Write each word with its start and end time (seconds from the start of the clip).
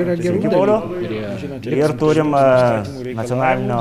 Yra 0.00 0.16
gerų 0.20 0.40
dalykų. 0.46 1.74
Ir 1.76 1.96
turim 2.00 2.32
e, 2.36 2.46
nacionalinio 3.18 3.80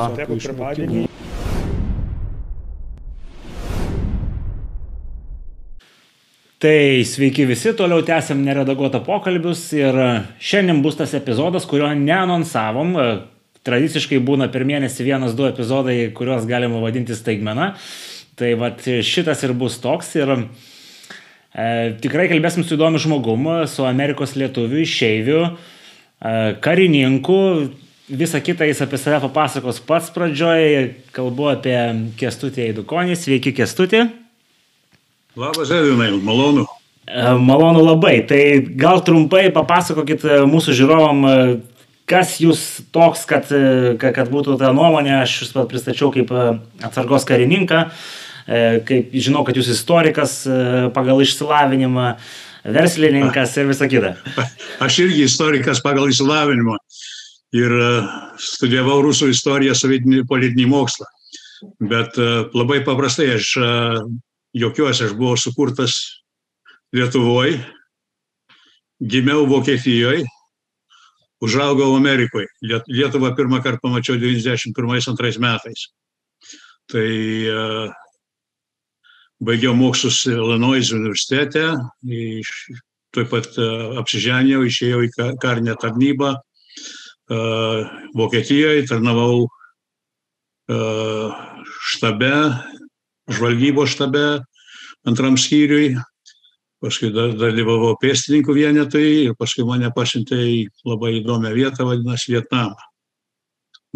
Tai 6.59 7.05
sveiki 7.08 7.45
visi, 7.47 7.71
toliau 7.71 8.04
tęsiam 8.04 8.41
neredaguotą 8.43 9.00
pokalbius 9.05 9.61
ir 9.77 9.95
šiandien 10.43 10.82
bus 10.84 10.97
tas 11.00 11.13
epizodas, 11.16 11.63
kurio 11.63 11.88
neanonsavom. 11.95 12.98
Tradiciškai 13.64 14.20
būna 14.28 14.50
per 14.52 14.66
mėnesį 14.68 15.06
vienas, 15.08 15.38
du 15.40 15.48
epizodai, 15.48 16.10
kuriuos 16.16 16.44
galima 16.50 16.82
vadinti 16.84 17.16
staigmena. 17.16 17.72
Tai 18.40 18.52
vat 18.60 18.84
šitas 18.84 19.44
ir 19.48 19.56
bus 19.56 19.80
toks 19.80 20.12
ir 20.20 20.34
e, 20.36 20.44
tikrai 22.04 22.28
kalbėsim 22.32 22.68
su 22.68 22.76
įdomiu 22.76 23.00
žmogumu, 23.04 23.56
su 23.72 23.88
Amerikos 23.88 24.36
lietuviu, 24.40 24.84
išeiviu, 24.84 25.42
e, 25.48 25.79
karininku. 26.62 27.70
Visą 28.09 28.41
kitą 28.41 28.66
jis 28.66 28.82
apie 28.82 28.98
save 28.98 29.20
papasakos 29.22 29.80
pats 29.86 30.10
pradžioje. 30.10 30.96
Kalbu 31.14 31.52
apie 31.54 31.77
Kestutį 32.18 32.70
Eidukonį. 32.72 33.16
Sveiki, 33.16 33.54
Kestutį. 33.54 34.08
Labas, 35.38 35.70
Edvinai, 35.70 36.12
malonu. 36.26 36.66
Malonu 37.40 37.84
labai. 37.86 38.20
Tai 38.30 38.41
gal 38.77 39.04
trumpai 39.05 39.48
papasakokit 39.54 40.26
mūsų 40.50 40.74
žiūrovom, 40.77 41.22
e, 41.30 41.36
kas 42.10 42.36
jūs 42.41 42.63
toks, 42.94 43.24
kad, 43.30 43.49
kad 44.02 44.30
būtų 44.34 44.58
ta 44.62 44.74
nuomonė, 44.74 45.20
aš 45.22 45.36
jūs 45.44 45.54
pristačiau 45.70 46.10
kaip 46.13 46.34
atsargos 46.86 47.26
karininką, 47.30 47.84
kaip 48.90 49.13
žinau, 49.13 49.44
kad 49.46 49.58
jūs 49.58 49.70
istorikas 49.76 50.40
pagal 50.96 51.22
išsilavinimą, 51.22 52.16
verslininkas 52.63 53.55
ir 53.58 53.70
visa 53.70 53.88
kita. 53.91 54.16
Aš 54.84 54.99
irgi 55.05 55.26
istorikas 55.27 55.81
pagal 55.84 56.09
išsilavinimą 56.12 56.76
ir 57.58 57.73
studijavau 58.40 58.99
rusų 59.08 59.32
istoriją, 59.34 59.76
sovietinį 59.76 60.26
politinį 60.29 60.68
mokslą. 60.70 61.07
Bet 61.80 62.15
labai 62.55 62.82
paprastai 62.85 63.34
aš 63.35 63.55
jokiuosi, 64.55 65.09
aš 65.09 65.15
buvau 65.17 65.37
sukurtas 65.37 65.97
Lietuvoje, 66.95 67.59
gimiau 68.99 69.43
Vokietijoje, 69.45 70.23
užaugau 71.45 71.91
Amerikoje. 71.95 72.47
Lietuvą 72.65 73.35
pirmą 73.37 73.61
kartą 73.63 73.83
pamačiau 73.83 74.17
91-2 74.17 75.37
metais. 75.43 75.89
Tai 76.89 77.09
baigiau 79.43 79.73
mokslus 79.77 80.25
Illinois 80.29 80.91
universitete, 80.95 81.65
iš, 82.05 82.49
taip 83.15 83.31
pat 83.31 83.47
uh, 83.57 83.99
apsiženėjau, 84.01 84.65
išėjau 84.67 85.05
į 85.05 85.09
karinę 85.41 85.75
tarnybą 85.79 86.33
uh, 86.35 87.79
Vokietijoje, 88.17 88.87
tarnavau 88.91 89.47
uh, 89.47 91.39
štabe 91.93 92.33
žvalgybos 93.29 93.93
štabe 93.93 94.25
antram 95.07 95.37
skyriui, 95.39 95.93
paskui 96.83 97.11
dalyvavau 97.13 97.95
pėstininkų 98.01 98.55
vienetai 98.55 99.07
ir 99.27 99.35
paskui 99.39 99.65
mane 99.67 99.91
pasiuntė 99.95 100.37
į 100.39 100.59
labai 100.87 101.19
įdomią 101.19 101.53
vietą, 101.55 101.87
vadinasi 101.87 102.35
Vietnamą. 102.35 102.77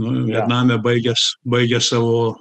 Nu, 0.01 0.13
Vietname 0.25 0.79
baigęs, 0.81 1.35
baigęs 1.45 1.91
savo, 1.93 2.35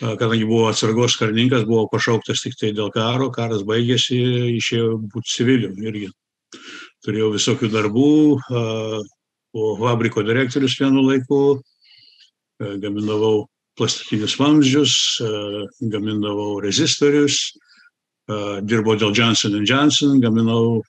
kadangi 0.00 0.46
buvo 0.48 0.70
atsargos 0.70 1.18
karininkas, 1.20 1.66
buvo 1.68 1.86
pašauktas 1.92 2.42
tik 2.44 2.56
tai 2.60 2.72
dėl 2.76 2.90
karo, 2.94 3.30
karas 3.34 3.64
baigėsi, 3.68 4.18
išėjau 4.56 4.96
būti 5.12 5.34
civiliu 5.36 5.72
irgi. 5.84 6.08
Turėjau 7.04 7.32
visokių 7.34 7.68
darbų, 7.72 8.12
buvau 9.52 9.74
fabriko 9.80 10.22
direktorius 10.24 10.78
vienu 10.80 11.02
laiku, 11.08 11.40
gaminavau 12.60 13.48
plastikinius 13.78 14.36
vamzdžius, 14.40 14.94
gamindavau 15.92 16.60
rezistorius, 16.62 17.40
dirbau 18.68 18.96
dėl 19.00 19.14
Johnson 19.16 19.56
Johnson, 19.64 20.20
gaminau 20.22 20.82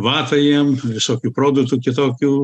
vatą 0.00 0.40
jiem, 0.40 0.74
visokių 0.80 1.32
produktų 1.36 1.80
kitokių. 1.86 2.34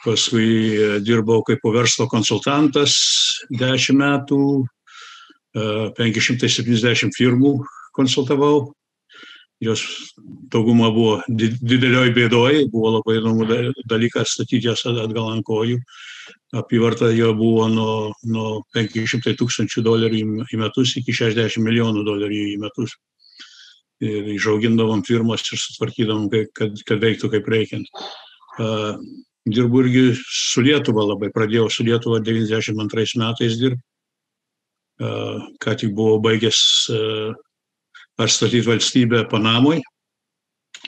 Paskui 0.00 1.02
dirbau 1.04 1.42
kaip 1.44 1.60
verslo 1.74 2.06
konsultantas 2.08 2.94
10 3.52 3.98
metų, 4.00 4.38
570 5.54 7.16
firmų 7.16 7.56
konsultavau. 7.96 8.70
Jos 9.60 9.82
dauguma 10.48 10.88
buvo 10.88 11.18
didelioj 11.28 12.14
bėdoj, 12.16 12.62
buvo 12.72 12.94
labai 12.94 13.18
įdomu 13.18 13.44
dalykas 13.84 14.32
statyti 14.32 14.70
jas 14.70 14.86
atgal 14.88 15.34
ant 15.34 15.44
kojų 15.44 15.82
apyvarta 16.52 17.10
jo 17.10 17.34
buvo 17.34 17.68
nuo, 17.68 18.12
nuo 18.26 18.62
500 18.74 19.36
tūkstančių 19.38 19.84
dolerių 19.86 20.22
į 20.50 20.58
metus 20.58 20.96
iki 20.98 21.14
60 21.14 21.62
milijonų 21.62 22.04
dolerių 22.06 22.40
į 22.54 22.58
metus. 22.62 22.96
Ir 24.00 24.30
išaugindavom 24.32 25.04
firmas 25.04 25.44
ir 25.52 25.60
sutvarkydavom, 25.60 26.30
kad, 26.56 26.78
kad 26.88 27.02
veiktų 27.02 27.30
kaip 27.34 27.50
reikiant. 27.52 27.90
Dirbu 29.50 29.84
irgi 29.84 30.04
su 30.16 30.64
Lietuva 30.64 31.04
labai, 31.04 31.30
pradėjau 31.34 31.68
su 31.72 31.84
Lietuva 31.86 32.20
92 32.24 33.20
metais 33.20 33.58
dirbti. 33.60 33.84
Uh, 35.00 35.46
ką 35.62 35.76
tik 35.80 35.94
buvau 35.96 36.18
baigęs 36.20 36.58
uh, 36.92 37.32
atstatyti 38.20 38.66
valstybę 38.66 39.24
Panamoje. 39.30 39.80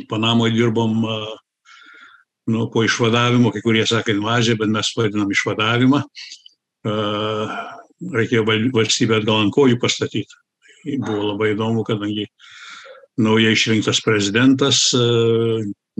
Panamoje 0.08 0.52
dirbom 0.52 1.04
uh, 1.04 1.30
nu, 2.46 2.66
po 2.70 2.82
išvadavimo, 2.84 3.52
kai 3.54 3.62
kurie 3.64 3.86
sakė 3.88 4.16
invazija, 4.16 4.58
bet 4.60 4.72
mes 4.72 4.90
vadinam 4.98 5.30
išvadavimą, 5.30 6.00
reikėjo 8.12 8.42
valstybę 8.74 9.20
atgal 9.20 9.44
ant 9.44 9.54
kojų 9.54 9.78
pastatyti. 9.82 10.40
Buvo 10.98 11.28
labai 11.30 11.52
įdomu, 11.52 11.84
kadangi 11.86 12.26
naujai 13.22 13.52
išrinktas 13.54 14.02
prezidentas 14.02 14.88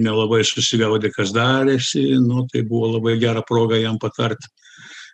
nelabai 0.01 0.41
susigaudė, 0.49 1.13
kas 1.15 1.31
darėsi, 1.37 2.03
nu, 2.19 2.47
tai 2.51 2.65
buvo 2.67 2.97
labai 2.97 3.19
gera 3.23 3.45
proga 3.47 3.79
jam 3.79 4.01
patarti, 4.03 4.51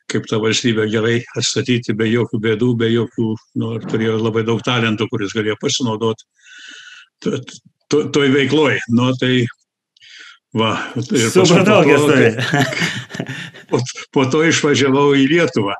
kaip 0.08 0.26
tą 0.30 0.40
valstybę 0.42 0.86
gerai 0.92 1.18
atstatyti 1.36 1.94
be 1.96 2.08
jokių 2.08 2.40
bėdų, 2.44 2.72
be 2.80 2.88
jokių, 2.92 3.28
nu, 3.60 3.74
turėjo 3.84 4.18
labai 4.22 4.44
daug 4.48 4.62
talentų, 4.64 5.08
kuris 5.12 5.34
galėjo 5.36 5.58
pasinaudoti 5.60 6.24
toj 7.88 8.32
veikloj. 8.34 8.78
Nu, 8.94 9.12
tai 9.20 9.46
Va, 10.56 10.70
ir 10.96 11.26
Supratau, 11.28 11.82
po, 11.84 12.06
to, 12.08 12.14
po, 13.68 13.80
po 14.16 14.22
to 14.32 14.38
išvažiavau 14.48 15.10
į 15.20 15.26
Lietuvą 15.28 15.74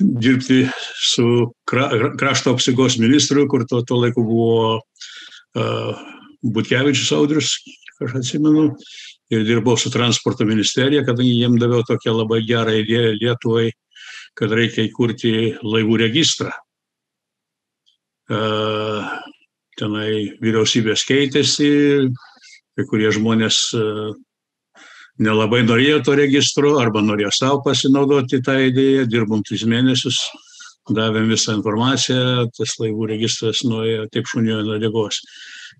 dirbti 0.00 0.68
su 0.96 1.52
krašto 1.66 2.54
apsaugos 2.54 2.96
ministru, 3.02 3.48
kur 3.50 3.66
tuo, 3.68 3.82
tuo 3.82 4.00
laiku 4.00 4.24
buvo 4.24 4.78
uh, 4.78 5.98
Butkevičius 6.42 7.12
Audrius, 7.12 7.50
aš 8.00 8.14
atsimenu, 8.22 8.70
ir 9.30 9.44
dirbau 9.46 9.76
su 9.78 9.92
transporto 9.94 10.46
ministerija, 10.48 11.04
kadangi 11.06 11.36
jiem 11.38 11.58
daviau 11.60 11.84
tokią 11.86 12.16
labai 12.16 12.42
gerą 12.48 12.74
idėją 12.82 13.14
Lietuvai, 13.18 13.68
kad 14.38 14.52
reikia 14.54 14.86
įkurti 14.88 15.34
laivų 15.62 16.00
registrą. 16.04 16.50
Uh, 18.30 19.06
tenai 19.80 20.36
vyriausybės 20.42 21.04
keitėsi, 21.08 21.70
kai 22.76 22.86
kurie 22.90 23.10
žmonės 23.14 23.60
e, 23.76 23.84
nelabai 25.24 25.62
norėjo 25.66 26.02
to 26.06 26.16
registro 26.18 26.76
arba 26.82 27.02
norėjo 27.04 27.32
savo 27.36 27.62
pasinaudoti 27.66 28.42
tą 28.46 28.58
idėją, 28.68 29.08
dirbom 29.10 29.44
tris 29.46 29.64
mėnesius, 29.68 30.20
davėm 30.90 31.30
visą 31.30 31.56
informaciją, 31.58 32.48
tas 32.56 32.76
laivų 32.82 33.10
registras 33.14 33.64
nuėjo 33.66 34.08
taip 34.14 34.28
šuniojo 34.30 34.66
nuo 34.66 34.78
dėgos. 34.82 35.20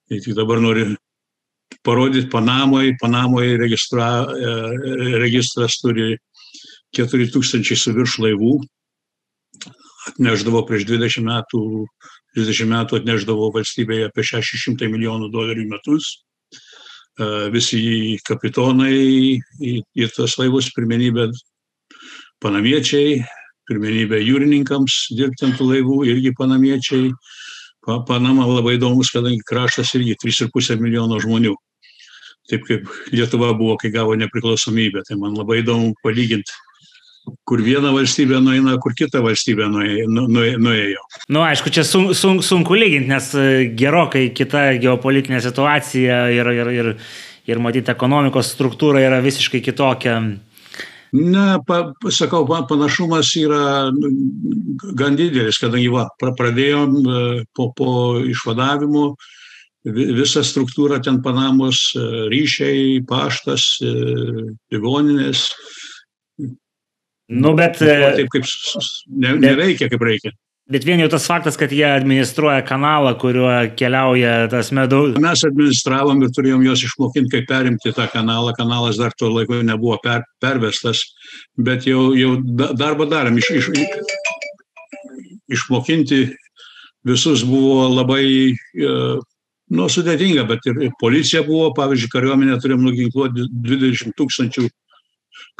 Tai 0.08 0.20
tik 0.22 0.36
dabar 0.38 0.62
noriu 0.62 0.92
parodyti 1.86 2.30
Panamoje, 2.32 2.96
Panamoje 3.00 3.56
registra, 3.60 4.10
e, 4.26 5.18
registras 5.22 5.78
turi 5.82 6.16
4000 6.96 7.76
su 7.76 7.94
virš 7.96 8.18
laivų, 8.24 8.54
atneždavo 10.10 10.64
prieš 10.68 10.88
20 10.88 11.24
metų, 11.26 11.62
30 12.36 12.70
metų 12.72 13.00
atneždavo 13.00 13.52
valstybėje 13.54 14.10
apie 14.10 14.26
600 14.26 14.90
milijonų 14.90 15.30
dolerių 15.32 15.68
metus 15.70 16.16
visi 17.52 18.18
kapitonai 18.24 18.94
į, 19.60 19.72
į 19.92 20.08
tos 20.14 20.38
laivus 20.38 20.70
pirmenybę 20.72 21.28
panamiečiai, 22.40 23.20
pirmenybę 23.68 24.20
jūrininkams 24.24 25.10
dirbti 25.16 25.46
ant 25.50 25.60
laivų, 25.60 26.04
irgi 26.08 26.32
panamiečiai. 26.38 27.10
Pa, 27.86 28.00
Panama 28.04 28.44
labai 28.44 28.76
įdomus, 28.76 29.08
kadangi 29.12 29.40
kraštas 29.48 29.94
irgi 29.96 30.16
3,5 30.20 30.80
milijono 30.80 31.20
žmonių. 31.20 31.54
Taip 32.50 32.66
kaip 32.66 32.90
Lietuva 33.14 33.52
buvo, 33.58 33.76
kai 33.80 33.92
gavo 33.94 34.16
nepriklausomybę. 34.18 35.04
Tai 35.06 35.20
man 35.22 35.38
labai 35.38 35.62
įdomu 35.62 35.94
palyginti 36.04 36.58
kur 37.48 37.62
viena 37.64 37.92
valstybė 37.94 38.40
nueina, 38.42 38.76
kur 38.82 38.94
kita 38.96 39.22
valstybė 39.24 39.68
nuėjo. 39.70 40.06
Nu, 40.10 40.26
nuėjo. 40.30 41.02
Na, 41.16 41.24
nu, 41.36 41.42
aišku, 41.46 41.72
čia 41.74 41.84
sun, 41.86 42.10
sun, 42.16 42.40
sunku 42.46 42.76
lyginti, 42.78 43.10
nes 43.10 43.30
e, 43.36 43.48
gerokai 43.78 44.28
kita 44.36 44.70
geopolitinė 44.82 45.42
situacija 45.44 46.22
ir, 46.34 46.52
ir, 46.56 46.70
ir, 46.74 46.92
ir 47.50 47.62
matyti 47.62 47.92
ekonomikos 47.92 48.54
struktūra 48.54 49.02
yra 49.04 49.20
visiškai 49.24 49.62
kitokia. 49.64 50.20
Ne, 51.10 51.46
pa, 51.66 51.80
sakau, 52.14 52.44
panašumas 52.70 53.32
yra 53.40 53.90
nu, 53.94 54.12
gan 54.98 55.18
didelis, 55.18 55.58
kadangi 55.58 55.90
va, 55.92 56.06
pradėjom 56.22 56.96
e, 57.00 57.26
po, 57.56 57.70
po 57.76 57.92
išvadavimo 58.22 59.12
visą 59.84 60.42
struktūrą 60.44 61.00
ten 61.04 61.22
Panamos, 61.22 61.92
e, 61.96 62.04
ryšiai, 62.32 63.00
paštas, 63.08 63.78
e, 63.82 63.94
ligoninės. 64.72 65.48
Nu, 67.30 67.54
bet. 67.54 67.78
Taip 67.78 68.28
kaip 68.32 68.44
ne, 69.08 69.36
neveikia 69.38 69.88
kaip 69.88 70.02
reikia. 70.02 70.32
Bet 70.70 70.84
vien 70.86 71.00
jau 71.02 71.08
tas 71.10 71.24
faktas, 71.26 71.56
kad 71.58 71.72
jie 71.74 71.86
administruoja 71.88 72.60
kanalą, 72.62 73.16
kuriuo 73.18 73.50
keliauja 73.74 74.46
tas 74.52 74.68
medau. 74.70 75.08
Mes 75.18 75.40
administravom 75.48 76.20
ir 76.22 76.30
turėjom 76.36 76.62
juos 76.62 76.84
išmokinti, 76.86 77.30
kaip 77.32 77.48
perimti 77.48 77.90
tą 77.96 78.06
kanalą. 78.12 78.52
Kanalas 78.54 79.00
dar 79.00 79.10
tuo 79.18 79.32
laiku 79.34 79.58
nebuvo 79.66 79.96
per, 80.04 80.22
pervestas, 80.38 81.02
bet 81.58 81.88
jau, 81.90 82.12
jau 82.14 82.36
darbą 82.54 83.08
darėm. 83.10 83.40
Iš, 83.42 83.50
iš, 83.58 83.70
išmokinti 85.58 86.20
visus 87.10 87.42
buvo 87.42 87.88
labai 87.90 88.54
e, 88.54 88.94
nu, 89.74 89.86
sudėtinga, 89.92 90.44
bet 90.50 90.66
ir, 90.70 90.80
ir 90.88 90.92
policija 91.00 91.42
buvo, 91.46 91.70
pavyzdžiui, 91.76 92.10
kariuomenė 92.12 92.58
turėjom 92.62 92.84
nuginkluoti 92.88 93.46
20 93.66 94.16
tūkstančių 94.18 94.66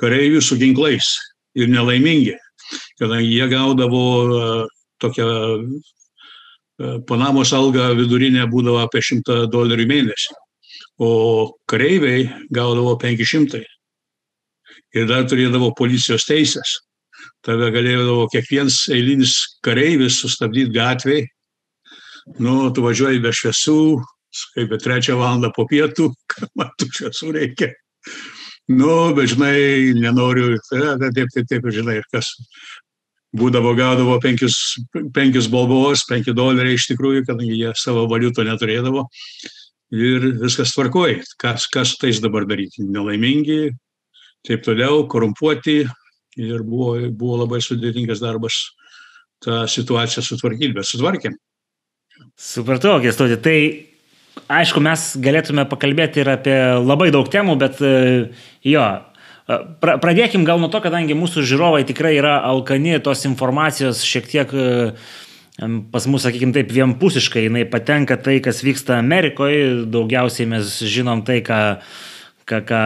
kareivių 0.00 0.42
su 0.42 0.58
ginklais 0.60 1.12
ir 1.58 1.70
nelaimingi, 1.70 2.36
kadangi 3.00 3.30
jie 3.30 3.48
gaudavo 3.50 4.02
tokia 5.00 5.26
e, 5.30 6.92
Panamos 7.08 7.50
alga 7.52 7.90
vidurinė 7.96 8.46
būdavo 8.50 8.80
apie 8.84 9.02
100 9.04 9.50
dolerių 9.52 9.86
mėnesį, 9.90 10.36
o 11.04 11.10
kareiviai 11.68 12.28
gaudavo 12.54 12.94
500 13.00 13.64
ir 14.96 15.10
dar 15.10 15.26
turėdavo 15.28 15.74
policijos 15.76 16.24
teisės. 16.28 16.78
Tave 17.44 17.68
galėdavo 17.72 18.26
kiekvienas 18.32 18.86
eilinis 18.92 19.34
kareivis 19.64 20.18
sustabdyti 20.22 20.72
gatvėje, 20.72 21.28
nu, 22.38 22.54
tu 22.74 22.84
važiuoji 22.84 23.22
be 23.24 23.32
šviesų, 23.34 23.80
kaip 24.54 24.70
be 24.70 24.78
trečią 24.80 25.16
valandą 25.18 25.50
po 25.56 25.66
pietų, 25.70 26.10
man 26.58 26.70
tų 26.78 26.90
šviesų 26.98 27.32
reikia. 27.38 27.72
Nu, 28.70 29.10
bet 29.16 29.32
žinai, 29.32 29.90
nenoriu, 29.98 30.54
taip, 30.68 31.02
taip, 31.16 31.32
taip, 31.34 31.48
taip 31.50 31.66
žinai, 31.74 31.98
kas 32.14 32.30
būdavo 33.36 33.72
gaudavo 33.78 34.18
penkis, 34.22 34.56
penkis 35.14 35.48
balbos, 35.50 36.04
penki 36.06 36.34
doleriai 36.34 36.78
iš 36.78 36.88
tikrųjų, 36.92 37.24
kadangi 37.26 37.58
jie 37.58 37.72
savo 37.78 38.06
valiuto 38.10 38.44
neturėdavo. 38.46 39.06
Ir 39.90 40.26
viskas 40.38 40.70
tvarkoja. 40.76 41.18
Kas, 41.40 41.66
kas 41.70 41.96
tais 41.98 42.20
dabar 42.22 42.46
daryti? 42.46 42.84
Nelaimingi, 42.86 43.72
taip 44.46 44.62
toliau, 44.66 45.02
korumpuoti. 45.10 45.80
Ir 46.38 46.62
buvo, 46.62 46.94
buvo 47.10 47.40
labai 47.42 47.58
sudėtingas 47.64 48.22
darbas 48.22 48.68
tą 49.42 49.64
situaciją 49.66 50.22
sutvarkyti, 50.22 50.76
bet 50.76 50.86
sutvarkėm. 50.86 51.34
Supratau, 52.40 52.98
Gestoti. 53.04 53.36
Tai 53.42 53.58
aišku, 54.60 54.82
mes 54.84 55.06
galėtume 55.20 55.66
pakalbėti 55.68 56.22
ir 56.22 56.32
apie 56.32 56.58
labai 56.80 57.10
daug 57.14 57.28
temų, 57.30 57.58
bet 57.60 57.80
jo, 58.64 58.88
Pra, 59.50 59.96
pradėkim 59.98 60.44
gal 60.46 60.60
nuo 60.62 60.68
to, 60.70 60.78
kadangi 60.84 61.16
mūsų 61.18 61.42
žiūrovai 61.48 61.82
tikrai 61.88 62.12
yra 62.20 62.36
alkani 62.46 63.00
tos 63.02 63.24
informacijos 63.26 64.04
šiek 64.06 64.28
tiek 64.30 64.52
e, 64.54 64.66
pas 65.90 66.06
mus, 66.06 66.22
sakykime 66.22 66.54
taip, 66.54 66.70
vienpusiškai, 66.70 67.48
jinai 67.48 67.64
patenka 67.68 68.14
tai, 68.20 68.38
kas 68.44 68.62
vyksta 68.62 69.00
Amerikoje, 69.00 69.88
daugiausiai 69.90 70.46
mes 70.52 70.70
žinom 70.86 71.24
tai, 71.26 71.40
ką 71.42 71.58
ką, 72.50 72.60
ką, 72.66 72.82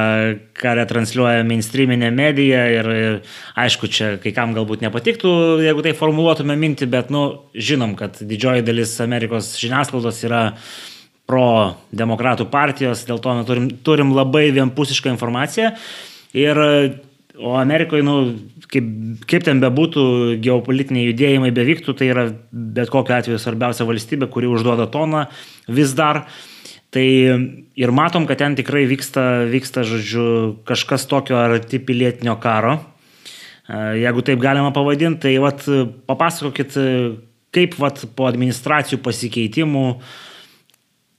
ką 0.61 0.75
retransliuoja 0.79 1.45
mainstreaminė 1.49 2.11
medija 2.15 2.65
ir, 2.73 2.89
ir 2.95 3.15
aišku, 3.61 3.89
čia 3.89 4.15
kai 4.23 4.35
kam 4.37 4.55
galbūt 4.57 4.85
nepatiktų, 4.85 5.33
jeigu 5.65 5.85
tai 5.87 5.95
formuluotume 5.99 6.57
mintį, 6.61 6.89
bet, 6.93 7.13
nu, 7.15 7.25
žinom, 7.57 7.97
kad 7.99 8.21
didžioji 8.21 8.67
dalis 8.67 8.97
Amerikos 9.05 9.55
žiniasklaidos 9.61 10.21
yra 10.29 10.45
pro 11.29 11.47
demokratų 11.97 12.47
partijos, 12.53 13.07
dėl 13.09 13.23
to 13.25 13.35
turim, 13.49 13.71
turim 13.87 14.13
labai 14.17 14.51
vienpusišką 14.53 15.15
informaciją. 15.15 15.73
Ir, 16.37 16.61
o 17.41 17.55
Amerikoje, 17.59 18.05
nu, 18.07 18.17
kaip, 18.71 18.89
kaip 19.31 19.47
ten 19.47 19.63
bebūtų, 19.63 20.05
geopolitiniai 20.45 21.09
judėjimai 21.11 21.53
bevyktų, 21.55 21.97
tai 21.99 22.11
yra 22.13 22.27
bet 22.53 22.93
kokiu 22.93 23.17
atveju 23.17 23.41
svarbiausia 23.41 23.87
valstybė, 23.89 24.29
kuri 24.33 24.51
užduoda 24.53 24.87
toną 24.93 25.27
vis 25.67 25.97
dar. 25.97 26.27
Tai 26.95 27.07
ir 27.75 27.91
matom, 27.91 28.27
kad 28.29 28.39
ten 28.39 28.55
tikrai 28.55 28.85
vyksta, 28.87 29.49
vyksta 29.51 29.83
žodžiu, 29.89 30.27
kažkas 30.69 31.09
tokio 31.11 31.41
arti 31.41 31.81
pilietinio 31.83 32.37
karo. 32.43 32.77
Jeigu 33.99 34.23
taip 34.23 34.43
galima 34.45 34.71
pavadinti, 34.77 35.25
tai 35.25 35.33
vat, 35.43 35.65
papasakokit, 36.07 36.77
kaip 37.55 37.75
vat, 37.81 38.05
po 38.15 38.29
administracijų 38.29 39.01
pasikeitimų 39.03 39.89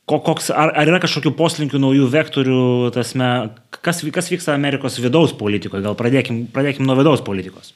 koks, 0.06 0.51
ar, 0.54 0.72
ar 0.77 0.89
yra 0.92 1.00
kažkokių 1.04 1.33
poslinkių 1.38 1.81
naujų 1.81 2.10
vektorių, 2.13 2.62
tasme, 2.95 3.30
kas, 3.74 4.04
kas 4.13 4.30
vyksta 4.31 4.54
Amerikos 4.54 5.00
vidaus 5.01 5.33
politikoje? 5.38 5.83
Gal 5.86 5.98
pradėkim, 5.98 6.45
pradėkim 6.54 6.86
nuo 6.86 6.98
vidaus 7.00 7.25
politikos. 7.25 7.74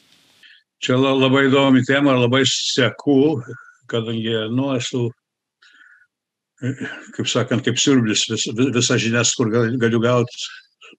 Čia 0.80 0.95
labai 1.02 1.48
įdomi 1.50 1.81
tema 1.88 2.13
ir 2.13 2.22
labai 2.22 2.45
seku, 2.48 3.42
kadangi, 3.90 4.36
nu, 4.54 4.69
esu, 4.78 5.10
kaip 7.16 7.28
sakant, 7.30 7.64
kaip 7.66 7.80
siurblis, 7.80 8.26
vis, 8.32 8.48
visas 8.76 9.02
žinias, 9.02 9.34
kur 9.38 9.52
galiu 9.52 10.02
gauti, 10.04 10.50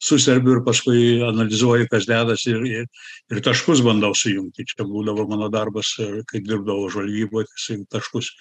suserbiu 0.01 0.57
ir 0.57 0.65
paskui 0.65 1.21
analizuoju, 1.27 1.89
kas 1.93 2.07
dedas 2.09 2.47
ir, 2.49 2.63
ir, 2.65 2.89
ir 3.31 3.43
taškus 3.45 3.83
bandau 3.85 4.15
sujungti. 4.17 4.67
Čia 4.69 4.87
būdavo 4.89 5.27
mano 5.29 5.51
darbas, 5.53 5.93
kai 6.31 6.43
dirbdavau 6.45 6.91
žvalgyboje, 6.93 7.49
tai 7.67 7.81
taškus 7.99 8.33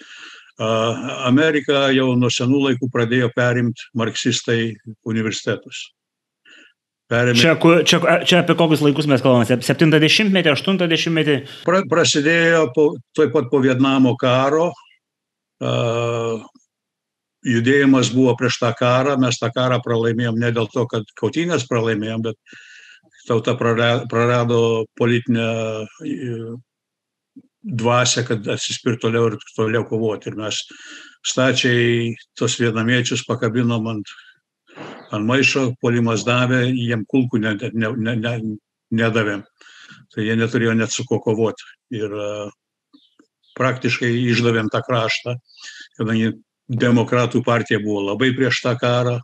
Amerika 0.60 1.88
jau 1.94 2.12
nuo 2.20 2.28
senų 2.32 2.66
laikų 2.66 2.90
pradėjo 2.92 3.30
perimti 3.36 3.88
marksistai 3.96 4.74
universitetus. 5.08 5.88
Perėmė... 7.10 7.40
Čia, 7.40 7.54
čia, 7.88 7.98
čia 8.28 8.40
apie 8.44 8.54
kokius 8.54 8.84
laikus 8.84 9.08
mes 9.10 9.22
kalbame? 9.24 9.48
70-metį, 9.66 10.52
80-metį? 10.52 11.36
Pra, 11.66 11.80
prasidėjo 11.90 12.68
po, 12.76 12.84
taip 13.18 13.32
pat 13.34 13.48
po 13.50 13.58
Vietnamo 13.64 14.12
karo. 14.20 14.68
Uh, 15.60 16.44
judėjimas 17.46 18.10
buvo 18.14 18.34
prieš 18.38 18.60
tą 18.60 18.72
karą, 18.78 19.16
mes 19.20 19.38
tą 19.40 19.50
karą 19.54 19.80
pralaimėjom 19.84 20.40
ne 20.40 20.50
dėl 20.56 20.68
to, 20.72 20.86
kad 20.90 21.06
kautynės 21.20 21.66
pralaimėjom, 21.70 22.26
bet 22.28 22.58
tauta 23.28 23.54
prarado 23.56 24.86
politinę 24.98 25.46
dvasę, 27.62 28.24
kad 28.24 28.48
atsispirt 28.48 29.00
toliau 29.02 29.30
ir 29.30 29.38
toliau 29.56 29.84
kovoti. 29.88 30.30
Ir 30.30 30.38
mes 30.40 30.62
stačiai 31.26 32.14
tos 32.38 32.56
vienamiečius 32.60 33.26
pakabinom 33.28 33.88
ant, 33.92 34.12
ant 35.12 35.28
maišo, 35.28 35.70
polimas 35.80 36.24
davė, 36.28 36.66
jiem 36.72 37.04
kulkų 37.08 37.42
ne, 37.44 37.56
ne, 37.72 37.92
ne, 37.96 38.16
ne, 38.16 38.34
nedavėm. 39.02 39.44
Tai 40.10 40.24
jie 40.24 40.36
neturėjo 40.38 40.74
net 40.78 40.92
su 40.94 41.04
kuo 41.06 41.20
kovoti. 41.22 41.66
Ir 41.94 42.14
praktiškai 43.58 44.10
išdavėm 44.30 44.70
tą 44.72 44.80
kraštą, 44.86 45.36
kadangi 45.98 46.32
demokratų 46.70 47.42
partija 47.42 47.80
buvo 47.82 48.04
labai 48.12 48.30
prieš 48.36 48.62
tą 48.62 48.76
karą, 48.78 49.18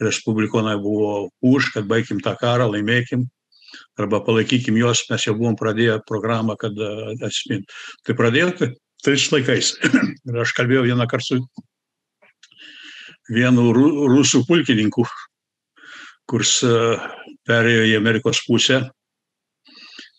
respublikonai 0.00 0.76
buvo 0.80 1.28
už, 1.44 1.72
kad 1.74 1.88
baigim 1.88 2.22
tą 2.24 2.36
karą, 2.40 2.70
laimėkim 2.72 3.26
arba 4.00 4.20
palaikykim 4.24 4.76
juos, 4.80 5.04
mes 5.10 5.26
jau 5.26 5.34
buvom 5.36 5.56
pradėję 5.58 6.00
programą, 6.08 6.56
kad 6.60 6.76
e, 6.76 6.90
atsimint. 7.26 7.72
Tai 8.06 8.16
pradėjau 8.16 8.50
tai, 8.56 8.68
tais 9.04 9.28
laikais. 9.32 9.72
Ir 10.28 10.42
aš 10.42 10.52
kalbėjau 10.56 10.86
vieną 10.88 11.06
kartą 11.10 11.36
su 11.36 11.64
vienu 13.32 13.70
rusų 13.74 14.44
pulkininku, 14.48 15.06
kurs 16.30 16.58
e, 16.64 16.74
perėjo 17.48 17.88
į 17.90 17.96
Amerikos 17.98 18.44
pusę. 18.46 18.84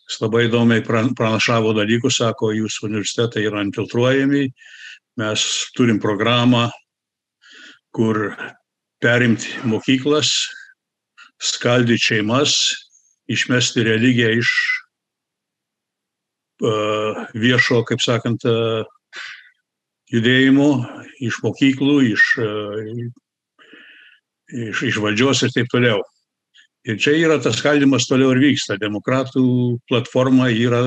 Jis 0.08 0.22
labai 0.22 0.46
įdomiai 0.46 0.84
pranašavo 0.86 1.74
dalykus, 1.76 2.22
sako, 2.22 2.54
jūsų 2.56 2.86
universitetai 2.88 3.42
yra 3.44 3.60
infiltruojami, 3.66 4.46
mes 5.18 5.44
turim 5.76 5.98
programą, 6.00 6.68
kur 7.94 8.36
perimti 9.02 9.50
mokyklas, 9.66 10.30
skaldyti 11.42 12.02
šeimas, 12.10 12.54
išmesti 13.30 13.84
religiją 13.86 14.30
iš 14.38 14.52
uh, 16.64 17.24
viešo, 17.34 17.82
kaip 17.88 18.02
sakant, 18.02 18.46
uh, 18.48 18.86
judėjimų, 20.12 20.68
iš 21.28 21.40
mokyklų, 21.44 21.96
iš, 22.14 22.28
uh, 22.42 22.78
iš, 24.68 24.86
iš 24.92 25.02
valdžios 25.04 25.44
ir 25.46 25.54
taip 25.54 25.70
toliau. 25.74 26.00
Ir 26.88 26.96
čia 27.02 27.12
yra 27.18 27.36
tas 27.42 27.58
skaldimas 27.60 28.06
toliau 28.08 28.32
ir 28.32 28.40
vyksta. 28.40 28.78
Demokratų 28.80 29.42
platforma 29.90 30.48
yra 30.54 30.80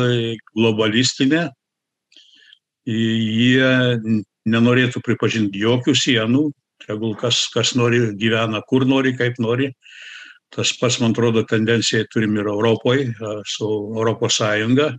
globalistinė. 0.55 1.49
Jie 2.87 3.67
nenorėtų 4.49 5.03
pripažinti 5.05 5.61
jokių 5.61 5.93
sienų, 5.97 6.47
tegul 6.87 7.13
kas, 7.19 7.45
kas 7.53 7.75
nori 7.77 8.07
gyvena, 8.17 8.63
kur 8.67 8.87
nori, 8.89 9.13
kaip 9.17 9.37
nori. 9.39 9.71
Tas 10.51 10.73
pats, 10.75 10.97
man 10.99 11.13
atrodo, 11.13 11.45
tendencija 11.47 12.03
turim 12.11 12.35
ir 12.35 12.49
Europoje, 12.51 13.11
su 13.47 13.69
Europos 13.95 14.41
Sąjunga. 14.41 14.89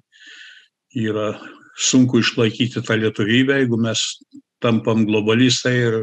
Yra 0.96 1.34
sunku 1.76 2.22
išlaikyti 2.22 2.80
tą 2.84 2.96
lietuvybę, 3.00 3.58
jeigu 3.60 3.76
mes 3.80 4.00
tampam 4.62 5.04
globalistai 5.08 5.74
ir 5.80 5.98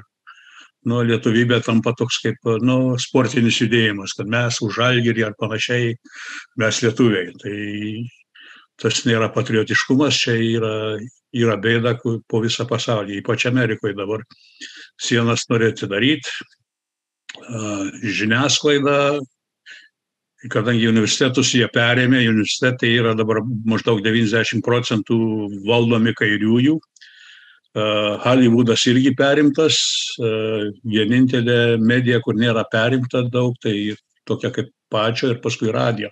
nu, 0.89 1.01
lietuvybė 1.05 1.59
tampa 1.65 1.93
toks 1.97 2.19
kaip 2.23 2.49
nu, 2.65 2.95
sportinis 3.01 3.59
judėjimas, 3.61 4.15
kad 4.17 4.29
mes 4.31 4.59
už 4.63 4.77
žalgirį 4.79 5.25
ar 5.27 5.35
panašiai, 5.39 5.95
mes 6.61 6.81
lietuviai. 6.83 7.33
Tai 7.41 7.57
tas 8.79 9.01
nėra 9.07 9.29
patriotiškumas, 9.35 10.19
čia 10.23 10.35
yra, 10.39 10.75
yra 11.35 11.57
bėda 11.59 11.95
po 12.01 12.41
visą 12.43 12.65
pasaulį, 12.69 13.19
ypač 13.21 13.47
Amerikoje 13.49 13.97
dabar 13.97 14.23
sienas 14.99 15.45
nori 15.51 15.71
atidaryti, 15.73 16.31
žiniasklaida, 18.19 19.19
kadangi 20.49 20.87
universitetus 20.87 21.51
jie 21.55 21.67
perėmė, 21.73 22.23
universitetai 22.31 22.93
yra 22.95 23.15
dabar 23.19 23.41
maždaug 23.67 23.99
90 24.05 24.63
procentų 24.65 25.19
valdomi 25.67 26.15
kairiųjų, 26.17 26.79
Hollywoodas 28.23 28.81
irgi 28.89 29.11
perimtas, 29.13 29.77
vienintelė 30.17 31.77
medija, 31.77 32.17
kur 32.25 32.33
nėra 32.35 32.63
perimta 32.71 33.21
daug, 33.29 33.53
tai 33.61 33.93
tokia 34.25 34.49
kaip 34.55 34.71
pačio 34.89 35.29
ir 35.29 35.37
paskui 35.43 35.69
radio. 35.71 36.09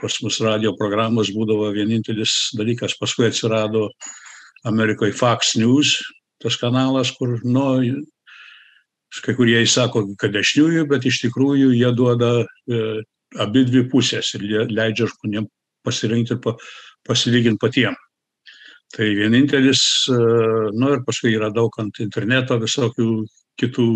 Pas 0.00 0.16
mus 0.24 0.38
radio 0.40 0.72
programos 0.78 1.28
būdavo 1.34 1.68
vienintelis 1.74 2.54
dalykas, 2.56 2.96
paskui 2.96 3.26
atsirado 3.28 3.90
Amerikoje 4.64 5.12
Fox 5.16 5.54
News, 5.60 5.98
tas 6.40 6.56
kanalas, 6.56 7.12
kur, 7.16 7.36
nu, 7.44 7.66
kai 9.24 9.34
kurie 9.36 9.58
įsako, 9.64 10.06
kad 10.20 10.32
dešiniųjų, 10.36 10.86
bet 10.88 11.04
iš 11.08 11.20
tikrųjų 11.26 11.72
jie 11.76 11.90
duoda 11.96 12.30
e, 12.40 13.02
abi 13.38 13.64
dvi 13.68 13.84
pusės 13.92 14.32
ir 14.38 14.46
leidžia 14.70 15.10
žmonėm 15.10 15.50
pasirinkti 15.86 16.36
ir 16.36 16.40
pa, 16.44 16.54
pasilyginti 17.08 17.60
patiems. 17.60 18.06
Tai 18.90 19.06
vienintelis, 19.14 19.82
e, 20.10 20.16
nu 20.74 20.94
ir 20.94 21.04
paskui 21.06 21.36
yra 21.36 21.52
daug 21.54 21.76
ant 21.78 22.00
interneto 22.02 22.56
visokių 22.58 23.10
kitų 23.60 23.90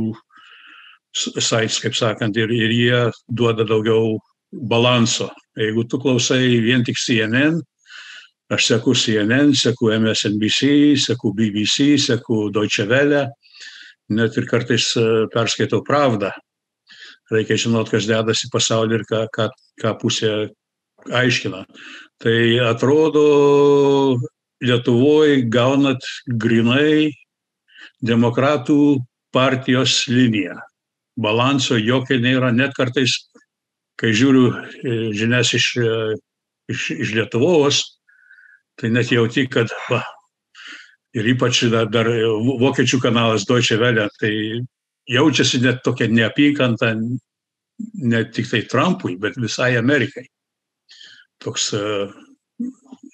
sites, 1.15 1.81
kaip 1.83 1.97
sakant, 1.97 2.37
ir, 2.37 2.53
ir 2.53 2.75
jie 2.75 3.01
duoda 3.27 3.67
daugiau 3.67 4.19
balanso. 4.63 5.31
Jeigu 5.59 5.85
tu 5.89 5.99
klausai 6.03 6.59
vien 6.63 6.85
tik 6.85 6.99
CNN, 6.99 7.61
aš 8.55 8.67
seku 8.71 8.95
CNN, 8.95 9.55
seku 9.55 9.93
MSNBC, 9.95 10.97
seku 10.99 11.33
BBC, 11.35 11.97
seku 11.99 12.51
Deutsche 12.51 12.87
Welle, 12.91 13.29
net 14.11 14.37
ir 14.37 14.47
kartais 14.51 14.91
e, 15.01 15.27
perskaitau 15.33 15.83
pravdą. 15.87 16.33
Reikia 17.33 17.57
žinot, 17.57 17.89
kas 17.91 18.07
dedasi 18.07 18.51
pasaulyje 18.53 19.01
ir 19.01 19.05
ką, 19.09 19.25
ką, 19.33 19.49
ką 19.81 19.95
pusė 20.03 20.33
aiškina. 21.09 21.65
Tai 22.21 22.39
atrodo, 22.69 24.21
Lietuvoje 24.65 25.43
gaunat 25.53 26.05
grinai 26.41 27.11
demokratų 28.01 29.03
partijos 29.35 30.05
liniją. 30.09 30.57
Balanso 31.21 31.77
jokio 31.77 32.17
nėra, 32.23 32.53
net 32.55 32.73
kartais, 32.77 33.19
kai 34.01 34.13
žiūriu 34.17 34.47
e, 34.51 34.95
žinias 35.17 35.53
iš, 35.57 35.69
e, 35.79 35.91
iš, 36.73 36.91
iš 36.95 37.15
Lietuvos, 37.19 37.83
tai 38.81 38.91
net 38.95 39.13
jauti, 39.15 39.47
kad 39.51 39.71
va, 39.91 40.03
ir 41.15 41.29
ypač 41.35 41.65
dar, 41.73 41.91
dar 41.93 42.11
vokiečių 42.63 43.01
kanalas 43.03 43.47
Deutsche 43.49 43.79
Welle, 43.79 44.09
tai 44.21 44.33
jaučiasi 45.11 45.61
net 45.63 45.83
tokia 45.85 46.09
neapykanta 46.11 46.95
ne 46.95 48.25
tik 48.31 48.51
tai 48.51 48.63
Trumpui, 48.71 49.17
bet 49.21 49.39
visai 49.41 49.75
Amerikai. 49.77 50.27
Toks 51.43 51.73
uh, 51.77 52.11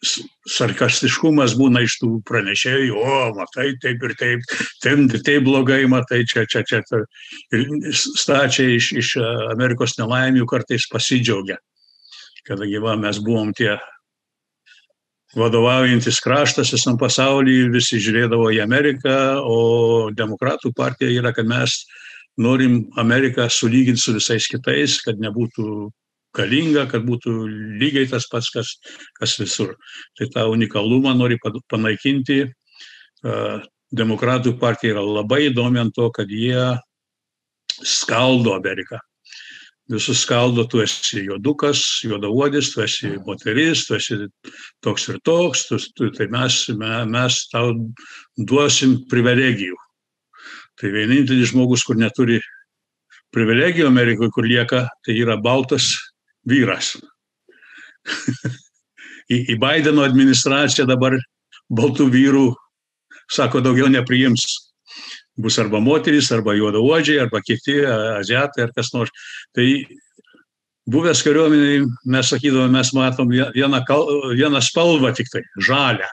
sarkastiškumas 0.00 1.54
būna 1.58 1.82
iš 1.84 1.98
tų 2.00 2.10
pranešėjų, 2.28 2.96
o, 2.96 3.16
matai, 3.36 3.70
taip 3.82 4.02
ir 4.08 4.14
taip, 4.20 4.44
taip, 4.84 5.16
taip 5.26 5.44
blogai, 5.44 5.82
matai, 5.90 6.22
čia, 6.28 6.46
čia, 6.48 6.64
čia. 6.68 6.80
Ir 7.52 7.66
stačiai 7.92 8.78
iš, 8.78 8.92
iš 8.96 9.14
Amerikos 9.52 9.98
nelaimių 10.00 10.46
kartais 10.48 10.88
pasidžiaugia, 10.92 11.60
kadangi 12.48 12.80
va, 12.82 12.96
mes 13.00 13.20
buvom 13.24 13.52
tie 13.56 13.76
vadovaujantis 15.36 16.18
kraštas 16.24 16.72
visam 16.74 16.96
pasaulyje, 16.98 17.68
visi 17.70 18.00
žiūrėdavo 18.02 18.50
į 18.56 18.64
Ameriką, 18.64 19.16
o 19.44 20.10
demokratų 20.16 20.72
partija 20.76 21.12
yra, 21.20 21.34
kad 21.36 21.46
mes 21.46 21.84
norim 22.40 22.86
Ameriką 22.98 23.46
sulyginti 23.52 24.02
su 24.02 24.16
visais 24.16 24.48
kitais, 24.50 24.98
kad 25.04 25.20
nebūtų 25.22 25.90
galinga, 26.36 26.86
kad 26.90 27.04
būtų 27.06 27.34
lygiai 27.80 28.08
tas 28.10 28.28
pats, 28.30 28.50
kas, 28.54 28.76
kas 29.18 29.36
visur. 29.40 29.74
Tai 30.18 30.30
tą 30.34 30.46
unikalumą 30.52 31.14
nori 31.18 31.38
panaikinti. 31.70 32.44
Demokratų 33.90 34.54
partija 34.60 34.94
yra 34.94 35.04
labai 35.04 35.48
įdomi 35.48 35.80
ant 35.82 35.94
to, 35.96 36.08
kad 36.14 36.30
jie 36.30 36.78
skaldo 37.82 38.54
Ameriką. 38.54 39.00
Visus 39.90 40.20
skaldo, 40.22 40.68
tu 40.70 40.78
esi 40.84 41.24
juodukas, 41.26 41.80
juodavodis, 42.06 42.68
tu 42.70 42.84
esi 42.84 43.16
moteris, 43.26 43.88
tu 43.88 43.96
esi 43.96 44.20
toks 44.86 45.08
ir 45.10 45.18
toks, 45.26 45.64
tu, 45.66 45.80
tu, 45.98 46.12
tai 46.14 46.28
mes, 46.30 46.58
mes 47.10 47.38
tau 47.50 47.72
duosim 48.38 49.00
privilegijų. 49.10 49.74
Tai 50.78 50.92
vienintelis 50.94 51.50
žmogus, 51.50 51.82
kur 51.82 51.98
neturi 51.98 52.38
privilegijų 53.34 53.88
Amerikoje, 53.90 54.30
kur 54.30 54.46
lieka, 54.46 54.84
tai 55.02 55.18
yra 55.18 55.34
baltas 55.42 55.90
vyras. 56.48 56.94
į, 59.34 59.38
į 59.54 59.58
Bideno 59.60 60.04
administraciją 60.06 60.86
dabar 60.88 61.16
baltų 61.70 62.08
vyrų, 62.12 62.48
sako, 63.30 63.62
daugiau 63.64 63.90
nepriims. 63.92 64.46
Bus 65.40 65.56
arba 65.62 65.80
moteris, 65.80 66.28
arba 66.34 66.52
juodaodžiai, 66.56 67.20
arba 67.22 67.40
kiti, 67.44 67.78
aziatai 67.86 68.66
ar 68.66 68.72
kas 68.76 68.90
nors. 68.92 69.12
Tai 69.56 69.66
buvęs 70.90 71.22
kariuomeniai, 71.24 71.84
mes 72.12 72.32
sakydavome, 72.32 72.74
mes 72.74 72.90
matom 72.96 73.30
vieną, 73.30 73.84
vieną 74.34 74.60
spalvą 74.64 75.14
tik 75.16 75.30
tai, 75.32 75.44
žalę. 75.62 76.08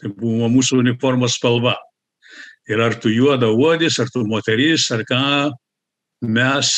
Tai 0.00 0.14
buvo 0.16 0.48
mūsų 0.52 0.80
uniformos 0.84 1.36
spalva. 1.38 1.74
Ir 2.70 2.80
ar 2.80 2.94
tu 2.96 3.12
juoda 3.12 3.50
uodis, 3.52 3.98
ar 4.00 4.08
tu 4.12 4.24
moteris, 4.24 4.86
ar 4.94 5.02
ką, 5.04 5.24
mes 6.24 6.70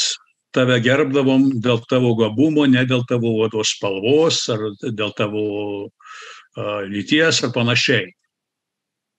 tave 0.56 0.78
gerbdavom 0.80 1.48
dėl 1.62 1.82
tavo 1.90 2.14
gabumo, 2.18 2.64
ne 2.66 2.84
dėl 2.88 3.04
tavo 3.08 3.34
odos 3.44 3.74
spalvos 3.76 4.40
ar 4.52 4.62
dėl 4.82 5.12
tavo 5.16 5.44
uh, 5.86 6.80
lyties 6.88 7.42
ar 7.44 7.52
panašiai. 7.54 8.08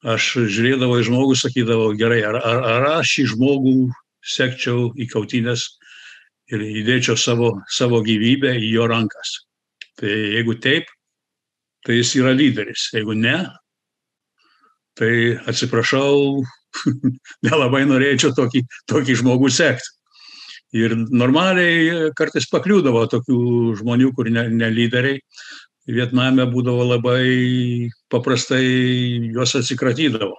Aš 0.05 0.33
žiūrėdavau 0.53 0.99
į 1.01 1.07
žmogų, 1.07 1.37
sakydavau, 1.39 1.89
gerai, 1.97 2.21
ar, 2.25 2.37
ar, 2.37 2.59
ar 2.73 2.89
aš 2.99 3.15
šį 3.15 3.23
žmogų 3.33 3.77
sekčiau 4.21 4.91
į 4.97 5.07
kautinės 5.09 5.65
ir 6.53 6.63
įdėčiau 6.63 7.17
savo, 7.19 7.55
savo 7.69 8.03
gyvybę 8.05 8.53
į 8.61 8.69
jo 8.75 8.85
rankas. 8.89 9.33
Tai 9.97 10.11
jeigu 10.11 10.57
taip, 10.61 10.89
tai 11.85 11.97
jis 11.97 12.13
yra 12.19 12.33
lyderis. 12.37 12.89
Jeigu 12.93 13.17
ne, 13.17 13.39
tai 14.97 15.11
atsiprašau, 15.49 16.43
nelabai 17.47 17.83
norėčiau 17.89 18.35
tokį, 18.37 18.63
tokį 18.91 19.17
žmogų 19.23 19.51
sekti. 19.53 19.96
Ir 20.75 20.95
normaliai 20.97 22.11
kartais 22.17 22.47
pakliūdavo 22.51 23.05
tokių 23.11 23.39
žmonių, 23.79 24.11
kur 24.15 24.27
ne, 24.33 24.47
ne 24.51 24.67
lyderiai. 24.73 25.21
Vietname 25.87 26.43
būdavo 26.51 26.83
labai 26.83 27.87
paprastai 28.11 28.65
juos 29.31 29.55
atsikratydavo. 29.55 30.35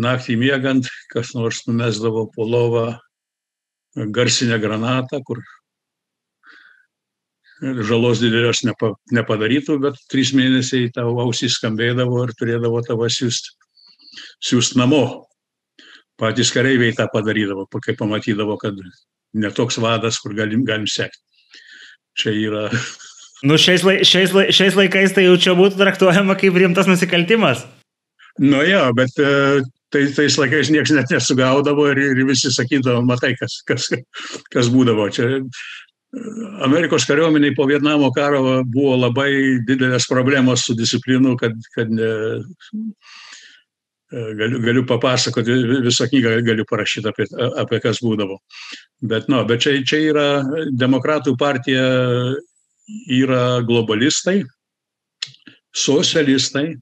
Naktį 0.00 0.38
miegant, 0.40 0.88
kas 1.12 1.34
nors 1.36 1.66
numesdavo 1.66 2.30
po 2.32 2.46
lovą 2.48 2.86
garsinę 3.92 4.56
granatą, 4.62 5.20
kur 5.20 5.42
žalos 7.60 8.22
didelės 8.24 8.64
nepa, 8.64 8.94
nepadarytų, 9.12 9.76
bet 9.84 10.00
trys 10.08 10.32
mėnesiai 10.32 10.88
tavo 10.96 11.20
ausys 11.26 11.58
skambėdavo 11.60 12.24
ir 12.24 12.32
turėdavo 12.40 12.80
tavo 12.88 13.10
siūsti 13.12 13.52
siūst 14.42 14.76
namo 14.80 15.04
patys 16.22 16.52
kareiviai 16.54 16.94
tą 16.96 17.08
padarydavo, 17.12 17.66
kai 17.82 17.96
pamatydavo, 17.98 18.56
kad 18.62 18.78
netoks 19.34 19.80
vadas, 19.82 20.20
kur 20.22 20.36
galim, 20.38 20.64
galim 20.68 20.86
sekti. 20.86 21.22
Čia 22.18 22.36
yra. 22.36 22.68
Nu, 23.42 23.56
šiais, 23.58 23.82
lai, 23.82 23.96
šiais, 24.06 24.30
lai, 24.30 24.44
šiais 24.54 24.76
laikais 24.78 25.16
tai 25.16 25.24
jau 25.24 25.32
čia 25.34 25.56
būtų 25.58 25.74
traktuojama 25.80 26.36
kaip 26.38 26.54
rimtas 26.62 26.86
nusikaltimas. 26.86 27.64
Nu 28.38 28.60
jo, 28.62 28.84
bet 28.94 29.18
e, 29.18 29.32
tai, 29.90 30.04
tais 30.14 30.36
laikais 30.38 30.70
niekas 30.70 30.92
net 30.94 31.10
nesugaudavo 31.10 31.88
ir, 31.90 31.98
ir 32.12 32.20
visi 32.28 32.52
sakydavo, 32.54 33.00
matai, 33.02 33.32
kas, 33.40 33.58
kas, 33.66 33.88
kas 34.54 34.70
būdavo. 34.70 35.08
Čia 35.10 35.42
Amerikos 36.62 37.08
kariuomeniai 37.08 37.56
po 37.56 37.66
Vietnamo 37.66 38.12
karo 38.14 38.60
buvo 38.68 38.94
labai 39.00 39.58
didelės 39.66 40.06
problemos 40.06 40.62
su 40.68 40.78
disciplinu, 40.78 41.34
kad, 41.40 41.58
kad 41.74 41.90
ne, 41.90 42.12
galiu, 44.12 44.60
galiu 44.60 44.84
papasakoti, 44.86 45.56
visą 45.86 46.06
knygą 46.10 46.36
galiu 46.46 46.66
parašyti 46.68 47.08
apie, 47.08 47.26
apie 47.60 47.80
kas 47.82 48.02
būdavo. 48.04 48.38
Bet, 49.00 49.28
nu, 49.32 49.42
bet 49.48 49.64
čia, 49.64 49.78
čia 49.88 50.00
yra 50.12 50.26
demokratų 50.70 51.36
partija, 51.40 51.84
yra 53.08 53.44
globalistai, 53.66 54.42
socialistai, 55.72 56.74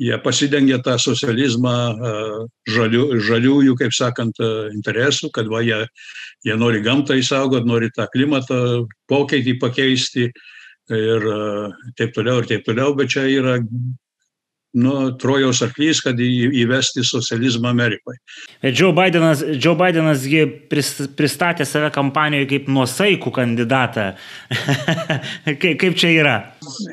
jie 0.00 0.16
pasidengia 0.24 0.80
tą 0.82 0.96
socializmą 0.98 1.74
žalių, 2.70 3.04
žaliųjų, 3.22 3.76
kaip 3.78 3.94
sakant, 3.94 4.40
interesų, 4.74 5.30
kad 5.34 5.50
va, 5.52 5.62
jie, 5.62 5.84
jie 6.46 6.56
nori 6.58 6.82
gamtą 6.82 7.18
įsaugoti, 7.20 7.68
nori 7.68 7.92
tą 7.94 8.08
klimatą 8.10 8.58
pokytį 9.10 9.58
pakeisti 9.62 10.30
ir 10.94 11.28
taip 11.96 12.16
toliau 12.16 12.42
ir 12.42 12.48
taip 12.48 12.64
toliau, 12.66 12.96
bet 12.96 13.12
čia 13.14 13.28
yra 13.30 13.58
nu, 14.74 14.94
trojaus 15.20 15.60
arklys, 15.62 16.00
kad 16.02 16.18
įvesti 16.18 17.04
socializmą 17.06 17.70
Amerikoje. 17.70 18.18
Joe 18.74 18.90
Bidenas, 18.96 19.44
Joe 19.62 19.76
Bidenas 19.78 20.26
pristatė 21.18 21.66
save 21.68 21.92
kampanijoje 21.94 22.48
kaip 22.50 22.70
nuosaikų 22.74 23.32
kandidatą. 23.38 24.08
kaip, 25.62 25.76
kaip 25.80 25.98
čia 26.00 26.10
yra? 26.16 26.36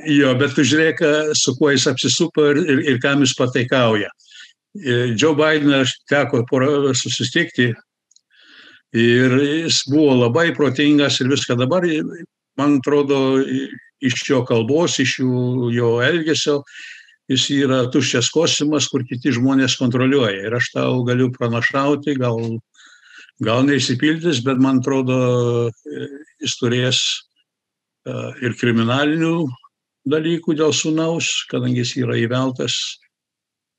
Jo, 0.06 0.36
bet 0.38 0.54
tu 0.58 0.66
žiūrėk, 0.68 1.02
su 1.38 1.56
kuo 1.58 1.74
jis 1.74 1.90
apsisupo 1.90 2.52
ir, 2.54 2.62
ir, 2.62 2.84
ir 2.94 3.02
kam 3.04 3.26
jis 3.26 3.34
pataikauja. 3.40 4.12
E, 4.78 5.00
Joe 5.18 5.34
Bideną 5.38 5.82
aš 5.82 5.98
teko 6.12 6.46
susitikti 6.94 7.72
ir 8.94 9.38
jis 9.42 9.82
buvo 9.90 10.20
labai 10.28 10.52
protingas 10.56 11.20
ir 11.22 11.32
viską 11.32 11.58
dabar, 11.58 11.88
man 12.60 12.78
atrodo, 12.78 13.42
iš 14.02 14.22
jo 14.30 14.42
kalbos, 14.46 15.00
iš 15.00 15.20
jo 15.22 15.92
elgesio, 16.04 16.62
jis 17.32 17.48
yra 17.56 17.86
tuščias 17.92 18.30
kosimas, 18.34 18.90
kur 18.92 19.06
kiti 19.08 19.34
žmonės 19.36 19.78
kontroliuoja. 19.80 20.48
Ir 20.50 20.58
aš 20.58 20.72
tau 20.76 21.02
galiu 21.08 21.32
pranašauti, 21.34 22.18
gal, 22.20 22.40
gal 23.44 23.66
neįsipildys, 23.68 24.44
bet 24.46 24.62
man 24.62 24.82
atrodo, 24.82 25.18
jis 26.42 26.58
turės 26.60 27.02
ir 28.42 28.56
kriminalinių 28.60 29.36
dalykų 30.12 30.58
dėl 30.58 30.74
sunaus, 30.74 31.30
kadangi 31.52 31.84
jis 31.84 31.96
yra 32.02 32.18
įveltas 32.18 32.78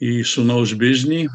į 0.03 0.23
sunaus 0.27 0.75
biznį, 0.79 1.27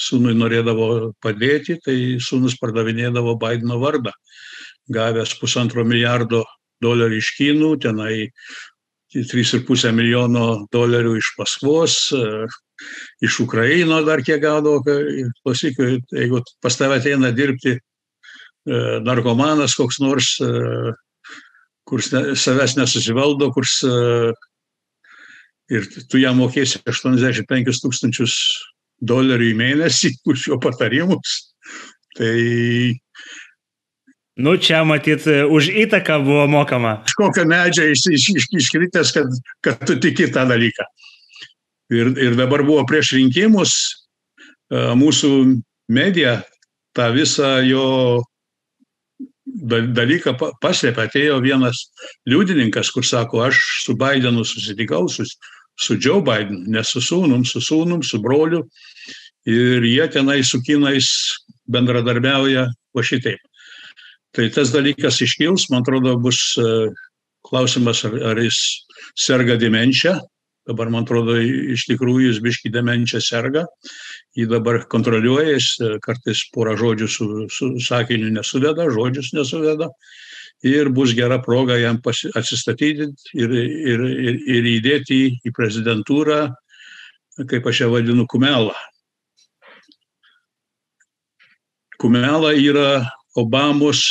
sūnui 0.00 0.34
norėdavo 0.36 1.12
padėti, 1.22 1.78
tai 1.84 1.96
sūnus 2.20 2.56
pardavinėdavo 2.60 3.36
Bideno 3.40 3.78
vardą, 3.80 4.12
gavęs 4.92 5.36
pusantro 5.40 5.84
milijardo 5.84 6.42
dolerių 6.82 7.20
iš 7.20 7.30
Kinų, 7.38 7.70
tenai 7.84 8.30
3,5 9.14 9.92
milijono 9.92 10.66
dolerių 10.72 11.16
iš 11.18 11.32
Paskvos, 11.36 11.96
e, 12.16 12.46
iš 13.24 13.40
Ukraino 13.44 14.00
dar 14.06 14.22
kiek 14.24 14.40
gaudavo, 14.42 14.80
klausyk, 15.42 15.80
jeigu 16.12 16.42
pas 16.64 16.76
tave 16.78 16.96
ateina 17.00 17.32
dirbti 17.34 17.76
e, 17.76 17.80
narkomanas 19.04 19.76
koks 19.76 20.00
nors, 20.00 20.34
e, 20.40 20.94
kurs 21.88 22.08
savęs 22.40 22.78
nesusivaldo, 22.78 23.50
kurs 23.52 23.82
ir 25.72 25.88
tu 26.08 26.20
jam 26.20 26.38
mokėsi 26.38 26.80
85 26.88 27.80
tūkstančius 27.82 28.36
dolerių 29.02 29.50
į 29.50 29.56
mėnesį 29.58 30.12
už 30.30 30.46
jo 30.52 30.58
patarimus, 30.62 31.34
tai 32.16 32.96
Nu, 34.36 34.56
čia 34.56 34.80
matyt, 34.88 35.26
už 35.28 35.68
įtaką 35.84 36.22
buvo 36.24 36.46
mokama. 36.48 37.02
Iš 37.04 37.16
kokio 37.20 37.44
medžio 37.44 37.84
iš, 37.92 38.06
iš, 38.16 38.28
iš, 38.32 38.46
iškritęs, 38.62 39.12
kad, 39.12 39.34
kad 39.60 39.82
tu 39.84 39.98
tiki 40.00 40.30
tą 40.32 40.46
dalyką. 40.48 40.86
Ir, 41.92 42.14
ir 42.16 42.36
dabar 42.38 42.64
buvo 42.64 42.86
prieš 42.88 43.12
rinkimus 43.18 43.74
mūsų 44.72 45.60
medija 45.92 46.40
tą 46.96 47.10
visą 47.12 47.58
jo 47.66 48.22
dalyką 49.44 50.34
paslėpė. 50.62 51.06
Atėjo 51.08 51.40
vienas 51.44 51.84
liudininkas, 52.28 52.90
kur 52.94 53.04
sako, 53.04 53.44
aš 53.48 53.60
su 53.84 53.96
Bidenu 54.00 54.46
susitikau, 54.48 55.08
su, 55.12 55.26
su 55.76 55.98
Joe 56.00 56.22
Biden, 56.24 56.64
ne 56.72 56.84
su 56.84 57.04
sūnum, 57.04 57.44
su 57.44 57.60
sūnum, 57.60 58.00
su 58.00 58.20
broliu. 58.22 58.64
Ir 59.44 59.82
jie 59.84 60.06
tenai 60.08 60.40
su 60.46 60.62
kinais 60.62 61.08
bendradarbiauja 61.68 62.68
va 62.94 63.02
šitaip. 63.02 63.40
Tai 64.32 64.48
tas 64.48 64.70
dalykas 64.72 65.20
iškils, 65.20 65.68
man 65.68 65.82
atrodo, 65.82 66.14
bus 66.16 66.54
e, 66.56 66.68
klausimas, 67.44 68.00
ar, 68.08 68.14
ar 68.32 68.40
jis 68.40 68.60
serga 69.18 69.58
demenčia. 69.60 70.16
Dabar, 70.68 70.88
man 70.94 71.04
atrodo, 71.04 71.34
iš 71.74 71.84
tikrųjų 71.90 72.30
jis 72.30 72.40
biški 72.40 72.72
demenčia 72.72 73.20
serga. 73.20 73.66
Jį 74.38 74.46
dabar 74.48 74.80
kontroliuoja, 74.88 75.58
jis 75.58 75.68
e, 75.82 75.92
kartais 76.04 76.46
porą 76.54 76.78
žodžių 76.80 77.10
su, 77.12 77.28
su 77.52 77.70
sakiniu 77.84 78.32
nesuveda, 78.32 78.88
žodžius 78.94 79.34
nesuveda. 79.36 79.90
Ir 80.64 80.88
bus 80.94 81.12
gera 81.18 81.40
proga 81.42 81.76
jam 81.76 81.98
pasi, 82.00 82.30
atsistatyti 82.38 83.10
ir, 83.36 83.52
ir, 83.52 84.04
ir, 84.06 84.42
ir 84.56 84.68
įdėti 84.78 85.22
į 85.44 85.52
prezidentūrą, 85.52 86.44
kaip 87.50 87.66
aš 87.68 87.84
ją 87.84 87.92
vadinu, 87.92 88.24
kumelą. 88.30 88.76
Kumela 92.00 92.54
yra 92.56 93.02
Obamos 93.38 94.04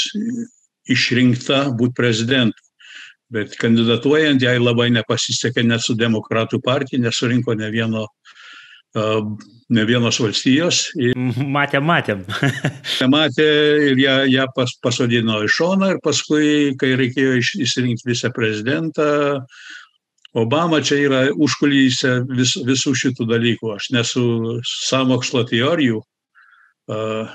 išrinkta 0.89 1.67
būti 1.77 1.97
prezidentu. 1.97 2.57
Bet 3.31 3.55
kandidatuojant 3.60 4.43
jai 4.43 4.57
labai 4.60 4.89
nepasisekė 4.91 5.63
net 5.63 5.84
su 5.86 5.95
demokratų 5.95 6.60
partija, 6.63 6.99
nesurinko 6.99 7.55
ne, 7.55 7.69
vieno, 7.71 8.07
ne 9.71 9.86
vienos 9.88 10.19
valstijos. 10.19 10.81
Matėm, 11.55 11.86
matėm. 11.88 12.25
Matė 13.13 13.47
ir 13.91 14.01
ją, 14.03 14.15
ją 14.34 14.47
pas, 14.55 14.73
pasodino 14.84 15.39
į 15.45 15.51
šoną 15.55 15.93
ir 15.93 16.01
paskui, 16.03 16.73
kai 16.81 16.91
reikėjo 16.99 17.38
išsirinkti 17.39 18.12
visą 18.12 18.34
prezidentą, 18.36 19.07
Obama 20.31 20.77
čia 20.79 20.95
yra 21.03 21.21
užkulysė 21.36 22.21
vis, 22.31 22.53
visų 22.63 22.93
šitų 22.95 23.25
dalykų. 23.27 23.73
Aš 23.75 23.89
nesu 23.91 24.23
samokslo 24.63 25.41
teorijų 25.49 25.97
uh, 25.99 27.34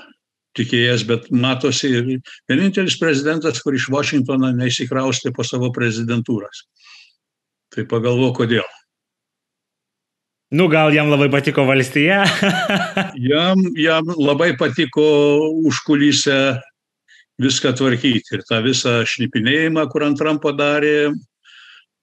tikėjęs, 0.56 1.04
bet 1.08 1.28
matosi 1.30 1.90
ir 1.92 2.08
vienintelis 2.50 2.96
prezidentas, 3.00 3.60
kur 3.64 3.76
iš 3.76 3.90
Vašingtono 3.92 4.52
neįsikraustė 4.56 5.34
po 5.36 5.44
savo 5.46 5.70
prezidentūras. 5.74 6.64
Tai 7.74 7.84
pagalvo, 7.90 8.32
kodėl. 8.36 8.66
Nu, 10.54 10.68
gal 10.70 10.94
jam 10.94 11.10
labai 11.10 11.26
patiko 11.32 11.64
valstija? 11.66 12.22
jam, 13.30 13.62
jam 13.74 14.12
labai 14.14 14.52
patiko 14.58 15.06
užkulysę 15.66 16.38
viską 17.42 17.72
tvarkyti 17.76 18.38
ir 18.38 18.44
tą 18.48 18.60
visą 18.64 19.00
šnipinėjimą, 19.10 19.88
kur 19.90 20.06
ant 20.06 20.18
Trumpo 20.20 20.54
darė 20.56 21.10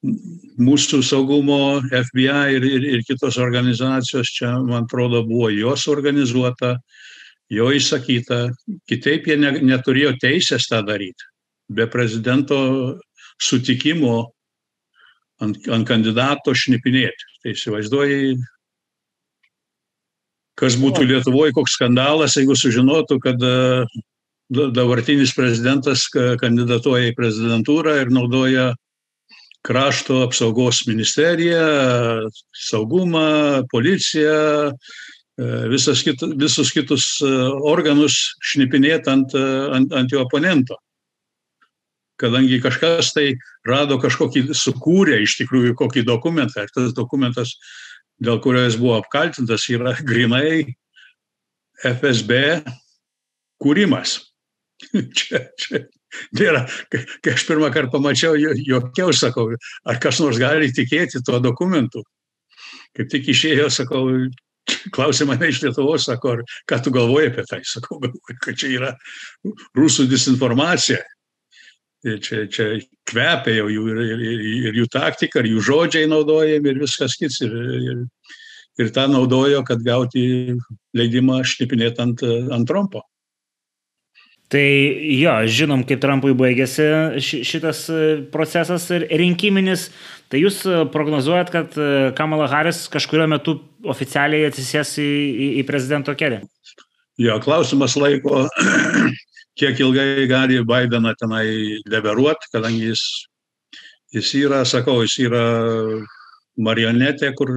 mūsų 0.04 1.00
saugumo 1.08 1.80
FBI 1.88 2.58
ir, 2.58 2.68
ir, 2.68 2.88
ir 2.98 3.06
kitos 3.08 3.40
organizacijos, 3.42 4.30
čia, 4.36 4.52
man 4.60 4.84
atrodo, 4.84 5.24
buvo 5.26 5.48
jos 5.54 5.88
organizuota 5.88 6.76
jo 7.52 7.70
įsakyta, 7.74 8.48
kitaip 8.90 9.28
jie 9.28 9.38
ne, 9.40 9.52
neturėjo 9.64 10.16
teisės 10.22 10.68
tą 10.70 10.84
daryti. 10.86 11.28
Be 11.74 11.88
prezidento 11.90 12.58
sutikimo 13.42 14.32
ant, 15.44 15.60
ant 15.68 15.88
kandidato 15.88 16.54
šnipinėti. 16.56 17.30
Tai 17.44 17.54
įsivaizduoji, 17.56 18.38
kas 20.60 20.78
būtų 20.80 21.08
Lietuvoje, 21.10 21.56
koks 21.56 21.78
skandalas, 21.80 22.38
jeigu 22.40 22.56
sužinotų, 22.60 23.20
kad 23.24 23.44
dabartinis 24.54 25.34
prezidentas 25.36 26.06
kandidatuoja 26.14 27.12
į 27.12 27.18
prezidentūrą 27.18 27.98
ir 28.04 28.14
naudoja 28.14 28.72
krašto 29.64 30.20
apsaugos 30.26 30.82
ministeriją, 30.90 32.28
saugumą, 32.68 33.64
policiją, 33.72 34.74
E, 34.74 35.13
visas 35.38 36.04
kit, 36.04 36.22
visus 36.38 36.72
kitus 36.74 37.06
e, 37.26 37.30
organus 37.66 38.36
šnipinėti 38.46 39.10
ant, 39.10 39.34
e, 39.34 39.46
ant, 39.74 39.94
ant 39.94 40.12
jo 40.12 40.22
oponento. 40.26 40.78
Kadangi 42.22 42.62
kažkas 42.62 43.10
tai 43.16 43.34
rado 43.66 43.98
kažkokį, 44.02 44.52
sukūrė 44.54 45.24
iš 45.24 45.40
tikrųjų 45.42 45.74
kokį 45.80 46.06
dokumentą, 46.06 46.64
ir 46.64 46.74
tas 46.76 46.94
dokumentas, 46.94 47.56
dėl 48.22 48.38
kurio 48.44 48.68
jis 48.68 48.78
buvo 48.78 49.00
apkaltintas, 49.02 49.66
yra 49.74 49.96
grinai 49.98 50.76
FSB 51.84 52.62
kūrimas. 53.64 54.20
čia, 55.18 55.48
čia 55.58 55.86
nėra, 56.38 56.68
kai 56.94 57.34
aš 57.34 57.48
pirmą 57.50 57.74
kartą 57.74 57.98
pamačiau, 57.98 58.38
jokiau 58.38 59.10
sakau, 59.18 59.50
ar 59.90 60.00
kas 60.04 60.22
nors 60.22 60.38
gali 60.38 60.70
tikėti 60.70 61.24
tuo 61.26 61.42
dokumentu. 61.42 62.06
Kaip 62.94 63.10
tik 63.10 63.32
išėjo, 63.34 63.72
sakau, 63.74 64.06
klausė 64.96 65.28
mane 65.30 65.50
iš 65.52 65.64
Lietuvos, 65.64 66.08
sako, 66.08 66.38
ar 66.38 66.44
ką 66.70 66.80
tu 66.84 66.94
galvoji 66.96 67.32
apie 67.32 67.46
tai? 67.50 67.62
Sakau, 67.68 68.00
kad 68.44 68.60
čia 68.60 68.72
yra 68.78 68.94
rusų 69.78 70.08
disinformacija. 70.12 71.02
Ir 72.04 72.18
čia, 72.20 72.42
čia 72.52 72.66
kvepia 73.08 73.62
jau 73.62 73.70
jų 73.72 73.84
ir, 73.94 74.02
ir, 74.04 74.24
ir 74.70 74.80
jų 74.82 74.90
taktika, 74.92 75.40
ir 75.40 75.54
jų 75.54 75.64
žodžiai 75.70 76.10
naudojami, 76.12 76.74
ir 76.74 76.82
viskas 76.82 77.16
kits. 77.20 77.40
Ir, 77.46 77.56
ir, 77.80 78.04
ir 78.84 78.92
tą 78.92 79.08
naudojo, 79.08 79.62
kad 79.68 79.84
gauti 79.86 80.58
leidimą 80.98 81.40
šnipinėti 81.48 82.04
ant, 82.04 82.24
ant 82.26 82.68
Trumpo. 82.68 83.06
Tai 84.54 84.62
jo, 85.18 85.34
žinom, 85.50 85.82
kaip 85.88 86.02
Trumpui 86.04 86.36
baigėsi 86.38 86.86
šitas 87.24 87.88
procesas 88.34 88.86
rinkiminis. 88.92 89.88
Tai 90.34 90.40
jūs 90.42 90.64
e, 90.66 90.80
prognozuojat, 90.90 91.50
kad 91.54 91.76
e, 91.78 91.88
Kamala 92.18 92.48
Harris 92.50 92.88
kažkurio 92.90 93.28
metu 93.30 93.54
oficialiai 93.86 94.48
atsisės 94.48 94.96
į, 94.98 95.06
į, 95.06 95.48
į 95.62 95.64
prezidento 95.68 96.16
kėdę? 96.18 96.40
Jo, 97.22 97.36
klausimas 97.44 97.94
laiko, 98.02 98.48
kiek 99.62 99.78
ilgai 99.86 100.26
gali 100.32 100.58
Bideną 100.66 101.12
tenai 101.20 101.46
leveruoti, 101.86 102.50
kadangi 102.56 102.88
jis, 102.88 103.04
jis 104.18 104.32
yra, 104.40 104.64
sakau, 104.66 105.04
jis 105.06 105.20
yra 105.28 105.44
marionetė, 106.58 107.30
kur 107.38 107.54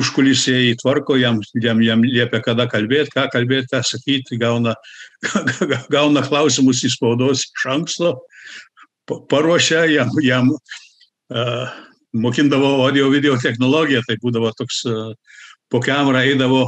užkulisiai 0.00 0.72
tvarko, 0.80 1.18
jam, 1.20 1.42
jam, 1.60 1.82
jam 1.84 2.06
liepia 2.08 2.40
kada 2.46 2.64
kalbėti, 2.72 3.12
ką 3.12 3.26
kalbėti, 3.34 3.68
ką 3.74 3.82
sakyti, 3.84 4.40
gauna, 4.40 4.72
gauna 5.92 6.24
klausimus 6.24 6.80
į 6.88 6.94
spaudos 6.96 7.44
iš 7.50 7.68
anksto, 7.76 8.14
paruošia 9.28 9.84
jam, 9.92 10.16
jam 10.24 10.48
mokindavo 12.14 12.76
audio 12.84 13.10
video 13.10 13.36
technologiją, 13.40 14.02
tai 14.06 14.18
būdavo 14.22 14.52
toks 14.58 14.84
po 15.72 15.80
kamerą 15.82 16.22
eidavo 16.28 16.66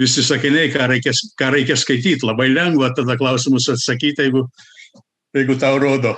visi 0.00 0.24
sakiniai, 0.24 0.72
ką 0.72 0.88
reikia, 0.90 1.12
ką 1.38 1.52
reikia 1.54 1.76
skaityti, 1.78 2.26
labai 2.26 2.48
lengva 2.50 2.90
tada 2.96 3.18
klausimus 3.20 3.68
atsakyti, 3.70 4.26
jeigu, 4.26 4.46
jeigu 5.36 5.58
tau 5.60 5.78
rodo 5.78 6.16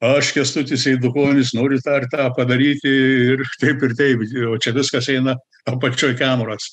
aš 0.00 0.30
Kestutis 0.32 0.86
Eidukonis 0.86 1.52
noriu 1.58 1.80
tą 1.82 1.96
ir 1.98 2.06
tą 2.12 2.28
padaryti 2.36 2.90
ir 3.34 3.42
taip 3.58 3.82
ir 3.82 3.94
taip, 3.98 4.22
o 4.46 4.58
čia 4.62 4.72
viskas 4.76 5.08
eina 5.10 5.34
apačioj 5.66 6.14
kameros. 6.18 6.70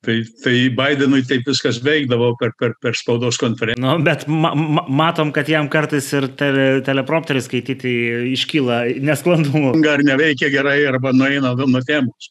Tai, 0.00 0.14
tai 0.40 0.54
Bidenui 0.72 1.20
taip 1.28 1.44
viskas 1.44 1.76
veikdavo 1.84 2.30
per, 2.40 2.54
per, 2.56 2.72
per 2.80 2.96
spaudos 2.96 3.36
konferenciją. 3.40 3.84
Nu, 3.84 3.98
bet 4.04 4.24
ma 4.32 4.54
ma 4.56 4.86
matom, 4.88 5.28
kad 5.36 5.48
jam 5.52 5.68
kartais 5.68 6.08
ir 6.16 6.30
tele, 6.40 6.66
teleprompterį 6.86 7.42
skaityti 7.44 7.92
iškyla 8.32 8.80
nesklandumų. 9.04 9.74
Ar 9.92 10.04
neveikia 10.06 10.48
gerai, 10.54 10.78
arba 10.88 11.12
nueina 11.12 11.52
nuo 11.52 11.82
temos. 11.84 12.30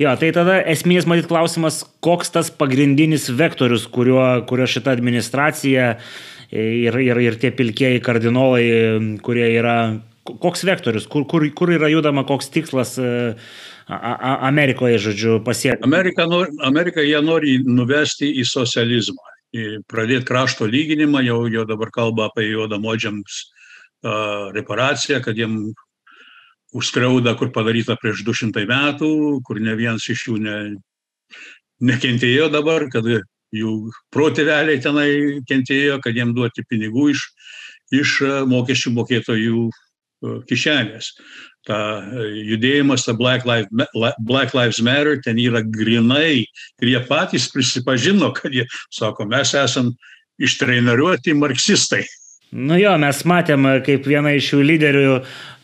Jo, 0.00 0.12
tai 0.16 0.30
tada 0.32 0.60
esminis 0.70 1.08
matyt 1.10 1.26
klausimas, 1.28 1.82
koks 2.04 2.30
tas 2.32 2.48
pagrindinis 2.54 3.26
vektorius, 3.36 3.88
kuriuo, 3.90 4.22
kurio 4.48 4.68
šita 4.70 4.94
administracija 4.94 5.90
ir, 6.54 6.96
ir, 7.04 7.20
ir 7.26 7.36
tie 7.42 7.50
pilkieji 7.54 8.00
kardinolai, 8.06 8.64
kurie 9.26 9.50
yra, 9.58 9.76
koks 10.30 10.64
vektorius, 10.68 11.10
kur, 11.10 11.26
kur, 11.28 11.44
kur 11.56 11.74
yra 11.74 11.90
judama, 11.92 12.24
koks 12.28 12.48
tikslas 12.54 12.94
e, 13.02 13.10
Amerikoje, 13.90 14.98
žodžiu, 14.98 15.40
pasiekti. 15.44 15.84
Amerika, 15.84 16.26
Amerika 16.62 17.02
jie 17.02 17.20
nori 17.22 17.58
nuvesti 17.64 18.30
į 18.40 18.44
socializmą, 18.46 19.34
į 19.56 19.64
pradėti 19.90 20.28
krašto 20.28 20.68
lyginimą, 20.70 21.24
jau, 21.26 21.40
jau 21.50 21.64
dabar 21.66 21.90
kalba 21.94 22.28
apie 22.30 22.46
juodamodžiams 22.52 23.40
uh, 23.42 24.50
reparaciją, 24.54 25.20
kad 25.24 25.38
jiem 25.38 25.72
užskriauda, 26.76 27.34
kur 27.34 27.50
padaryta 27.54 27.96
prieš 27.98 28.22
200 28.26 28.66
metų, 28.70 29.10
kur 29.46 29.58
ne 29.58 29.74
vienas 29.74 30.06
iš 30.12 30.28
jų 30.28 30.38
ne, 30.44 30.56
nekentėjo 31.82 32.48
dabar, 32.54 32.86
kad 32.92 33.06
jų 33.50 33.74
protėveliai 34.14 34.78
tenai 34.82 35.10
kentėjo, 35.50 35.98
kad 36.04 36.14
jiem 36.14 36.34
duoti 36.36 36.62
pinigų 36.68 37.10
iš, 37.16 37.26
iš 37.90 38.18
mokesčių 38.46 38.94
mokėtojų 39.00 39.64
kišenės. 40.46 41.14
Ta 41.68 41.78
e, 42.00 42.28
judėjimas, 42.48 43.04
ta 43.04 43.12
Black 43.16 43.44
Lives, 43.44 43.68
Black 44.24 44.54
Lives 44.56 44.80
Matter, 44.80 45.18
ten 45.24 45.38
yra 45.40 45.60
grinai 45.60 46.46
ir 46.80 46.88
jie 46.88 47.02
patys 47.08 47.50
prisipažino, 47.52 48.32
kad 48.36 48.54
jie 48.56 48.64
sako, 48.88 49.28
mes 49.28 49.52
esam 49.58 49.92
ištreneriuoti 50.40 51.36
marksistai. 51.36 52.06
Nu 52.50 52.74
jo, 52.80 52.96
mes 52.98 53.20
matėm, 53.28 53.68
kaip 53.86 54.08
viena 54.10 54.32
iš 54.34 54.48
jų 54.54 54.64
lyderių 54.66 55.18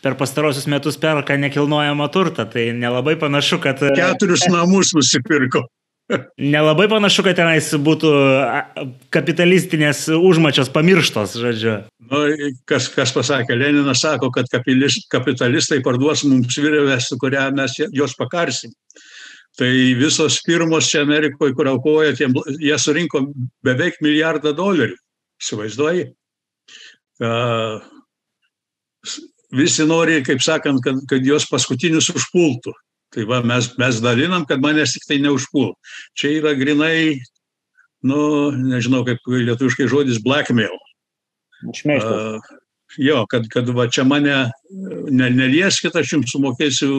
per 0.05 0.15
pastarosius 0.19 0.69
metus 0.71 0.95
perka 1.01 1.35
nekilnojamą 1.35 2.07
turtą, 2.13 2.45
tai 2.47 2.69
nelabai 2.77 3.17
panašu, 3.19 3.59
kad... 3.63 3.81
Keturis 3.97 4.45
namus 4.53 4.93
nusipirko. 4.95 5.65
Nelabai 6.39 6.85
panašu, 6.87 7.23
kad 7.25 7.35
tenais 7.35 7.67
būtų 7.83 8.09
kapitalistinės 9.11 10.05
užmačios 10.15 10.69
pamirštos, 10.71 11.33
žodžiu. 11.41 11.73
Nu, 12.07 12.21
kas, 12.69 12.87
kas 12.93 13.11
pasakė, 13.11 13.57
Leninas 13.59 14.05
sako, 14.05 14.29
kad 14.31 14.47
kapitalistai 14.47 15.81
parduos 15.83 16.23
mums 16.23 16.55
virvę, 16.63 16.95
su 17.03 17.19
kuria 17.19 17.49
mes 17.51 17.75
juos 17.91 18.15
pakarsim. 18.19 18.71
Tai 19.57 19.67
visos 19.99 20.39
firmos 20.45 20.87
čia 20.87 21.01
Amerikoje, 21.03 21.55
kur 21.57 21.67
aukoja, 21.73 22.13
jie 22.61 22.79
surinko 22.79 23.25
beveik 23.65 23.99
milijardą 24.05 24.53
dolerių. 24.55 24.95
Įsivaizduoji? 25.41 26.07
Uh, 27.17 27.81
visi 29.57 29.85
nori, 29.89 30.21
kaip 30.25 30.43
sakant, 30.45 30.79
kad, 30.85 31.01
kad 31.09 31.25
juos 31.25 31.49
paskutinius 31.49 32.13
užpultų. 32.13 32.71
Tai 33.17 33.25
va, 33.25 33.41
mes, 33.41 33.71
mes 33.81 33.97
dalinam, 34.05 34.45
kad 34.45 34.61
manęs 34.61 34.93
tik 34.93 35.07
tai 35.09 35.17
neužpul. 35.23 35.71
Čia 36.13 36.35
yra 36.37 36.53
grinai, 36.53 37.17
nu, 38.05 38.19
nežinau, 38.53 39.01
kaip 39.07 39.25
lietuviškai 39.25 39.87
žodis 39.89 40.19
blackmail. 40.21 40.75
Šmeižtas. 41.73 42.37
Uh, 42.37 42.59
jo, 43.01 43.23
kad, 43.31 43.47
kad 43.49 43.69
va 43.73 43.87
čia 43.89 44.05
mane 44.05 44.35
ne, 45.09 45.31
nelieskit, 45.33 45.97
aš 45.97 46.13
jums 46.13 46.35
sumokėsiu 46.35 46.91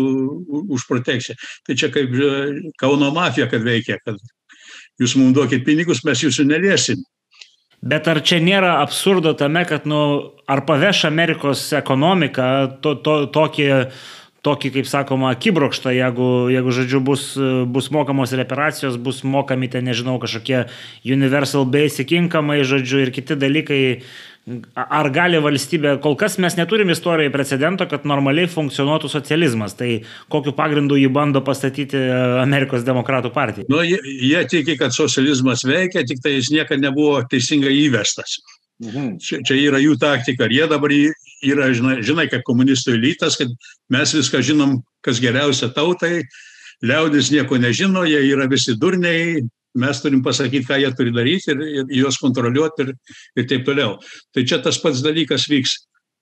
už 0.67 0.89
protekciją. 0.91 1.39
Tai 1.67 1.79
čia 1.79 1.93
kaip 1.95 2.11
Kauno 2.83 3.13
mafija, 3.15 3.47
kad 3.51 3.63
veikia, 3.63 4.01
kad 4.03 4.19
jūs 4.99 5.15
mums 5.21 5.37
duokit 5.39 5.63
pinigus, 5.69 6.03
mes 6.03 6.27
jūsų 6.27 6.49
neliesim. 6.51 7.07
Bet 7.79 8.11
ar 8.11 8.19
čia 8.27 8.41
nėra 8.43 8.81
absurdo 8.83 9.37
tame, 9.39 9.63
kad, 9.71 9.87
nu, 9.87 10.01
ar 10.51 10.67
paveš 10.67 11.05
Amerikos 11.07 11.69
ekonomiką 11.79 12.49
to, 12.83 12.97
to, 13.07 13.21
tokį 13.31 13.69
tokį, 14.49 14.73
kaip 14.79 14.89
sakoma, 14.89 15.35
akibrokštą, 15.37 15.93
jeigu, 15.93 16.31
jeigu 16.53 16.75
žodžiu, 16.75 17.03
bus, 17.05 17.29
bus 17.69 17.91
mokamos 17.95 18.33
reparacijos, 18.39 18.97
bus 18.97 19.21
mokami 19.27 19.69
ten, 19.73 19.87
nežinau, 19.89 20.17
kažkokie 20.23 20.65
universal 21.05 21.69
basic 21.69 22.17
income, 22.17 22.57
žodžiu, 22.65 23.05
ir 23.05 23.15
kiti 23.15 23.39
dalykai. 23.39 23.83
Ar 24.73 25.11
gali 25.13 25.37
valstybė, 25.45 25.99
kol 26.01 26.15
kas 26.17 26.39
mes 26.41 26.55
neturim 26.57 26.89
istorijoje 26.89 27.35
precedento, 27.35 27.85
kad 27.91 28.07
normaliai 28.09 28.49
funkcionuotų 28.49 29.11
socializmas, 29.13 29.75
tai 29.77 29.91
kokiu 30.33 30.55
pagrindu 30.57 30.97
jį 30.97 31.11
bando 31.13 31.43
pastatyti 31.45 32.01
Amerikos 32.41 32.87
demokratų 32.87 33.29
partija? 33.35 33.69
Nu, 33.69 33.83
jie, 33.85 33.99
jie 34.01 34.41
tiki, 34.49 34.79
kad 34.81 34.97
socializmas 34.97 35.67
veikia, 35.69 36.07
tik 36.09 36.25
tai 36.25 36.39
jis 36.39 36.49
niekada 36.55 36.81
nebuvo 36.87 37.19
teisingai 37.29 37.75
įvestas. 37.83 38.39
Mhm. 38.81 39.19
Čia, 39.21 39.43
čia 39.45 39.59
yra 39.59 39.83
jų 39.85 39.99
taktika. 40.01 40.49
Ir 40.49 40.57
jie 40.63 40.71
dabar 40.71 40.97
yra, 41.45 41.71
žinai, 41.75 41.99
žinai, 42.07 42.29
kaip 42.31 42.45
komunistų 42.47 42.97
elitas, 42.97 43.37
kad 43.39 43.53
mes 43.93 44.15
viską 44.17 44.43
žinom, 44.45 44.79
kas 45.05 45.21
geriausia 45.23 45.71
tautai, 45.75 46.23
liaudis 46.85 47.33
nieko 47.35 47.59
nežino, 47.59 48.05
jie 48.09 48.21
yra 48.31 48.49
visi 48.51 48.77
durniai, 48.79 49.43
mes 49.79 50.01
turim 50.03 50.23
pasakyti, 50.25 50.67
ką 50.67 50.79
jie 50.83 50.91
turi 50.97 51.13
daryti 51.15 51.53
ir, 51.53 51.63
ir 51.81 51.93
juos 52.01 52.19
kontroliuoti 52.21 52.87
ir, 52.87 52.95
ir 53.39 53.49
taip 53.51 53.67
toliau. 53.67 53.99
Tai 54.35 54.45
čia 54.49 54.61
tas 54.65 54.81
pats 54.83 55.03
dalykas 55.05 55.47
vyks. 55.51 55.77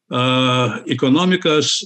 Uh, 0.07 0.83
ekonomikas 0.93 1.81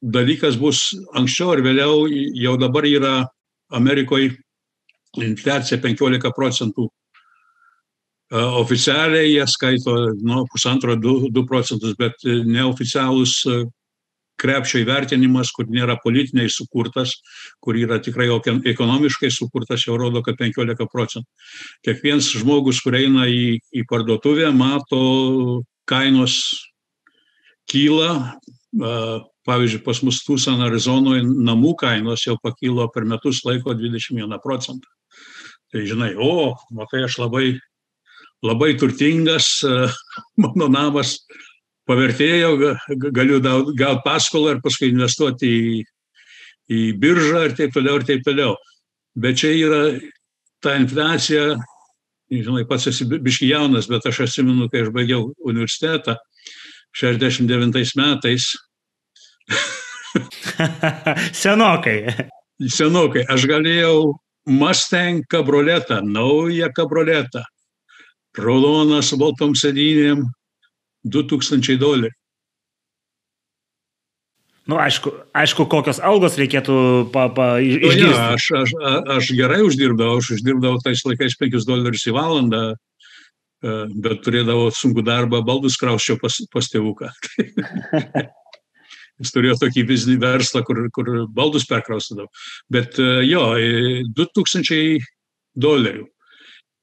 dalykas 0.00 0.56
bus 0.56 0.94
anksčiau 1.16 1.52
ar 1.52 1.62
vėliau, 1.64 2.06
jau 2.08 2.54
dabar 2.60 2.86
yra 2.88 3.14
Amerikoje 3.74 4.36
infliacija 5.16 5.80
15 5.82 6.32
procentų 6.36 6.88
Oficialiai 8.34 9.30
jie 9.30 9.44
skaito 9.46 9.92
nuo 10.26 10.44
pusantro 10.50 10.96
2 10.98 11.46
procentus, 11.46 11.94
bet 11.98 12.24
neoficialus 12.26 13.44
krepšio 14.36 14.82
įvertinimas, 14.82 15.52
kur 15.54 15.68
nėra 15.70 15.96
politiniai 16.02 16.50
sukurtas, 16.52 17.14
kur 17.62 17.78
yra 17.78 17.98
tikrai 18.02 18.28
ekonomiškai 18.72 19.30
sukurtas, 19.32 19.86
jau 19.86 19.96
rodo, 20.00 20.22
kad 20.26 20.36
15 20.40 20.88
procentų. 20.92 21.28
Kiekvienas 21.86 22.32
žmogus, 22.36 22.82
kur 22.84 22.98
eina 22.98 23.28
į, 23.30 23.60
į 23.72 23.86
parduotuvę, 23.88 24.50
mato 24.52 25.62
kainos 25.88 26.36
kyla. 27.70 28.36
Pavyzdžiui, 29.46 29.84
pas 29.86 30.02
mus 30.02 30.18
Tucson, 30.26 30.60
Arizonoje 30.66 31.22
namų 31.22 31.76
kainos 31.78 32.26
jau 32.26 32.34
pakilo 32.42 32.88
per 32.90 33.06
metus 33.06 33.44
laiko 33.46 33.76
21 33.78 34.40
procentą. 34.42 34.90
Tai 35.70 35.84
žinai, 35.86 36.12
o, 36.18 36.56
matai, 36.74 37.04
aš 37.06 37.20
labai 37.22 37.54
labai 38.44 38.76
turtingas, 38.78 39.62
e, 39.64 39.88
mano 40.42 40.68
namas 40.72 41.16
pavertėjo, 41.86 42.56
galiu 43.14 43.40
gauti 43.40 44.02
paskolą 44.04 44.56
ir 44.56 44.62
paskui 44.64 44.90
investuoti 44.90 45.46
į, 45.46 45.84
į 46.66 46.80
biržą 46.98 47.44
ir 47.46 47.56
taip 47.58 47.76
toliau, 47.76 48.00
ir 48.00 48.06
taip 48.08 48.26
toliau. 48.26 48.56
Bet 49.16 49.38
čia 49.40 49.52
yra 49.54 49.80
ta 50.64 50.74
infliacija, 50.80 51.54
žinai, 52.32 52.66
pats 52.68 52.88
esi 52.90 53.06
biški 53.06 53.52
jaunas, 53.52 53.86
bet 53.90 54.08
aš 54.10 54.24
atsimenu, 54.26 54.66
kai 54.72 54.82
aš 54.82 54.90
baigiau 54.94 55.30
universitetą 55.46 56.16
69 56.96 57.94
metais. 58.00 58.50
Senokai. 61.42 61.98
senokai, 62.66 63.26
aš 63.30 63.46
galėjau 63.46 64.16
Mustang 64.46 65.26
kabroletą, 65.26 66.00
naują 66.06 66.68
kabroletą, 66.74 67.42
raudoną 68.40 69.02
su 69.04 69.18
baltom 69.20 69.54
sėdynėm, 69.58 70.26
2000 71.06 71.78
dolerių. 71.80 72.12
Nu, 74.66 74.80
aišku, 74.82 75.12
aišku, 75.30 75.68
kokios 75.70 76.00
algos 76.02 76.34
reikėtų 76.40 76.76
pa, 77.14 77.28
pa, 77.30 77.46
Nu, 77.62 77.76
išgirsti. 77.86 78.22
aš, 78.34 78.46
aš, 78.64 78.72
aš 79.14 79.28
gerai 79.38 79.60
uždirbdavau, 79.62 80.18
aš 80.18 80.32
uždirbdavau 80.34 80.80
tais 80.82 81.04
laikais 81.06 81.38
5 81.38 81.68
dolerius 81.68 82.02
į 82.10 82.14
valandą, 82.16 82.62
e, 82.74 83.76
bet 84.02 84.24
turėdavau 84.26 84.72
sunkų 84.74 85.06
darbą, 85.06 85.44
baldus 85.46 85.78
krauščiau 85.78 86.18
pas, 86.18 86.40
pas 86.50 86.70
tėvuką. 86.72 87.12
Jis 89.22 89.32
turėjo 89.32 89.54
tokį 89.62 89.86
biznį 89.86 90.18
verslą, 90.20 90.64
kur, 90.66 90.82
kur 90.92 91.12
baldus 91.30 91.64
perkraustydavo. 91.70 92.26
Bet 92.66 92.98
e, 92.98 93.22
jo, 93.30 93.46
e, 93.54 94.02
2000 94.18 94.98
dolerių. 95.54 96.08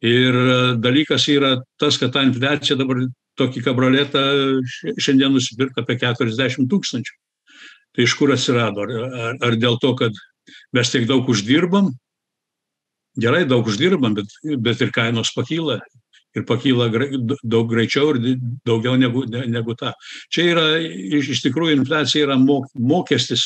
Ir 0.04 0.36
e, 0.36 0.56
dalykas 0.84 1.26
yra 1.32 1.56
tas, 1.80 1.98
kad 1.98 2.12
ta 2.12 2.24
infliacija 2.28 2.76
dabar 2.80 3.06
tokį 3.40 3.64
kabroletą 3.66 4.24
š- 4.62 4.96
šiandien 5.00 5.32
nusipirka 5.34 5.82
apie 5.84 5.96
40 6.02 6.68
tūkstančių. 6.72 7.16
Tai 7.94 8.04
iš 8.08 8.16
kur 8.20 8.34
atsirado? 8.34 8.84
Ar, 8.84 8.94
ar, 9.30 9.36
ar 9.50 9.56
dėl 9.62 9.78
to, 9.82 9.94
kad 9.96 10.18
mes 10.76 10.92
tiek 10.92 11.08
daug 11.08 11.30
uždirbam? 11.30 11.92
Gerai, 13.22 13.44
daug 13.46 13.68
uždirbam, 13.70 14.16
bet, 14.18 14.32
bet 14.66 14.82
ir 14.82 14.92
kainos 14.92 15.32
pakyla. 15.36 15.80
Ir 16.34 16.48
pakyla 16.50 16.88
daug 17.46 17.68
greičiau 17.70 18.16
ir 18.16 18.40
daugiau 18.66 18.96
negu, 18.98 19.22
ne- 19.30 19.46
negu 19.46 19.76
ta. 19.78 19.94
Čia 20.34 20.48
yra, 20.50 20.64
iš, 20.82 21.30
iš 21.36 21.44
tikrųjų, 21.46 21.78
infliacija 21.78 22.26
yra 22.26 22.40
mok, 22.42 22.72
mokestis, 22.74 23.44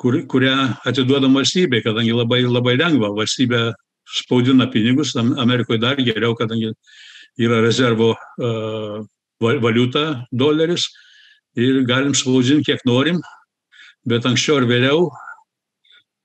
kur, 0.00 0.16
kurią 0.26 0.56
atiduodam 0.88 1.36
valstybei, 1.36 1.82
kadangi 1.84 2.16
labai, 2.16 2.40
labai 2.48 2.78
lengva. 2.80 3.12
Valstybė 3.20 3.66
spaudina 4.12 4.68
pinigus, 4.70 5.14
Am- 5.16 5.34
Amerikoje 5.40 5.80
dar 5.80 5.96
geriau, 5.96 6.34
kadangi 6.38 6.72
yra 7.40 7.62
rezervo 7.64 8.12
uh, 8.12 9.02
valiuta, 9.42 10.26
doleris 10.32 10.88
ir 11.56 11.82
galim 11.88 12.14
spausdinti 12.14 12.70
kiek 12.70 12.84
norim, 12.86 13.20
bet 14.08 14.26
anksčiau 14.26 14.60
ar 14.60 14.66
vėliau, 14.68 15.06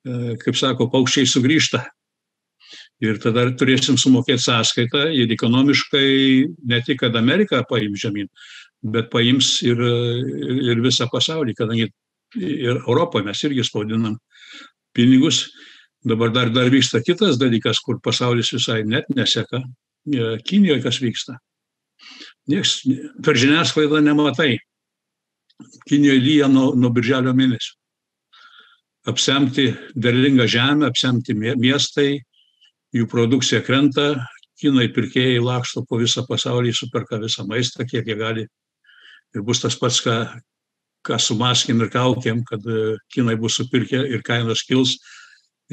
e, 0.05 0.35
kaip 0.43 0.55
sako, 0.55 0.89
paukščiai 0.93 1.27
sugrįžta. 1.27 1.83
Ir 3.03 3.19
tada 3.21 3.45
turėsim 3.53 3.97
sumokėti 3.99 4.41
sąskaitą 4.41 5.03
ir 5.13 5.29
ekonomiškai 5.35 6.09
ne 6.71 6.79
tik, 6.85 6.99
kad 7.03 7.15
Amerika 7.15 7.61
paims 7.69 8.01
žemyn, 8.01 8.29
bet 8.81 9.11
paims 9.13 9.59
ir, 9.65 9.81
ir 10.71 10.81
visą 10.81 11.05
pasaulį, 11.11 11.53
kadangi 11.57 11.91
ir 12.41 12.79
Europoje 12.79 13.27
mes 13.27 13.43
irgi 13.45 13.65
spaudinam 13.67 14.17
pinigus. 14.97 15.45
Dabar 16.05 16.29
dar, 16.33 16.49
dar 16.53 16.69
vyksta 16.69 17.01
kitas 17.01 17.39
dalykas, 17.39 17.79
kur 17.81 17.99
pasaulis 18.03 18.51
visai 18.53 18.83
net 18.85 19.09
neseka. 19.15 19.63
E, 20.13 20.37
Kinijoje 20.45 20.83
kas 20.83 21.01
vyksta. 21.01 21.37
Nieks 22.47 22.83
per 23.25 23.37
žiniasklaidą 23.39 24.03
nematai. 24.05 24.57
Kinijoje 25.89 26.21
lyja 26.21 26.47
nuo, 26.51 26.71
nuo 26.77 26.93
birželio 26.93 27.33
mėnesio. 27.33 27.75
Apsemti 29.07 29.71
derlingą 29.95 30.45
žemę, 30.47 30.87
apsemti 30.91 31.33
mie- 31.33 31.55
miestai, 31.57 32.19
jų 32.93 33.07
produkcija 33.09 33.63
krenta, 33.63 34.27
kinai 34.59 34.89
pirkėjai 34.93 35.41
laksto 35.43 35.83
po 35.87 35.97
visą 35.97 36.25
pasaulį, 36.27 36.73
superka 36.75 37.17
visą 37.21 37.45
maistą, 37.47 37.85
kiek 37.87 38.05
jie 38.05 38.15
gali. 38.19 38.45
Ir 39.35 39.43
bus 39.43 39.61
tas 39.61 39.75
pats, 39.75 39.99
ką, 40.03 40.17
ką 41.07 41.19
su 41.19 41.35
maskim 41.39 41.81
ir 41.81 41.89
kaukiam, 41.89 42.43
kad 42.47 42.63
e, 42.67 42.97
kinai 43.13 43.37
bus 43.39 43.57
supirkę 43.57 44.03
ir 44.07 44.21
kainos 44.23 44.63
kils 44.67 44.97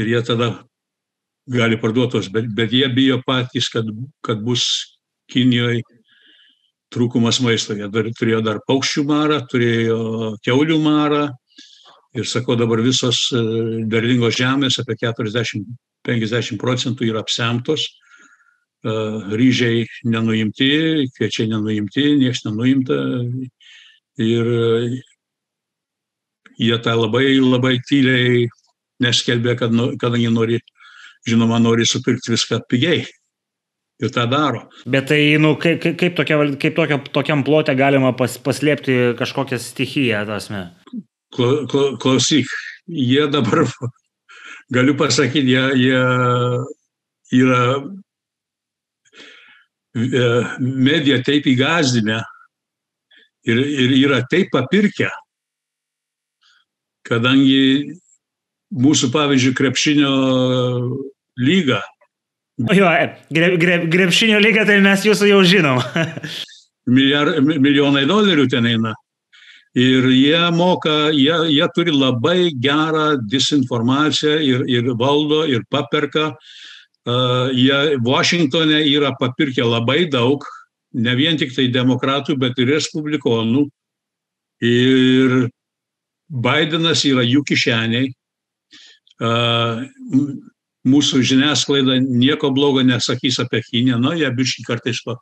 ir 0.01 0.11
jie 0.11 0.23
tada 0.27 0.49
gali 1.51 1.77
parduotos, 1.81 2.31
bet, 2.33 2.49
bet 2.57 2.73
jie 2.73 2.89
bijo 2.89 3.21
patys, 3.27 3.69
kad, 3.73 3.89
kad 4.25 4.41
bus 4.45 4.67
Kinijoje 5.31 5.81
trūkumas 6.93 7.41
maisto. 7.41 7.75
Jie 7.77 7.89
dar, 7.93 8.09
turėjo 8.19 8.43
dar 8.45 8.61
paukščių 8.69 9.05
marą, 9.09 9.41
turėjo 9.51 9.99
keulių 10.45 10.79
marą. 10.85 11.25
Ir 12.15 12.29
sakau, 12.31 12.55
dabar 12.55 12.83
visos 12.85 13.27
e, 13.35 13.41
derlingos 13.91 14.37
žemės, 14.39 14.79
apie 14.79 14.95
40-50 15.01 16.61
procentų 16.61 17.09
yra 17.09 17.25
apsemtos. 17.25 17.89
E, 18.85 18.93
Ryžiai 19.35 19.83
nenuimti, 20.13 21.09
kviečiai 21.17 21.49
nenuimti, 21.51 22.05
niekas 22.21 22.45
nenuimta. 22.47 23.01
Ir 24.23 24.53
e, 24.61 25.01
jie 26.61 26.79
tą 26.85 26.95
labai, 27.01 27.27
labai 27.43 27.81
tyliai 27.89 28.45
neskelbė, 29.05 29.57
kad, 29.61 29.75
nu- 29.77 29.93
kadangi 30.01 30.31
nori, 30.33 30.59
žinoma, 31.29 31.61
nori 31.63 31.87
supirkti 31.89 32.33
viską 32.35 32.63
pigiai. 32.71 33.05
Ir 34.03 34.11
tą 34.11 34.25
daro. 34.27 34.65
Bet 34.91 35.07
tai, 35.07 35.21
nu, 35.39 35.53
kaip, 35.61 35.85
kaip, 35.95 36.17
tokia, 36.19 36.37
kaip 36.59 36.75
tokio, 36.75 36.97
tokiam 37.15 37.45
plote 37.47 37.77
galima 37.79 38.11
pas, 38.19 38.33
paslėpti 38.43 39.15
kažkokią 39.21 39.61
stichiją, 39.63 40.25
tasme. 40.27 40.65
Kla- 41.35 41.63
kla- 41.71 41.93
Klausyk, 42.03 42.51
jie 42.91 43.29
dabar, 43.31 43.63
galiu 44.75 44.97
pasakyti, 44.99 45.47
jie, 45.55 45.63
jie 45.79 47.45
yra 47.45 47.63
e, 49.95 50.27
medija 50.59 51.21
taip 51.27 51.47
įgazdinę 51.55 52.19
ir, 53.47 53.61
ir 53.63 53.95
yra 54.03 54.25
taip 54.31 54.51
papirkę, 54.55 55.07
kadangi 57.07 57.95
mūsų, 58.75 59.11
pavyzdžiui, 59.15 59.57
krepšinio 59.59 60.15
lyga 61.39 61.83
Jo, 62.55 62.87
gre, 63.35 63.57
gre, 63.59 63.79
grepšinio 63.91 64.39
lygą 64.39 64.63
tai 64.69 64.77
mes 64.83 65.03
jūsų 65.03 65.27
jau 65.27 65.41
žinom. 65.43 65.81
milijar, 66.95 67.33
milijonai 67.43 68.05
dolerių 68.07 68.47
ten 68.51 68.69
eina. 68.71 68.93
Ir 69.75 70.07
jie 70.15 70.39
moka, 70.55 71.11
jie, 71.11 71.35
jie 71.51 71.67
turi 71.75 71.91
labai 71.91 72.53
gerą 72.63 73.17
disinformaciją 73.27 74.37
ir, 74.39 74.63
ir 74.71 74.93
valdo, 75.01 75.43
ir 75.51 75.67
paperka. 75.67 76.31
Uh, 77.05 77.51
jie 77.53 77.99
Vašingtonė 78.01 78.85
yra 78.87 79.11
papirkę 79.19 79.67
labai 79.67 80.07
daug, 80.09 80.47
ne 80.95 81.13
vien 81.19 81.37
tik 81.37 81.51
tai 81.57 81.67
demokratų, 81.75 82.39
bet 82.39 82.63
ir 82.63 82.71
respublikonų. 82.71 83.67
Ir 84.65 85.41
Bidenas 86.31 87.03
yra 87.05 87.27
jų 87.27 87.43
kišeniai. 87.51 88.15
Mūsų 90.85 91.23
žiniasklaida 91.25 91.97
nieko 92.05 92.51
blogo 92.53 92.83
nesakys 92.85 93.39
apie 93.41 93.63
Kiniją, 93.65 93.97
nu, 94.03 94.13
jie 94.19 94.29
biški 94.37 94.67
kartais 94.67 95.01
pa, 95.07 95.17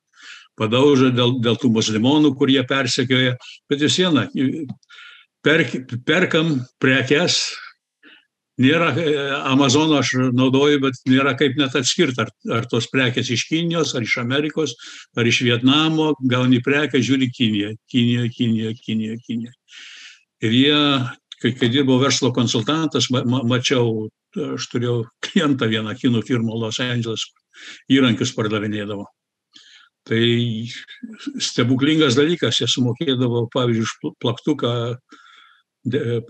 padauža 0.58 1.12
dėl, 1.14 1.36
dėl 1.44 1.58
tų 1.60 1.70
muslimonų, 1.76 2.32
kur 2.38 2.50
jie 2.50 2.64
persekioja, 2.66 3.36
bet 3.70 3.84
vis 3.84 3.98
viena, 4.00 4.26
per, 5.46 5.62
perkam 6.08 6.56
prekes, 6.82 7.38
nėra, 8.62 8.90
e, 8.98 9.14
Amazono 9.52 10.00
aš 10.02 10.14
naudoju, 10.34 10.82
bet 10.82 11.00
nėra 11.08 11.36
kaip 11.38 11.56
net 11.60 11.76
atskirti, 11.78 12.20
ar, 12.24 12.30
ar 12.58 12.68
tos 12.70 12.88
prekes 12.92 13.30
iš 13.32 13.46
Kinijos, 13.50 13.94
ar 13.96 14.06
iš 14.06 14.18
Amerikos, 14.22 14.74
ar 15.16 15.28
iš 15.28 15.42
Vietnamo, 15.46 16.12
gauni 16.28 16.62
prekę, 16.64 17.00
žiūri 17.02 17.30
Kiniją, 17.32 17.74
Kinija, 17.90 18.28
Kinija, 18.34 18.74
Kinija, 18.82 19.18
Kinija. 19.26 19.54
Ir 20.42 20.54
jie, 20.58 20.78
kai, 21.42 21.52
kai 21.58 21.68
dirbau 21.72 21.98
verslo 22.00 22.32
konsultantas, 22.34 23.08
ma, 23.12 23.24
ma, 23.26 23.42
mačiau, 23.46 24.06
aš 24.54 24.68
turėjau 24.72 25.02
klientą 25.24 25.68
vieną 25.70 25.96
kinų 25.98 26.22
firmą 26.28 26.56
Los 26.60 26.80
Angeles, 26.82 27.26
įrankius 27.92 28.32
pardavinėdavo. 28.36 29.08
Tai 30.08 30.22
stebuklingas 31.38 32.16
dalykas, 32.18 32.58
jie 32.58 32.66
sumokėdavo, 32.70 33.44
pavyzdžiui, 33.52 33.86
už 33.86 33.92
pl- 34.00 34.16
plaktuką 34.22 34.72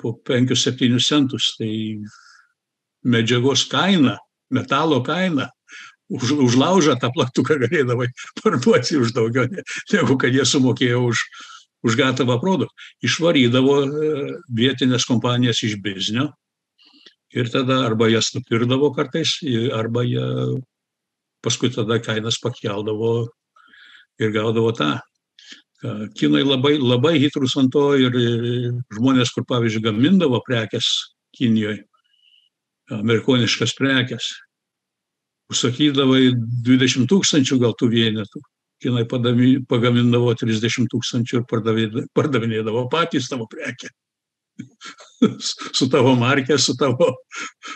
po 0.00 0.12
5-7 0.28 1.00
centus. 1.00 1.54
Tai 1.56 1.70
medžiagos 3.02 3.64
kaina, 3.72 4.18
metalo 4.52 5.00
kaina, 5.06 5.48
už, 6.12 6.36
už 6.36 6.56
laužą 6.60 6.98
tą 7.00 7.08
plaktuką 7.14 7.56
galėdavai 7.64 8.10
parduoti 8.42 9.00
už 9.00 9.16
daugiau, 9.16 9.48
ne- 9.48 9.64
negu 9.92 10.18
kad 10.20 10.34
jie 10.34 10.44
sumokėjo 10.44 11.00
už, 11.08 11.24
už 11.82 11.96
gatavą 11.98 12.38
produktą. 12.40 12.74
Išvarydavo 13.02 13.76
e, 13.82 14.12
vietinės 14.54 15.06
kompanijas 15.08 15.62
iš 15.66 15.78
biznio 15.82 16.30
ir 17.32 17.48
tada 17.50 17.82
arba 17.86 18.10
jas 18.12 18.32
nupirdavo 18.36 18.92
kartais, 18.94 19.38
arba 19.72 20.04
jie 20.04 20.26
paskui 21.42 21.72
tada 21.72 21.98
kainas 21.98 22.38
pakeldavo 22.42 23.30
ir 24.20 24.34
gaudavo 24.34 24.72
tą. 24.76 24.98
Kinai 26.14 26.44
labai, 26.46 26.76
labai 26.78 27.16
hitrus 27.18 27.56
ant 27.58 27.72
to 27.74 27.88
ir 27.98 28.14
žmonės, 28.94 29.32
kur 29.34 29.46
pavyzdžiui 29.48 29.88
gamindavo 29.88 30.38
prekes 30.46 30.92
Kinijoje, 31.32 31.80
amerikoniškas 32.92 33.72
prekes, 33.78 34.26
užsakydavai 35.50 36.34
20 36.68 37.08
tūkstančių 37.10 37.58
gal 37.64 37.72
tų 37.80 37.88
vienetų. 37.96 38.42
Kinai 38.82 39.06
padami- 39.08 39.60
pagamindavo 39.68 40.34
30 40.34 40.90
tūkstančių 40.92 41.40
ir 41.40 41.48
pardavė- 41.50 42.06
pardavinėdavo 42.16 42.88
patys 42.92 43.30
savo 43.30 43.46
prekę. 43.50 43.92
su 45.78 45.88
tavo 45.92 46.14
markė, 46.18 46.58
su 46.58 46.76
tavo, 46.78 47.12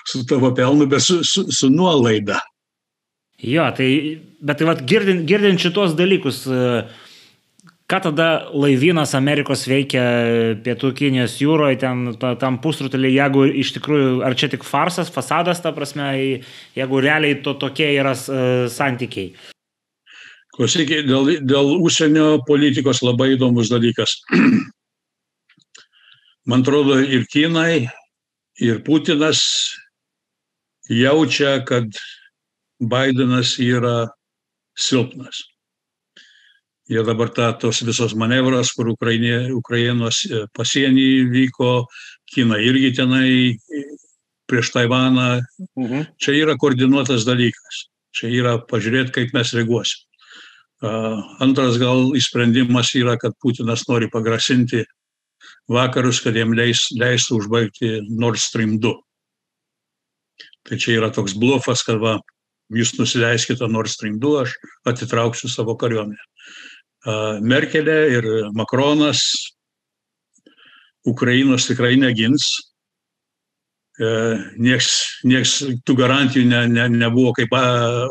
su 0.07 0.25
tavo 0.29 0.53
pelnu, 0.55 0.89
bet 0.91 1.05
su, 1.05 1.23
su, 1.25 1.47
su 1.53 1.71
nuolaida. 1.73 2.41
Jo, 3.43 3.69
tai, 3.77 3.89
bet 4.41 4.61
tai 4.61 4.69
vad 4.69 4.85
girdint, 4.89 5.27
girdint 5.29 5.61
šitos 5.61 5.93
dalykus, 5.97 6.39
ką 7.87 7.99
tada 8.09 8.29
laivynas 8.57 9.13
Amerikos 9.19 9.67
veikia 9.69 10.05
pietų 10.65 10.93
Kinijos 10.97 11.37
jūroje, 11.43 11.77
ten 11.83 12.07
tam 12.41 12.57
pusrutulį, 12.65 13.13
jeigu 13.19 13.45
iš 13.63 13.75
tikrųjų, 13.77 14.09
ar 14.27 14.37
čia 14.41 14.49
tik 14.55 14.65
farsas, 14.67 15.13
fasadas, 15.13 15.61
ta 15.63 15.75
prasme, 15.77 16.09
jeigu 16.77 17.03
realiai 17.05 17.37
to 17.45 17.55
tokie 17.61 17.93
yra 17.99 18.17
santykiai. 18.17 19.35
Klausykit, 20.57 21.05
dėl, 21.05 21.35
dėl 21.45 21.75
užsienio 21.85 22.39
politikos 22.49 23.03
labai 23.05 23.35
įdomus 23.35 23.69
dalykas. 23.69 24.17
Man 26.49 26.63
atrodo, 26.65 26.97
ir 27.03 27.27
Kinai, 27.29 27.91
ir 28.63 28.81
Putinas 28.87 29.43
jaučia, 30.89 31.59
kad 31.69 31.91
Bidenas 32.81 33.57
yra 33.61 34.07
silpnas. 34.79 35.43
Jie 36.87 37.03
dabar 37.03 37.33
ta, 37.35 37.51
tos 37.59 37.83
visos 37.83 38.15
manevras, 38.15 38.71
kur 38.77 38.93
Ukrainė, 38.93 39.51
Ukrainos 39.53 40.23
e, 40.31 40.45
pasienį 40.55 41.27
vyko, 41.33 41.71
Kina 42.31 42.61
irgi 42.63 42.93
tenai 42.95 43.31
prieš 44.47 44.71
Taivaną. 44.75 45.43
Mhm. 45.77 46.07
Čia 46.23 46.37
yra 46.45 46.55
koordinuotas 46.57 47.27
dalykas. 47.27 47.89
Čia 48.15 48.31
yra 48.31 48.55
pažiūrėti, 48.71 49.13
kaip 49.13 49.35
mes 49.35 49.53
reaguosim. 49.53 50.06
Antras 50.85 51.79
gal 51.81 52.13
įsprendimas 52.17 52.93
yra, 52.99 53.17
kad 53.17 53.37
Putinas 53.41 53.87
nori 53.89 54.11
pagrasinti 54.13 54.85
vakarus, 55.73 56.21
kad 56.21 56.37
jiem 56.37 56.53
leis, 56.53 56.87
leistų 56.93 57.41
užbaigti 57.41 57.93
Nord 58.13 58.41
Stream 58.41 58.77
2. 58.83 58.93
Tai 60.67 60.77
čia 60.77 60.99
yra 60.99 61.11
toks 61.15 61.37
blufas, 61.39 61.83
kad 61.87 62.01
va, 62.03 62.19
jūs 62.75 62.97
nusileiskite 62.99 63.69
Nord 63.71 63.89
Stream 63.89 64.19
2, 64.21 64.33
aš 64.43 64.57
atitrauksiu 64.91 65.49
savo 65.49 65.77
kariuomenę. 65.81 66.21
Merkelė 67.47 67.99
ir 68.19 68.25
Makronas 68.57 69.23
Ukrainos 71.07 71.69
tikrai 71.69 71.95
negins. 71.97 72.49
E, 73.97 74.09
nieks, 74.61 74.89
nieks 75.25 75.53
tų 75.87 75.95
garantijų 75.97 76.49
ne, 76.51 76.65
ne, 76.69 76.89
nebuvo, 76.91 77.31
kaip 77.39 77.55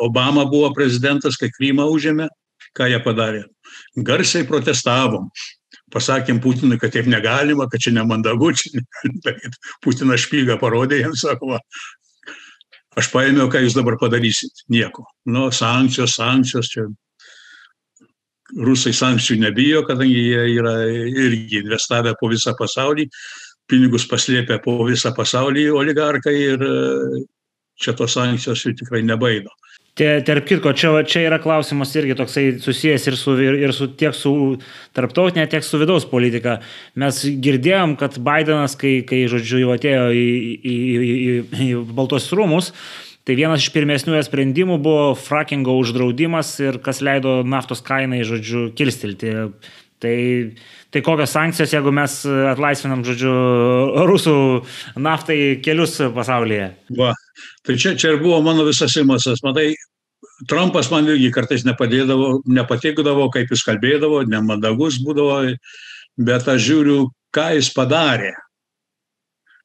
Obama 0.01 0.47
buvo 0.49 0.71
prezidentas, 0.73 1.35
kai 1.37 1.51
Krymą 1.53 1.85
užėmė, 1.91 2.29
ką 2.75 2.89
jie 2.91 2.99
padarė. 3.03 3.43
Garsiai 4.07 4.47
protestavom 4.47 5.29
pasakėm 5.93 6.41
Putinui, 6.43 6.79
kad 6.81 6.93
taip 6.95 7.07
negalima, 7.11 7.69
kad 7.71 7.83
čia 7.83 7.93
nemandagu, 7.95 8.51
čia 8.57 8.81
negalima. 8.81 9.53
Putinas 9.83 10.25
špygą 10.25 10.57
parodė, 10.61 10.99
jiems 11.03 11.23
sako, 11.23 11.55
va, 11.55 11.61
aš 12.99 13.09
paėmiau, 13.13 13.47
ką 13.51 13.63
jūs 13.63 13.77
dabar 13.77 13.99
padarysit. 14.01 14.65
Nieko. 14.71 15.05
Nu, 15.29 15.47
sankcijos, 15.55 16.17
sankcijos, 16.19 16.71
čia 16.73 16.87
rusai 18.55 18.93
sankcijų 18.95 19.39
nebijo, 19.41 19.83
kadangi 19.87 20.15
jie 20.15 20.43
yra 20.59 20.75
irgi 20.89 21.61
investavę 21.63 22.13
po 22.19 22.29
visą 22.31 22.53
pasaulį, 22.57 23.07
pinigus 23.69 24.05
paslėpę 24.09 24.59
po 24.63 24.77
visą 24.85 25.11
pasaulį 25.15 25.69
oligarkai 25.73 26.35
ir 26.35 26.65
čia 27.81 27.95
tos 27.97 28.15
sankcijos 28.15 28.67
jų 28.67 28.75
tikrai 28.81 29.01
nebaido. 29.03 29.49
Tarp 29.95 30.43
kitko, 30.43 30.73
čia, 30.75 30.89
čia 31.07 31.21
yra 31.23 31.37
klausimas 31.39 31.93
irgi 31.95 32.17
toksai 32.19 32.43
susijęs 32.59 33.05
ir 33.07 33.15
su, 33.15 33.37
ir, 33.39 33.55
ir 33.63 33.71
su 33.71 33.87
tiek 33.95 34.11
su 34.11 34.33
tarptautinė, 34.97 35.45
tiek 35.47 35.63
su 35.63 35.79
vidaus 35.79 36.03
politika. 36.09 36.57
Mes 36.99 37.21
girdėjom, 37.23 37.93
kad 38.01 38.17
Bidenas, 38.19 38.75
kai, 38.75 38.97
kai 39.07 39.21
žodžiu, 39.31 39.61
jau 39.63 39.71
atėjo 39.77 40.09
į, 40.11 40.27
į, 40.51 40.75
į, 40.75 40.99
į, 40.99 41.39
į 41.63 41.69
Baltos 41.95 42.27
rūmus, 42.35 42.73
tai 43.23 43.39
vienas 43.39 43.63
iš 43.63 43.71
pirmesnių 43.71 44.19
sprendimų 44.27 44.81
buvo 44.83 45.09
frackingo 45.15 45.77
uždraudimas 45.79 46.51
ir 46.59 46.83
kas 46.83 46.99
leido 46.99 47.39
naftos 47.47 47.79
kainai, 47.85 48.25
žodžiu, 48.27 48.67
kilstilti. 48.75 49.31
Tai, 50.03 50.17
tai 50.91 51.01
kokios 51.07 51.31
sankcijos, 51.31 51.71
jeigu 51.71 51.95
mes 51.95 52.19
atlaisvinam, 52.51 53.07
žodžiu, 53.07 53.31
rusų 54.11 54.35
naftai 54.99 55.61
kelius 55.63 56.01
pasaulyje? 56.19 56.73
Va, 56.99 57.15
Tai 57.65 57.75
čia, 57.77 57.95
čia 57.99 58.13
ir 58.13 58.21
buvo 58.23 58.39
mano 58.45 58.65
visas 58.67 58.93
simasas. 58.95 59.43
Matai, 59.43 59.73
Trumpas 60.49 60.89
man 60.91 61.07
irgi 61.07 61.29
kartais 61.31 61.63
nepadėdavo, 61.67 62.41
nepatikdavo, 62.51 63.29
kaip 63.31 63.51
jis 63.53 63.63
kalbėdavo, 63.63 64.23
nemandagus 64.27 64.97
būdavo, 65.03 65.53
bet 66.19 66.49
aš 66.51 66.63
žiūriu, 66.65 66.97
ką 67.35 67.53
jis 67.55 67.69
padarė. 67.75 68.33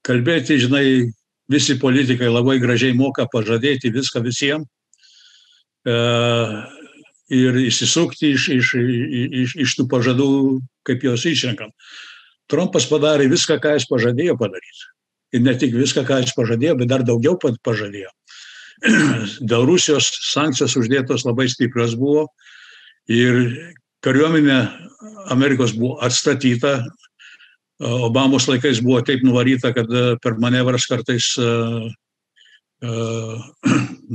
Kalbėti, 0.07 0.61
žinai, 0.63 0.85
visi 1.51 1.77
politikai 1.81 2.31
labai 2.31 2.61
gražiai 2.63 2.95
moka 2.97 3.27
pažadėti 3.31 3.91
viską 3.93 4.23
visiems 4.25 4.69
e, 5.85 5.97
ir 7.35 7.59
įsisukti 7.67 8.33
iš, 8.37 8.47
iš, 8.55 8.73
iš, 8.79 9.59
iš 9.67 9.77
tų 9.81 9.89
pažadų, 9.91 10.31
kaip 10.87 11.05
juos 11.05 11.27
išrenkam. 11.27 11.75
Trumpas 12.51 12.87
padarė 12.91 13.29
viską, 13.31 13.59
ką 13.63 13.75
jis 13.77 13.91
pažadėjo 13.91 14.39
padaryti 14.39 14.89
ir 15.33 15.43
ne 15.45 15.55
tik 15.59 15.75
viską, 15.77 16.05
ką 16.09 16.21
jis 16.25 16.35
pažadėjo, 16.37 16.77
bet 16.81 16.91
dar 16.91 17.05
daugiau 17.07 17.39
pažadėjo. 17.39 18.11
Dėl 19.51 19.67
Rusijos 19.69 20.09
sankcijos 20.31 20.77
uždėtos 20.81 21.27
labai 21.29 21.49
stiprios 21.53 21.97
buvo 22.01 22.27
ir 23.11 23.43
kariuomenė 24.05 24.61
Amerikos 25.33 25.75
buvo 25.77 25.99
atstatyta. 26.05 26.81
Obamos 27.81 28.45
laikais 28.49 28.83
buvo 28.85 29.01
taip 29.05 29.23
nuvaryta, 29.25 29.73
kad 29.77 29.89
per 30.21 30.37
manevras 30.41 30.85
kartais, 30.89 31.33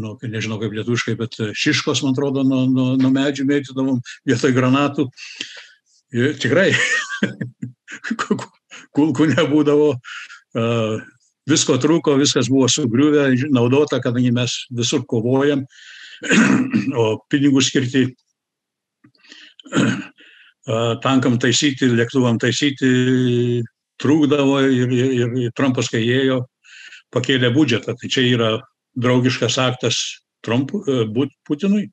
nu, 0.02 0.12
nežinau 0.22 0.60
kaip 0.62 0.74
lietuviškai, 0.74 1.16
bet 1.18 1.38
šiškos, 1.58 2.04
man 2.06 2.14
atrodo, 2.14 2.44
nuo, 2.46 2.66
nuo, 2.70 2.92
nuo 2.98 3.12
medžių 3.14 3.46
mėtydavom 3.50 4.02
vietoj 4.26 4.54
granatų. 4.54 5.08
Ir 6.16 6.38
tikrai 6.40 6.70
kulkų 8.96 9.26
nebūdavo, 9.34 9.90
visko 11.50 11.78
trūko, 11.82 12.16
viskas 12.20 12.50
buvo 12.52 12.70
sugriuvę, 12.72 13.30
naudota, 13.54 14.00
kadangi 14.04 14.32
mes 14.36 14.58
visur 14.74 15.06
kovojam, 15.10 15.66
o 17.02 17.08
pinigus 17.30 17.70
skirti 17.72 18.08
tankam 21.06 21.40
taisyti, 21.42 21.92
lėktuvam 21.94 22.40
taisyti 22.42 23.62
trūkdavo 24.02 24.60
ir, 24.68 24.92
ir, 24.92 25.36
ir 25.46 25.52
Trumpas, 25.56 25.90
kai 25.92 26.04
ėjo, 26.04 26.42
pakėlė 27.16 27.52
biudžetą. 27.56 27.96
Tai 28.00 28.12
čia 28.12 28.26
yra 28.28 28.52
draugiškas 29.00 29.60
aktas 29.62 30.02
Trump, 30.46 30.74
Putinui. 31.48 31.90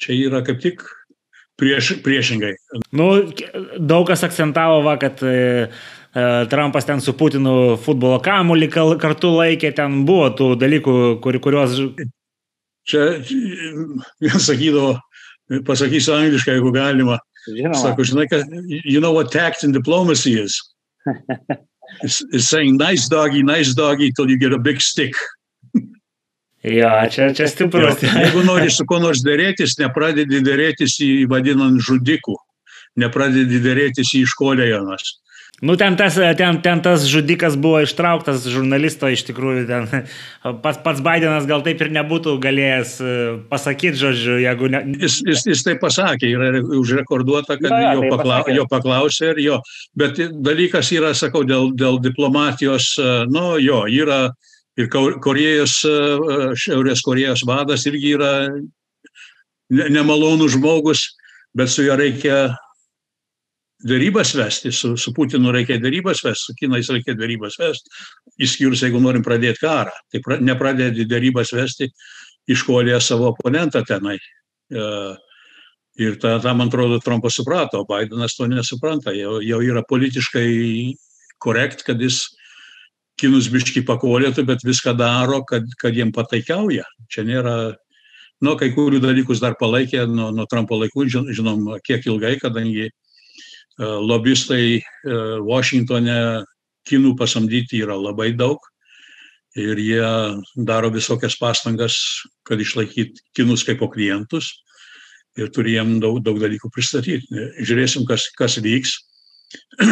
Čia 0.00 0.16
yra 0.16 0.40
kaip 0.46 0.62
tik 0.62 0.82
prieš, 1.60 1.96
priešingai. 2.04 2.54
Nu, 2.96 3.08
daug 3.78 4.06
kas 4.08 4.24
akcentavo, 4.26 4.80
va, 4.86 4.96
kad 5.00 5.20
e, 5.26 5.68
Trumpas 6.12 6.84
ten 6.84 7.00
su 7.00 7.14
Putinu 7.16 7.78
futbolo 7.80 8.18
kamuolį 8.20 8.68
kartu 9.00 9.30
laikė, 9.32 9.70
ten 9.76 10.02
buvo 10.08 10.28
tų 10.36 10.48
dalykų, 10.60 10.96
kur, 11.24 11.38
kuriuos. 11.40 11.78
Čia 12.88 13.06
vienas 14.20 14.44
sakydavo, 14.44 14.98
pasakysiu 15.64 16.16
angliškai, 16.18 16.58
jeigu 16.58 16.72
galima. 16.74 17.16
Žinoma. 17.48 17.78
Sako, 17.78 18.04
žinai, 18.06 18.26
kad, 18.30 18.44
you 18.68 19.00
know 19.00 19.12
what 19.12 19.32
tact 19.32 19.64
and 19.64 19.72
diplomacy 19.72 20.38
is? 20.38 20.60
it's, 22.02 22.22
it's 22.30 22.48
saying 22.48 22.76
nice 22.76 23.08
doggy, 23.08 23.42
nice 23.42 23.74
doggy 23.74 24.12
till 24.12 24.30
you 24.30 24.38
get 24.38 24.52
a 24.52 24.58
big 24.58 24.80
stick. 24.80 25.14
Jo, 26.62 26.90
čia, 27.10 27.32
čia 27.34 27.48
stiprus. 27.50 27.98
Jo, 27.98 28.10
jeigu 28.22 28.44
nori 28.46 28.68
su 28.70 28.84
kuo 28.86 29.00
nors 29.02 29.24
dėrėtis, 29.26 29.72
nepradedi 29.80 30.38
dėrėtis 30.46 30.92
į 31.02 31.24
vadinant 31.26 31.82
žudikų, 31.82 32.36
nepradedi 33.02 33.58
dėrėtis 33.64 34.12
į 34.14 34.20
iškolėjonas. 34.28 35.08
Nu, 35.62 35.76
ten 35.78 35.94
tas, 35.94 36.16
ten, 36.38 36.58
ten 36.64 36.82
tas 36.82 37.04
žudikas 37.06 37.54
buvo 37.54 37.84
ištrauktas 37.84 38.48
žurnalisto 38.50 39.06
iš 39.06 39.22
tikrųjų. 39.28 39.64
Ten, 39.70 39.88
pats, 40.64 40.80
pats 40.82 41.02
Bidenas 41.04 41.46
gal 41.46 41.62
taip 41.62 41.84
ir 41.84 41.92
nebūtų 41.94 42.34
galėjęs 42.42 42.94
e, 42.98 43.16
pasakyti, 43.52 44.00
žodžiu, 44.00 44.38
jeigu 44.42 44.70
ne. 44.74 44.82
Jis, 44.98 45.20
jis, 45.28 45.46
jis 45.52 45.66
tai 45.66 45.76
pasakė, 45.78 46.32
yra 46.34 46.64
užrekorduota, 46.82 47.60
kad 47.62 47.70
ja, 47.70 47.94
jo, 47.94 48.10
pakla, 48.10 48.42
jo 48.58 48.66
paklausė 48.70 49.36
ir 49.36 49.44
jo. 49.46 49.60
Bet 49.94 50.18
dalykas 50.42 50.90
yra, 50.96 51.14
sakau, 51.14 51.46
dėl, 51.46 51.70
dėl 51.78 52.02
diplomatijos, 52.02 52.96
e, 52.98 53.12
nu 53.30 53.54
jo, 53.62 53.84
yra 54.02 54.24
Ir 54.80 54.88
Korejos, 54.88 55.82
e, 55.84 55.90
e, 55.92 56.36
Šiaurės 56.56 57.02
Korejos 57.04 57.42
vadas 57.44 57.84
irgi 57.88 58.14
yra 58.16 58.30
nemalonus 59.68 60.54
žmogus, 60.56 61.04
bet 61.56 61.68
su 61.68 61.84
juo 61.84 61.96
reikia 62.00 62.54
darybas 63.88 64.34
vesti, 64.34 64.72
su, 64.72 64.96
su 64.96 65.12
Putinu 65.14 65.52
reikia 65.52 65.78
darybas 65.82 66.22
vesti, 66.24 66.46
su 66.46 66.54
Kinais 66.58 66.90
reikia 66.92 67.14
darybas 67.18 67.58
vesti, 67.60 67.90
išskyrus, 68.42 68.84
jeigu 68.86 69.00
norim 69.02 69.24
pradėti 69.26 69.62
karą. 69.62 69.94
Tai 70.12 70.22
pra, 70.24 70.38
nepradėti 70.42 71.06
darybas 71.10 71.52
vesti, 71.56 71.90
iškolė 72.50 72.98
savo 73.02 73.32
oponentą 73.32 73.82
tenai. 73.86 74.18
E, 74.72 74.86
ir 76.02 76.18
tą, 76.22 76.38
tą, 76.42 76.54
man 76.58 76.70
atrodo, 76.70 77.00
Trumpas 77.02 77.36
suprato, 77.38 77.84
Bidenas 77.88 78.36
to 78.38 78.48
nesupranta, 78.50 79.14
jau, 79.16 79.40
jau 79.44 79.60
yra 79.64 79.84
politiškai 79.88 80.46
korekt, 81.42 81.84
kad 81.86 82.00
jis 82.00 82.24
kinus 83.20 83.50
biški 83.52 83.84
pakolėtų, 83.86 84.46
bet 84.48 84.64
viską 84.66 84.94
daro, 84.98 85.42
kad, 85.46 85.66
kad 85.78 85.94
jiem 85.94 86.14
pataikiauja. 86.14 86.86
Čia 87.12 87.26
nėra, 87.28 87.56
nu, 88.42 88.56
kai 88.58 88.72
kurių 88.74 89.02
dalykus 89.02 89.42
dar 89.42 89.58
palaikė 89.60 90.06
nuo, 90.10 90.30
nuo 90.34 90.46
Trumpo 90.50 90.78
laikų, 90.80 91.06
žinom, 91.10 91.66
kiek 91.86 92.06
ilgai, 92.08 92.38
kadangi 92.40 92.88
lobistai 93.80 94.80
uh, 94.80 95.38
Washingtone 95.44 96.44
kinų 96.88 97.14
pasamdyti 97.18 97.82
yra 97.84 97.96
labai 97.96 98.32
daug 98.36 98.58
ir 99.56 99.76
jie 99.76 100.04
daro 100.56 100.90
visokias 100.92 101.36
pastangas, 101.36 101.96
kad 102.48 102.60
išlaikyt 102.60 103.20
kinus 103.36 103.64
kaip 103.68 103.84
klientus 103.92 104.48
ir 105.36 105.48
turi 105.52 105.76
jiem 105.76 105.98
daug, 106.00 106.20
daug 106.24 106.40
dalykų 106.40 106.70
pristatyti. 106.72 107.44
Žiūrėsim, 107.60 108.06
kas, 108.08 108.28
kas 108.36 108.58
vyks. 108.64 108.96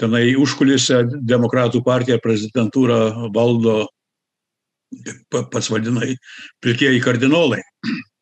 Tenai 0.00 0.24
užkulėse 0.36 1.02
demokratų 1.24 1.80
partija 1.84 2.18
prezidentūrą 2.20 3.30
valdo, 3.32 3.86
pats 5.32 5.70
vadinai, 5.72 6.16
pilkieji 6.64 7.00
kardinolai. 7.04 7.62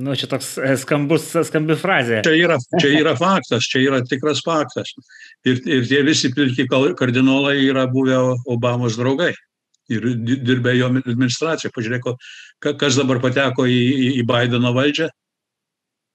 Nu, 0.00 0.14
čia 0.16 0.28
toks 0.30 0.54
e, 0.56 0.74
skambus, 0.80 1.26
skambi 1.48 1.76
frazė. 1.76 2.22
Čia 2.24 2.32
yra, 2.38 2.56
čia 2.80 2.92
yra 2.96 3.12
faktas, 3.18 3.66
čia 3.68 3.82
yra 3.84 4.00
tikras 4.06 4.40
faktas. 4.46 4.94
Ir, 5.44 5.60
ir 5.68 5.84
tie 5.90 6.00
visi 6.06 6.30
pilki 6.32 6.64
kardinolai 6.70 7.58
yra 7.66 7.84
buvę 7.90 8.16
Obamos 8.48 8.96
draugai. 9.00 9.34
Ir 9.90 10.06
dirbė 10.24 10.76
jo 10.78 10.88
administracija. 10.88 11.72
Pažiūrėk, 11.74 12.06
kas 12.80 12.96
dabar 12.96 13.20
pateko 13.20 13.66
į, 13.68 13.80
į, 13.90 14.08
į 14.22 14.26
Bideno 14.28 14.72
valdžią. 14.76 15.10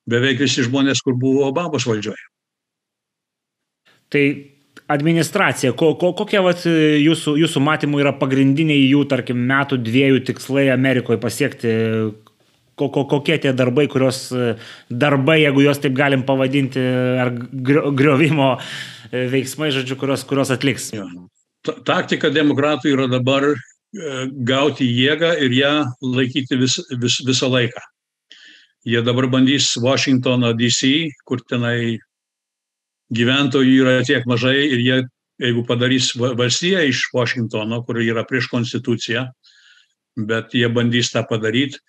Beveik 0.09 0.41
visi 0.41 0.65
žmonės, 0.65 1.03
kur 1.05 1.17
buvo 1.19 1.45
Obamos 1.49 1.85
valdžioje. 1.85 2.29
Tai 4.13 4.25
administracija, 4.87 5.73
ko, 5.77 5.93
ko, 5.99 6.11
kokie 6.17 6.39
vat, 6.45 6.63
jūsų, 6.65 7.35
jūsų 7.41 7.61
matymų 7.67 8.01
yra 8.03 8.13
pagrindiniai 8.17 8.85
jų, 8.85 9.01
tarkim, 9.09 9.41
metų 9.49 9.79
dviejų 9.81 10.21
tikslai 10.29 10.67
Amerikoje 10.73 11.19
pasiekti, 11.21 11.73
ko, 12.75 12.89
ko, 12.91 13.05
kokie 13.09 13.37
tie 13.41 13.53
darbai, 13.55 13.87
kurios 13.91 14.27
darbai, 14.89 15.39
jeigu 15.43 15.63
juos 15.65 15.79
taip 15.81 15.95
galim 15.97 16.25
pavadinti, 16.27 16.81
ar 17.23 17.31
griovimo 17.31 18.55
e, 18.55 19.25
veiksmai, 19.31 19.71
žodžiu, 19.75 19.97
kurios, 19.99 20.25
kurios 20.27 20.51
atliks. 20.53 20.91
Taktika 21.87 22.29
demokratų 22.33 22.91
yra 22.93 23.07
dabar 23.09 23.47
e, 23.51 23.57
gauti 24.47 24.87
jėgą 24.89 25.33
ir 25.45 25.55
ją 25.55 25.75
laikyti 26.03 26.59
vis, 26.61 26.79
vis, 27.01 27.19
visą 27.25 27.49
laiką. 27.51 27.83
Jie 28.85 29.01
dabar 29.01 29.25
bandys 29.33 29.71
Washingtono 29.81 30.51
DC, 30.53 31.09
kur 31.25 31.41
tenai 31.49 31.97
gyventojų 33.15 33.79
yra 33.81 33.95
tiek 34.05 34.27
mažai 34.29 34.59
ir 34.67 34.83
jie, 34.83 34.97
jeigu 35.41 35.63
padarys 35.65 36.11
valstiją 36.15 36.83
iš 36.85 37.07
Washingtono, 37.15 37.81
kur 37.85 37.97
yra 38.03 38.23
prieš 38.29 38.51
konstituciją, 38.51 39.25
bet 40.29 40.53
jie 40.53 40.69
bandys 40.69 41.09
tą 41.13 41.25
padaryti, 41.27 41.81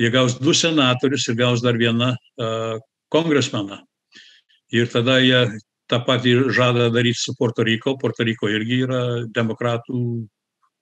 jie 0.00 0.10
gaus 0.14 0.38
du 0.40 0.54
senatorius 0.54 1.28
ir 1.28 1.38
gaus 1.38 1.62
dar 1.62 1.78
vieną 1.78 2.14
uh, 2.14 2.76
kongresmeną. 3.12 3.80
Ir 4.74 4.90
tada 4.90 5.20
jie 5.22 5.46
tą 5.90 6.00
patį 6.06 6.34
žada 6.54 6.90
daryti 6.90 7.20
su 7.20 7.34
Puerto 7.38 7.64
Rico. 7.66 7.96
Puerto 8.00 8.24
Rico 8.26 8.48
irgi 8.50 8.82
yra 8.86 9.02
demokratų 9.30 10.00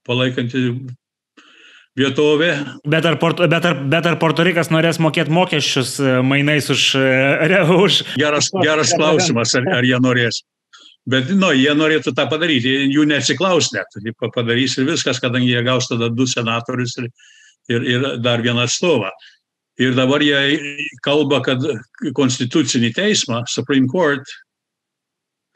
palaikanti 0.07 0.63
vietovė. 1.99 2.53
Bet 2.89 3.07
ar, 3.09 3.19
Porto, 3.21 3.47
bet, 3.51 3.67
ar, 3.69 3.83
bet 3.93 4.07
ar 4.09 4.17
Puerto 4.23 4.47
Rikas 4.47 4.73
norės 4.73 5.01
mokėti 5.03 5.35
mokesčius 5.35 5.99
mainais 6.25 6.71
už... 6.73 6.87
už... 7.83 8.01
Geras, 8.17 8.49
geras 8.63 8.95
klausimas, 8.97 9.53
ar, 9.59 9.69
ar 9.81 9.87
jie 9.87 10.01
norės. 10.01 10.41
Bet, 11.11 11.33
nu, 11.35 11.51
jie 11.59 11.73
norėtų 11.75 12.15
tą 12.15 12.29
padaryti, 12.31 12.73
jų 12.95 13.05
neatsiklaus 13.11 13.73
net, 13.75 13.97
padarys 14.23 14.77
ir 14.79 14.87
viskas, 14.87 15.19
kadangi 15.21 15.51
jie 15.51 15.63
gaus 15.67 15.91
tada 15.91 16.07
du 16.15 16.29
senatorius 16.31 16.95
ir, 17.03 17.09
ir, 17.71 17.87
ir 17.87 18.09
dar 18.23 18.43
vieną 18.43 18.67
atstovą. 18.67 19.11
Ir 19.81 19.95
dabar 19.97 20.23
jie 20.23 20.39
kalba, 21.05 21.41
kad 21.45 21.63
konstitucinį 22.15 22.93
teismą, 22.97 23.43
Supreme 23.49 23.89
Court, 23.91 24.29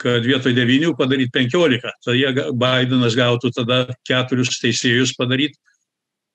kad 0.00 0.24
vietoj 0.24 0.54
devynių 0.56 0.94
padaryti 0.96 1.32
penkiolika. 1.34 1.92
Tada 2.04 2.16
jie, 2.16 2.32
Bidenas 2.56 3.16
gautų 3.16 3.52
tada 3.56 3.84
keturius 4.08 4.58
teisėjus 4.62 5.14
padaryti. 5.16 5.58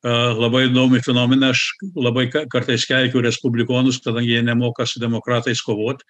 Labai 0.02 0.64
įdomi 0.66 0.98
fenomena, 1.06 1.52
aš 1.54 1.68
labai 1.94 2.26
kartais 2.32 2.88
keikiu 2.90 3.22
respublikonus, 3.22 4.00
kadangi 4.02 4.34
jie 4.34 4.42
nemoka 4.46 4.88
su 4.90 5.02
demokratais 5.02 5.62
kovoti. 5.62 6.08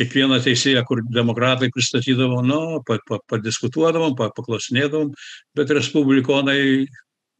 Kiekvieną 0.00 0.38
teisėją, 0.40 0.86
kur 0.88 1.02
demokratai 1.04 1.68
pristatydavo, 1.74 2.40
nu, 2.46 2.80
padiskutuodavom, 3.28 4.16
paklausinėdavom, 4.16 5.12
bet 5.58 5.72
respublikonai 5.76 6.86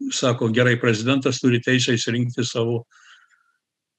sako, 0.09 0.49
gerai, 0.55 0.79
prezidentas 0.81 1.41
turi 1.43 1.61
teisę 1.63 1.95
įsirinkti 1.97 2.45
savo, 2.47 2.85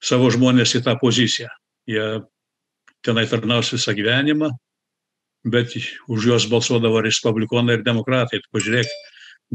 savo 0.02 0.30
žmonės 0.34 0.74
į 0.78 0.82
tą 0.86 0.96
poziciją. 1.00 1.50
Jie 1.90 2.04
tenai 3.06 3.26
tarnaus 3.30 3.72
visą 3.74 3.94
gyvenimą, 3.94 4.50
bet 5.44 5.74
už 6.10 6.28
juos 6.28 6.46
balsuodavo 6.50 7.02
respublikonai 7.02 7.78
ir 7.78 7.86
demokratai. 7.86 8.42
Pažiūrėk, 8.54 8.90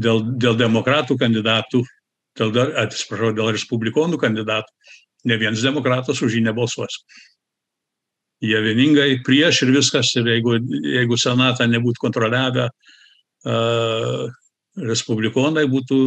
dėl, 0.00 0.22
dėl 0.40 0.58
demokratų 0.60 1.18
kandidatų, 1.20 1.82
dėl, 2.40 2.74
atsiprašau, 2.84 3.32
dėl 3.36 3.52
respublikonų 3.56 4.20
kandidatų, 4.20 4.92
ne 5.28 5.40
vienas 5.40 5.64
demokratas 5.64 6.22
už 6.22 6.38
jį 6.38 6.44
nebalsuos. 6.48 7.02
Jie 8.44 8.58
vieningai 8.62 9.16
prieš 9.26 9.64
ir 9.64 9.72
viskas, 9.74 10.12
ir 10.20 10.28
jeigu, 10.30 10.60
jeigu 10.86 11.16
senatą 11.18 11.66
nebūtų 11.66 12.04
kontroliavę, 12.04 12.68
uh, 12.70 14.28
respublikonai 14.86 15.66
būtų 15.70 15.98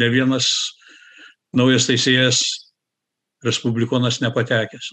ne 0.00 0.08
vienas 0.12 0.48
naujas 1.54 1.88
teisėjas 1.88 2.42
respublikonas 3.44 4.20
nepatekęs. 4.24 4.92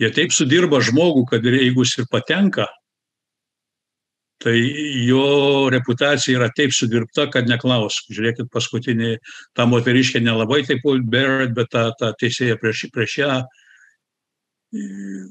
Jie 0.00 0.10
taip 0.14 0.34
sudirba 0.34 0.80
žmogų, 0.84 1.24
kad 1.30 1.46
jeigu 1.46 1.82
jis 1.82 1.96
ir 2.02 2.10
patenka, 2.12 2.66
tai 4.42 4.54
jo 5.08 5.68
reputacija 5.72 6.36
yra 6.38 6.50
taip 6.54 6.74
sudirbta, 6.76 7.26
kad 7.32 7.48
neklaus. 7.48 8.02
Žiūrėkit, 8.12 8.50
paskutinį 8.52 9.16
tą 9.56 9.66
moteriškę 9.70 10.20
nelabai 10.22 10.62
taip 10.68 10.84
Barrett, 10.84 11.54
bet 11.56 11.72
tą, 11.72 11.88
tą 11.98 12.12
teisėją 12.20 12.58
prieš, 12.60 12.86
prieš 12.94 13.16
ją. 13.22 13.40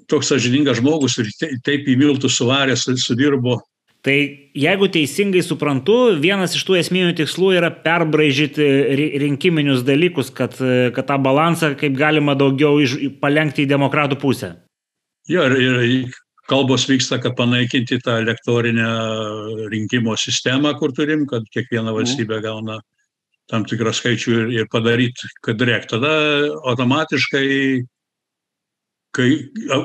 Toks 0.09 0.33
sažiningas 0.33 0.81
žmogus 0.81 1.19
ir 1.21 1.29
taip 1.63 1.87
į 1.87 1.95
miltų 2.01 2.31
suvaręs 2.33 2.87
sudirbo 3.03 3.59
Tai 4.05 4.15
jeigu 4.53 4.85
teisingai 4.93 5.41
suprantu, 5.41 5.95
vienas 6.21 6.53
iš 6.53 6.61
tų 6.67 6.75
esminių 6.77 7.15
tikslų 7.17 7.55
yra 7.57 7.71
perbražyti 7.73 8.67
rinkiminius 9.23 9.81
dalykus, 9.87 10.29
kad, 10.29 10.53
kad 10.93 11.07
tą 11.09 11.17
balansą 11.25 11.71
kaip 11.79 11.97
galima 11.97 12.35
daugiau 12.37 12.77
iš, 12.83 12.99
palengti 13.21 13.65
į 13.65 13.71
demokratų 13.71 14.19
pusę. 14.21 14.51
Jo, 15.25 15.47
ir, 15.49 15.57
ir 15.81 16.13
kalbos 16.45 16.85
vyksta, 16.85 17.17
kad 17.23 17.33
panaikinti 17.37 17.97
tą 18.05 18.19
elektorinę 18.21 18.89
rinkimo 19.73 20.13
sistemą, 20.21 20.75
kur 20.77 20.93
turim, 20.93 21.25
kad 21.29 21.47
kiekviena 21.49 21.89
mhm. 21.89 21.97
valstybė 21.97 22.41
gauna 22.45 22.79
tam 23.49 23.65
tikrą 23.65 23.93
skaičių 23.93 24.37
ir, 24.37 24.51
ir 24.59 24.69
padaryti, 24.69 25.29
kad 25.45 25.61
rek. 25.65 25.89
Tada 25.89 26.13
automatiškai, 26.65 27.47
kai 29.17 29.29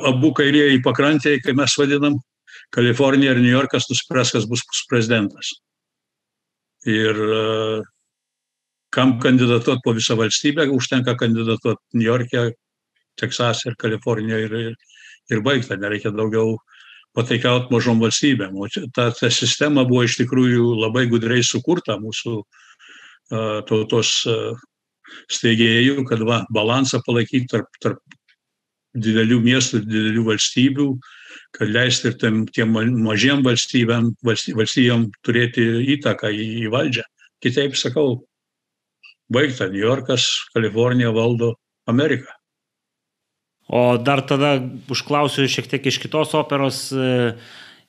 abu 0.09 0.33
kairieji 0.37 0.81
pakrantėjai, 0.85 1.41
kai 1.45 1.57
mes 1.57 1.75
vadinam, 1.77 2.21
Kalifornija 2.71 3.35
ir 3.35 3.41
New 3.43 3.51
Yorkas 3.51 3.89
nuspręs, 3.89 4.31
kas 4.31 4.47
bus 4.47 4.63
prezidentas. 4.89 5.51
Ir 6.87 7.17
e, 7.19 7.41
kam 8.95 9.17
kandidatuoti 9.19 9.83
po 9.83 9.93
visą 9.97 10.15
valstybę, 10.19 10.69
užtenka 10.71 11.17
kandidatuoti 11.19 11.99
New 11.99 12.07
York'e, 12.07 12.51
Teksase 13.19 13.69
ir 13.69 13.75
Kalifornijoje 13.75 14.45
ir, 14.47 14.53
ir, 14.69 14.75
ir 15.35 15.41
baigta, 15.43 15.75
nereikia 15.75 16.13
daugiau 16.15 16.55
pataikiauti 17.13 17.73
mažom 17.75 17.99
valstybėm. 17.99 18.55
O 18.55 18.69
ta, 18.95 19.09
ta 19.11 19.29
sistema 19.29 19.83
buvo 19.83 20.05
iš 20.07 20.15
tikrųjų 20.21 20.71
labai 20.79 21.09
gudriai 21.11 21.43
sukurta 21.43 21.99
mūsų 21.99 22.37
uh, 22.39 23.59
tautos 23.67 24.13
uh, 24.31 24.55
steigėjų, 25.27 26.05
kad 26.07 26.23
va, 26.23 26.45
balansą 26.55 27.03
palaikyti 27.03 27.51
tarp, 27.51 27.67
tarp 27.83 27.99
didelių 28.95 29.41
miestų 29.43 29.81
ir 29.81 29.89
didelių 29.91 30.25
valstybių, 30.31 30.87
uh, 30.95 31.20
kad 31.55 31.71
leisti 31.71 32.11
ir 32.11 32.17
tam, 32.21 32.43
tiem 32.47 32.75
mažiem 33.03 33.43
valstybėm, 33.45 34.11
valstybėm 34.23 35.07
turėti 35.25 35.65
įtaką 35.97 36.31
į, 36.31 36.45
į 36.65 36.69
valdžią. 36.73 37.07
Kitaip 37.41 37.75
sakau, 37.79 38.21
baigta, 39.31 39.67
New 39.71 39.81
Yorkas, 39.81 40.27
Kalifornija 40.53 41.11
valdo 41.15 41.55
Ameriką. 41.89 42.31
O 43.71 43.97
dar 43.97 44.19
tada 44.27 44.57
užklausiu 44.91 45.47
šiek 45.47 45.69
tiek 45.71 45.85
iš 45.87 46.01
kitos 46.03 46.33
operos. 46.35 46.89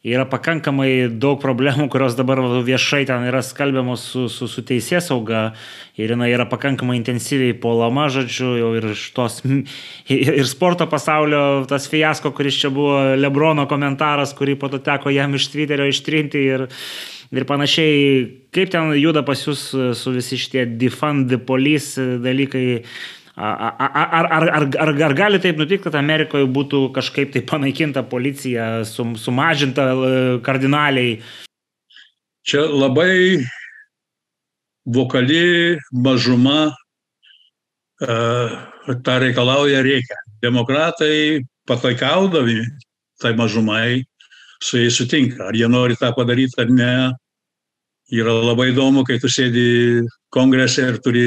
Yra 0.02 0.24
pakankamai 0.26 1.06
daug 1.22 1.38
problemų, 1.42 1.86
kurios 1.92 2.16
dabar 2.18 2.40
viešai 2.66 3.04
ten 3.06 3.22
yra 3.28 3.38
skalbiamos 3.46 4.02
su, 4.10 4.24
su, 4.32 4.48
su 4.50 4.64
teisės 4.66 5.06
sauga 5.12 5.52
ir 5.94 6.10
jinai 6.10 6.32
yra 6.34 6.48
pakankamai 6.50 6.96
intensyviai 6.98 7.54
puolama, 7.62 8.08
žodžiu, 8.10 8.50
jau 8.58 8.72
ir 8.80 8.88
iš 8.96 9.04
tos, 9.14 9.38
ir 10.10 10.50
sporto 10.50 10.88
pasaulio 10.90 11.62
tas 11.70 11.86
fiasko, 11.90 12.34
kuris 12.34 12.58
čia 12.64 12.72
buvo 12.74 13.14
Lebrono 13.14 13.68
komentaras, 13.70 14.34
kurį 14.34 14.58
po 14.58 14.72
to 14.72 14.82
teko 14.82 15.14
jam 15.14 15.38
iš 15.38 15.52
Twitterio 15.54 15.86
ištrinti 15.86 16.42
ir, 16.50 16.66
ir 17.30 17.46
panašiai, 17.46 18.02
kaip 18.54 18.74
ten 18.74 18.90
juda 18.98 19.22
pas 19.22 19.46
jūs 19.46 19.68
su 19.70 20.18
visi 20.18 20.40
šitie 20.40 20.66
defund 20.82 21.30
the 21.30 21.38
police 21.38 21.94
dalykai 22.26 22.82
Ar, 23.42 23.74
ar, 23.78 24.26
ar, 24.30 24.52
ar, 24.54 24.90
ar, 25.02 25.14
gali 25.18 25.40
taip 25.42 25.58
nutikti, 25.58 25.88
kad 25.88 25.96
Amerikoje 25.98 26.46
būtų 26.46 26.82
kažkaip 26.94 27.32
tai 27.34 27.40
panaikinta 27.42 28.04
policija, 28.06 28.84
sum, 28.86 29.16
sumažinta 29.18 29.86
e, 29.90 30.10
kardinaliai? 30.46 31.16
Čia 32.46 32.62
labai 32.70 33.42
vokali 34.86 35.78
mažuma 36.06 36.70
uh, 36.70 38.54
tą 39.06 39.18
reikalauja 39.22 39.82
reikia. 39.86 40.18
Demokratai 40.42 41.42
pataikaudami 41.66 42.60
tai 43.22 43.34
mažumai 43.38 44.04
su 44.62 44.78
jais 44.78 44.94
sutinka. 44.98 45.50
Ar 45.50 45.54
jie 45.54 45.68
nori 45.70 45.98
tą 45.98 46.14
padaryti 46.14 46.62
ar 46.62 46.70
ne. 46.70 46.94
Yra 48.12 48.34
labai 48.42 48.70
įdomu, 48.70 49.06
kai 49.06 49.18
tu 49.18 49.30
sėdi 49.30 50.02
kongrese 50.34 50.82
ir 50.90 50.98
turi 51.02 51.26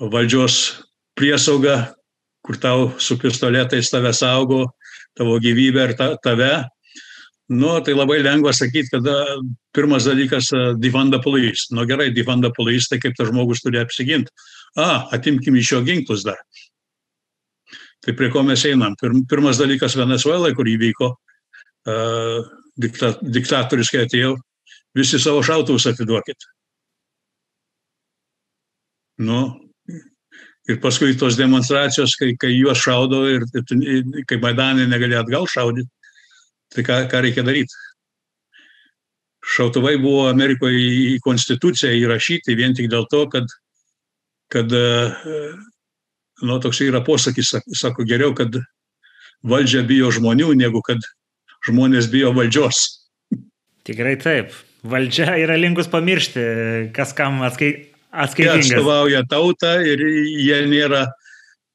valdžios 0.00 0.84
priesaugą, 1.16 1.92
kur 2.44 2.58
tau 2.60 2.88
su 3.00 3.16
pistoletais 3.18 3.90
tave 3.90 4.12
saugo, 4.14 4.66
tavo 5.16 5.38
gyvybę 5.40 5.90
ir 5.90 5.94
ta, 5.96 6.14
tave. 6.22 6.68
Nu, 7.48 7.78
tai 7.80 7.94
labai 7.94 8.18
lengva 8.22 8.52
sakyti, 8.52 8.90
kad 8.90 9.06
pirmas 9.74 10.06
dalykas- 10.06 10.50
defunda 10.82 11.20
police. 11.22 11.70
Nu 11.70 11.86
gerai, 11.86 12.10
defunda 12.10 12.50
police, 12.50 12.88
tai 12.88 12.98
kaip 12.98 13.14
tas 13.14 13.28
žmogus 13.28 13.62
turi 13.62 13.78
apsiginti. 13.78 14.30
A, 14.76 15.08
atimkim 15.12 15.56
iš 15.56 15.72
jo 15.72 15.82
ginklus 15.82 16.24
dar. 16.24 16.36
Tai 18.04 18.12
prie 18.12 18.30
ko 18.30 18.42
mes 18.42 18.62
einam? 18.64 18.94
Pirmas 19.28 19.58
dalykas 19.58 19.96
Venezuelai, 19.96 20.54
kur 20.54 20.66
įvyko, 20.66 21.14
uh, 21.86 22.44
dikta, 22.78 23.16
diktatoriškai 23.22 24.04
atėjo, 24.06 24.36
visi 24.94 25.18
savo 25.18 25.42
šautuvus 25.42 25.86
atiduokit. 25.86 26.36
Nu, 29.18 29.65
Ir 30.66 30.80
paskui 30.82 31.14
tos 31.14 31.36
demonstracijos, 31.38 32.16
kai, 32.18 32.32
kai 32.40 32.50
juos 32.56 32.80
šaudo 32.82 33.22
ir 33.30 33.44
kai 34.26 34.38
Maidanė 34.42 34.88
negali 34.90 35.14
atgal 35.14 35.46
šaudyti, 35.46 35.86
tai 36.74 36.82
ką, 36.86 36.96
ką 37.12 37.20
reikia 37.22 37.44
daryti? 37.46 37.82
Šautuvai 39.46 39.94
buvo 40.02 40.24
Amerikoje 40.26 40.80
į 41.14 41.20
konstituciją 41.22 41.92
įrašyti 42.00 42.58
vien 42.58 42.74
tik 42.74 42.90
dėl 42.90 43.06
to, 43.12 43.22
kad, 43.30 43.46
kad 44.50 44.74
nu, 46.42 46.58
toks 46.58 46.82
yra 46.82 47.04
posakis, 47.06 47.54
sako, 47.70 48.02
geriau, 48.08 48.34
kad 48.34 48.58
valdžia 49.46 49.86
bijo 49.86 50.10
žmonių, 50.10 50.50
negu 50.58 50.82
kad 50.82 50.98
žmonės 51.68 52.10
bijo 52.10 52.34
valdžios. 52.34 52.88
Tikrai 53.86 54.16
taip. 54.18 54.50
Valdžia 54.86 55.38
yra 55.38 55.54
linkus 55.58 55.86
pamiršti, 55.90 56.42
kas 56.94 57.14
kam 57.14 57.38
atskaitai 57.46 57.94
Jie 58.16 58.48
atstovauja 58.48 59.22
tautą 59.28 59.76
ir 59.84 60.00
jie 60.00 60.60
nėra 60.70 61.06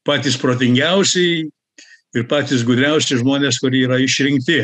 patys 0.07 0.37
protingiausiai 0.41 1.43
ir 2.17 2.27
patys 2.29 2.65
gudriausi 2.65 3.19
žmonės, 3.21 3.59
kurie 3.61 3.85
yra 3.85 3.99
išrinkti. 4.01 4.63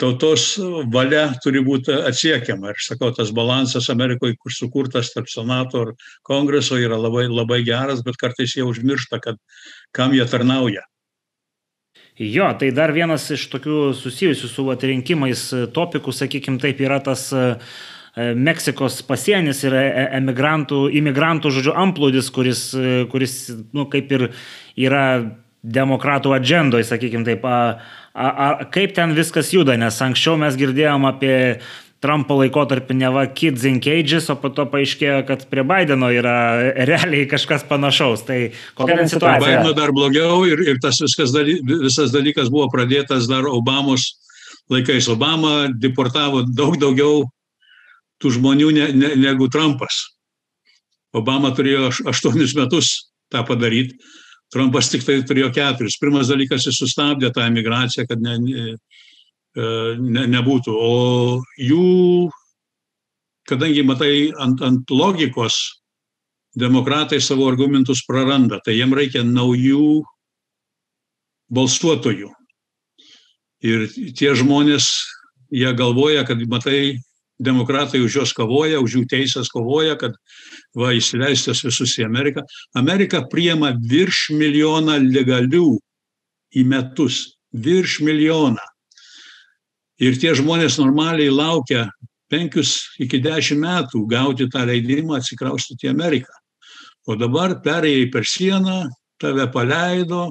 Tautos 0.00 0.56
valia 0.90 1.28
turi 1.44 1.60
būti 1.62 1.92
atsiekiama. 2.08 2.72
Ir 2.72 2.80
sakau, 2.82 3.12
tas 3.14 3.30
balansas 3.34 3.90
Amerikoje, 3.92 4.38
kur 4.40 4.54
sukurtas 4.54 5.12
tarp 5.14 5.28
Senato 5.30 5.84
ir 5.84 5.92
Kongreso, 6.26 6.80
yra 6.80 6.96
labai, 6.98 7.28
labai 7.30 7.60
geras, 7.66 8.00
bet 8.02 8.18
kartais 8.18 8.56
jie 8.56 8.64
užmiršta, 8.66 9.20
kad 9.22 9.38
kam 9.94 10.16
jie 10.16 10.24
tarnauja. 10.26 10.82
Jo, 12.18 12.50
tai 12.58 12.72
dar 12.74 12.92
vienas 12.92 13.24
iš 13.32 13.46
tokių 13.52 13.92
susijusių 13.96 14.48
su 14.50 14.64
atrinkimais 14.72 15.46
topikų, 15.76 16.12
sakykim, 16.12 16.58
taip 16.60 16.82
yra 16.84 16.98
tas 17.04 17.28
uh, 17.36 17.54
Meksikos 18.16 18.98
pasienis 19.08 19.62
yra 19.64 19.82
e, 19.86 20.02
emigrantų, 20.18 20.82
imigrantų, 21.00 21.52
žodžiu, 21.56 21.72
amplūdis, 21.80 22.26
kuris, 22.34 22.66
e, 22.76 23.06
kuris 23.08 23.36
nu, 23.72 23.86
kaip 23.88 24.12
ir 24.12 24.26
yra 24.76 25.06
demokratų 25.62 26.34
agendoje, 26.36 26.84
sakykime 26.90 27.24
taip. 27.24 27.46
A, 27.48 27.78
a, 28.12 28.26
a, 28.28 28.50
kaip 28.74 28.92
ten 28.98 29.16
viskas 29.16 29.54
juda, 29.56 29.78
nes 29.80 30.02
anksčiau 30.04 30.36
mes 30.36 30.60
girdėjom 30.60 31.08
apie 31.08 31.34
Trumpo 32.02 32.36
laikotarpį 32.40 32.98
neva 32.98 33.24
kids 33.30 33.64
in 33.64 33.78
cages, 33.80 34.26
o 34.28 34.36
po 34.36 34.50
to 34.52 34.66
paaiškėjo, 34.68 35.20
kad 35.24 35.48
prie 35.48 35.64
Bideno 35.64 36.12
yra 36.12 36.36
realiai 36.90 37.24
kažkas 37.30 37.64
panašaus. 37.68 38.26
Tai 38.28 38.40
kokia 38.76 38.98
ten 38.98 39.08
situacija? 39.08 39.60
Bideno 39.62 39.76
dar 39.78 39.96
blogiau 39.96 40.42
ir, 40.50 40.66
ir 40.68 40.82
tas 40.84 41.00
viskas, 41.00 41.32
visas 41.32 42.12
dalykas 42.12 42.52
buvo 42.52 42.68
pradėtas 42.74 43.30
dar 43.30 43.48
Obamos 43.48 44.18
laikais. 44.68 45.08
Obama 45.08 45.70
deportavo 45.72 46.42
daug 46.44 46.76
daugiau 46.82 47.22
tų 48.22 48.36
žmonių 48.38 48.70
ne, 48.76 48.88
ne, 48.96 49.14
negu 49.18 49.48
Trumpas. 49.52 50.04
Obama 51.12 51.50
turėjo 51.52 51.90
aštuonis 52.08 52.54
metus 52.56 52.94
tą 53.32 53.42
padaryti, 53.48 53.98
Trumpas 54.52 54.90
tik 54.92 55.04
tai 55.06 55.18
turėjo 55.24 55.48
keturis. 55.56 55.96
Pirmas 56.00 56.28
dalykas, 56.28 56.66
jis 56.68 56.76
sustabdė 56.82 57.30
tą 57.32 57.46
emigraciją, 57.48 58.04
kad 58.08 58.20
ne, 58.20 58.36
e, 58.36 58.64
ne, 59.56 60.26
nebūtų. 60.28 60.74
O 60.76 61.40
jų, 61.56 62.28
kadangi 63.48 63.84
matai 63.88 64.12
ant, 64.44 64.60
ant 64.64 64.92
logikos, 64.92 65.56
demokratai 66.58 67.20
savo 67.24 67.48
argumentus 67.48 68.04
praranda, 68.04 68.60
tai 68.60 68.76
jiem 68.76 68.92
reikia 68.92 69.24
naujų 69.24 70.02
balsuotojų. 71.52 72.28
Ir 73.62 73.86
tie 74.18 74.34
žmonės, 74.36 74.90
jie 75.54 75.72
galvoja, 75.78 76.26
kad 76.28 76.40
matai, 76.50 76.98
demokratai 77.42 78.00
už 78.04 78.18
juos 78.20 78.32
kovoja, 78.36 78.80
už 78.82 78.98
jų 78.98 79.04
teisės 79.10 79.50
kovoja, 79.52 79.96
kad 80.00 80.16
va 80.78 80.92
įsileistas 80.96 81.64
visus 81.66 81.96
į 81.98 82.06
Ameriką. 82.06 82.44
Amerika 82.78 83.22
priema 83.30 83.72
virš 83.76 84.30
milijoną 84.36 84.98
legalių 85.02 85.76
į 86.56 86.66
metus. 86.68 87.24
Virš 87.52 88.00
milijoną. 88.00 88.62
Ir 90.02 90.16
tie 90.18 90.32
žmonės 90.34 90.78
normaliai 90.80 91.30
laukia 91.30 91.86
penkius 92.32 92.78
iki 93.02 93.20
dešimt 93.20 93.60
metų 93.60 94.06
gauti 94.08 94.48
tą 94.50 94.64
leidimą 94.66 95.18
atsikraustyti 95.18 95.86
į 95.86 95.92
Ameriką. 95.92 96.32
O 97.06 97.16
dabar 97.18 97.58
perėjai 97.64 98.08
per 98.14 98.24
sieną, 98.28 98.86
tave 99.20 99.48
paleido, 99.52 100.30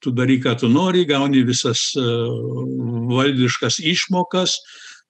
tu 0.00 0.12
daryk, 0.14 0.44
ką 0.46 0.54
tu 0.60 0.70
nori, 0.70 1.04
gauni 1.08 1.42
visas 1.46 1.90
valdiškas 1.96 3.80
išmokas, 3.82 4.56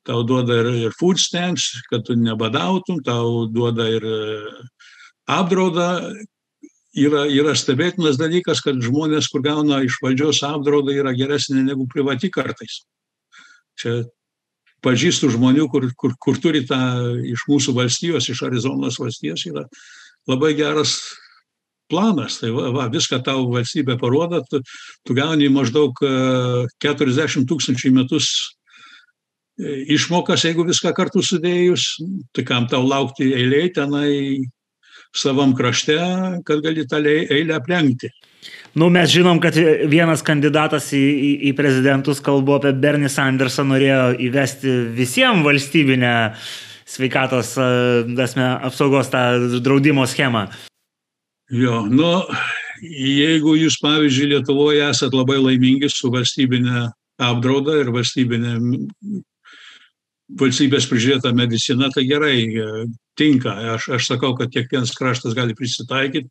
tau 0.07 0.23
duoda 0.27 0.61
ir, 0.63 0.71
ir 0.87 0.97
food 0.99 1.21
stamps, 1.21 1.69
kad 1.91 2.07
tu 2.07 2.17
nebadautum, 2.19 3.03
tau 3.05 3.47
duoda 3.51 3.89
ir 3.91 4.07
e, 4.07 4.25
apdraudą. 5.37 5.91
Yra, 6.97 7.27
yra 7.29 7.53
stebėtinas 7.53 8.17
dalykas, 8.17 8.63
kad 8.65 8.79
žmonės, 8.81 9.27
kur 9.29 9.43
gauna 9.45 9.83
iš 9.85 9.99
valdžios 10.01 10.39
apdraudą, 10.49 10.95
yra 10.97 11.13
geresnė 11.13 11.67
negu 11.67 11.85
privati 11.93 12.31
kartais. 12.33 12.87
Čia 13.77 13.99
pažįstų 14.87 15.29
žmonių, 15.35 15.67
kur, 15.69 15.91
kur, 15.99 16.15
kur 16.17 16.41
turi 16.41 16.63
tą 16.65 16.81
iš 17.21 17.45
mūsų 17.51 17.75
valstijos, 17.77 18.31
iš 18.33 18.41
Arizonos 18.49 18.97
valstijos, 19.03 19.45
yra 19.51 19.67
labai 20.31 20.55
geras 20.57 20.97
planas. 21.91 22.41
Tai 22.41 22.55
va, 22.55 22.71
va, 22.75 22.89
viską 22.93 23.21
tau 23.27 23.45
valstybė 23.53 23.99
parodo, 24.01 24.41
tu, 24.49 24.63
tu 25.05 25.17
gauni 25.17 25.51
maždaug 25.53 26.01
40 26.01 27.43
e, 27.43 27.47
tūkstančių 27.51 27.93
metus 27.99 28.56
išmokas, 29.59 30.45
jeigu 30.45 30.67
viską 30.69 30.93
kartu 30.97 31.23
sudėjus, 31.25 31.97
tai 32.37 32.45
kam 32.45 32.69
tau 32.71 32.85
laukti 32.85 33.33
eiliai 33.35 33.73
tenai 33.73 34.13
savam 35.17 35.55
krašte, 35.57 35.97
kad 36.45 36.61
gali 36.65 36.85
tą 36.89 37.01
eilę 37.01 37.57
aplenkti. 37.57 38.11
Nu, 38.77 38.91
mes 38.93 39.09
žinom, 39.11 39.41
kad 39.41 39.57
vienas 39.89 40.23
kandidatas 40.23 40.91
į, 40.95 41.01
į, 41.01 41.31
į 41.49 41.53
prezidentus, 41.57 42.21
kalbu 42.23 42.59
apie 42.59 42.75
Bernie 42.77 43.09
Sandersą, 43.09 43.65
norėjo 43.67 44.13
įvesti 44.29 44.75
visiems 44.95 45.45
valstybinę 45.47 46.13
sveikatos 46.87 47.55
dasme, 48.15 48.51
apsaugos 48.69 49.11
tą 49.11 49.25
draudimo 49.65 50.05
schemą. 50.07 50.47
Jo, 51.51 51.81
nu, 51.89 52.11
jeigu 52.83 53.57
jūs, 53.57 53.79
pavyzdžiui, 53.83 54.35
Lietuvoje 54.35 54.85
esat 54.91 55.15
labai 55.17 55.39
laimingi 55.41 55.91
su 55.91 56.11
valstybinė 56.13 56.91
apdrauda 57.23 57.81
ir 57.81 57.91
valstybinė 57.95 58.59
valstybės 60.41 60.89
prižiūrėta 60.91 61.31
medicina, 61.37 61.91
tai 61.95 62.07
gerai, 62.09 62.39
e, 62.47 62.87
tinka. 63.19 63.53
Aš, 63.77 63.91
aš 63.99 64.09
sakau, 64.11 64.35
kad 64.39 64.51
kiekvienas 64.53 64.95
kraštas 64.97 65.37
gali 65.39 65.55
prisitaikyti, 65.55 66.31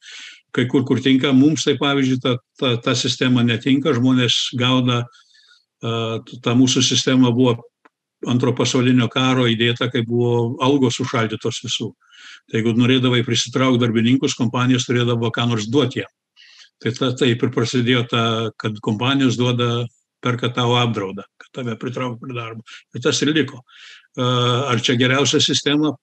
kai 0.56 0.66
kur, 0.72 0.84
kur 0.88 1.00
tinka. 1.04 1.32
Mums 1.34 1.64
tai, 1.68 1.78
pavyzdžiui, 1.80 2.20
ta, 2.24 2.38
ta, 2.60 2.76
ta 2.82 2.96
sistema 2.96 3.44
netinka, 3.44 3.96
žmonės 3.96 4.56
gauna 4.60 5.06
ta 6.42 6.56
mūsų 6.56 6.82
sistema 6.84 7.32
buvo 7.36 7.58
antro 8.26 8.54
pasaulinio 8.58 9.08
karo 9.12 9.46
įdėta, 9.50 9.90
kai 9.92 10.02
buvo 10.08 10.56
algos 10.64 11.00
užšaldytos 11.04 11.62
visų. 11.66 11.92
Tai 12.50 12.60
jeigu 12.60 12.74
norėdavai 12.78 13.24
prisitraukti 13.26 13.82
darbininkus, 13.84 14.38
kompanijos 14.38 14.88
turėdavo 14.88 15.30
ką 15.34 15.50
nors 15.52 15.68
duoti 15.70 16.02
jiem. 16.02 16.12
Tai 16.82 16.92
ta, 16.96 17.12
taip 17.16 17.44
ir 17.44 17.52
prasidėjo 17.54 18.06
ta, 18.12 18.24
kad 18.62 18.80
kompanijos 18.84 19.38
duoda, 19.40 19.86
perka 20.26 20.50
tavo 20.50 20.80
apdraudą, 20.80 21.24
tave 21.56 21.78
pritrauktų 21.80 22.26
prie 22.26 22.36
darbo. 22.38 22.66
Ir 22.96 23.04
tas 23.04 23.22
ir 23.24 23.32
liko. 23.36 23.62
Ar 24.20 24.82
čia 24.84 24.98
geriausia 25.00 25.42
sistema? 25.44 25.94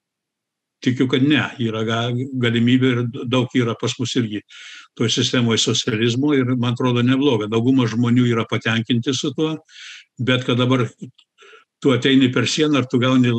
Tikiu, 0.83 1.07
kad 1.07 1.23
ne. 1.23 1.45
Yra 1.63 1.85
galimybė 1.87 2.93
ir 2.93 3.03
daug 3.31 3.53
yra 3.55 3.77
pas 3.79 3.95
mus 4.01 4.17
irgi 4.19 4.43
toje 4.99 5.13
sistemoje 5.15 5.63
socializmo 5.63 6.33
ir 6.35 6.57
man 6.57 6.75
atrodo 6.75 7.05
nebloga. 7.07 7.47
Dauguma 7.53 7.87
žmonių 7.91 8.27
yra 8.33 8.47
patenkinti 8.51 9.15
su 9.15 9.31
tuo, 9.37 9.55
bet 10.19 10.49
kad 10.49 10.59
dabar 10.59 10.89
tu 11.83 11.95
ateini 11.95 12.33
per 12.35 12.51
sieną 12.51 12.83
ar 12.83 12.91
tu 12.91 12.99
gauni 13.03 13.35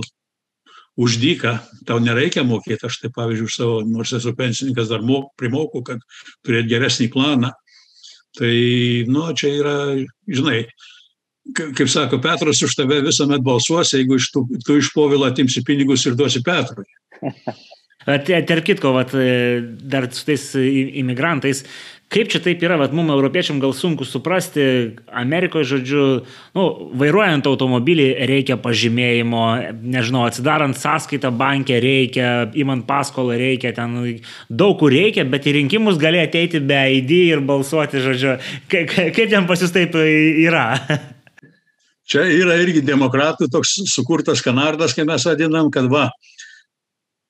už 0.96 1.18
dyką, 1.18 1.58
tau 1.90 1.98
nereikia 2.00 2.44
mokėti, 2.46 2.86
aš 2.86 3.00
tai 3.02 3.10
pavyzdžiui, 3.14 3.50
už 3.50 3.56
savo, 3.58 3.78
nors 3.82 4.14
esu 4.14 4.34
pensininkas, 4.38 4.92
dar 4.92 5.02
mok, 5.02 5.32
primokau, 5.42 5.82
kad 5.86 6.04
turėti 6.46 6.70
geresnį 6.70 7.10
planą. 7.14 7.50
Tai, 8.38 8.54
nu, 9.10 9.26
čia 9.38 9.50
yra, 9.58 9.78
žinai, 10.30 10.68
kaip 11.58 11.90
sako 11.92 12.22
Petras, 12.24 12.62
už 12.64 12.76
tave 12.80 13.02
visuomet 13.04 13.44
balsuos, 13.44 13.94
jeigu 13.94 14.18
iš 14.20 14.32
tu, 14.32 14.46
tu 14.66 14.78
iš 14.80 14.94
povilo 14.96 15.28
atimsi 15.28 15.64
pinigus 15.66 16.06
ir 16.08 16.16
duosi 16.20 16.44
Petrui. 16.46 16.88
Tarp 18.04 18.66
kitko, 18.68 18.92
vat, 18.92 19.14
dar 19.88 20.10
su 20.12 20.26
tais 20.28 20.50
imigrantais, 20.60 21.64
Kaip 22.14 22.30
čia 22.30 22.38
taip 22.44 22.62
yra, 22.62 22.76
bet 22.78 22.92
mums 22.94 23.10
europiečiam 23.10 23.58
gal 23.62 23.72
sunku 23.74 24.06
suprasti, 24.06 24.64
Amerikoje, 25.18 25.66
žodžiu, 25.72 26.04
nu, 26.54 26.66
vairuojant 27.00 27.48
automobilį 27.50 28.06
reikia 28.30 28.58
pažymėjimo, 28.62 29.46
nežinau, 29.96 30.28
atsidarant 30.28 30.78
sąskaitą 30.78 31.32
bankė 31.40 31.80
reikia, 31.82 32.28
imant 32.60 32.86
paskolą 32.86 33.40
reikia, 33.40 33.74
ten 33.74 33.98
daug 34.46 34.78
kur 34.82 34.94
reikia, 34.94 35.26
bet 35.26 35.50
į 35.50 35.56
rinkimus 35.58 35.98
gali 36.02 36.22
ateiti 36.22 36.62
be 36.62 36.84
ID 37.00 37.16
ir 37.32 37.42
balsuoti, 37.48 38.04
žodžiu, 38.06 38.38
kaip 38.70 39.26
ten 39.26 39.50
pas 39.50 39.66
jūs 39.66 39.74
taip 39.74 39.98
yra? 39.98 40.68
Čia 42.10 42.26
yra 42.28 42.58
irgi 42.60 42.82
demokratų 42.84 43.48
toks 43.52 43.78
sukurtas 43.92 44.42
kanardas, 44.44 44.96
kai 44.96 45.06
mes 45.08 45.24
vadinam, 45.28 45.70
kad 45.72 45.88
va, 45.92 46.10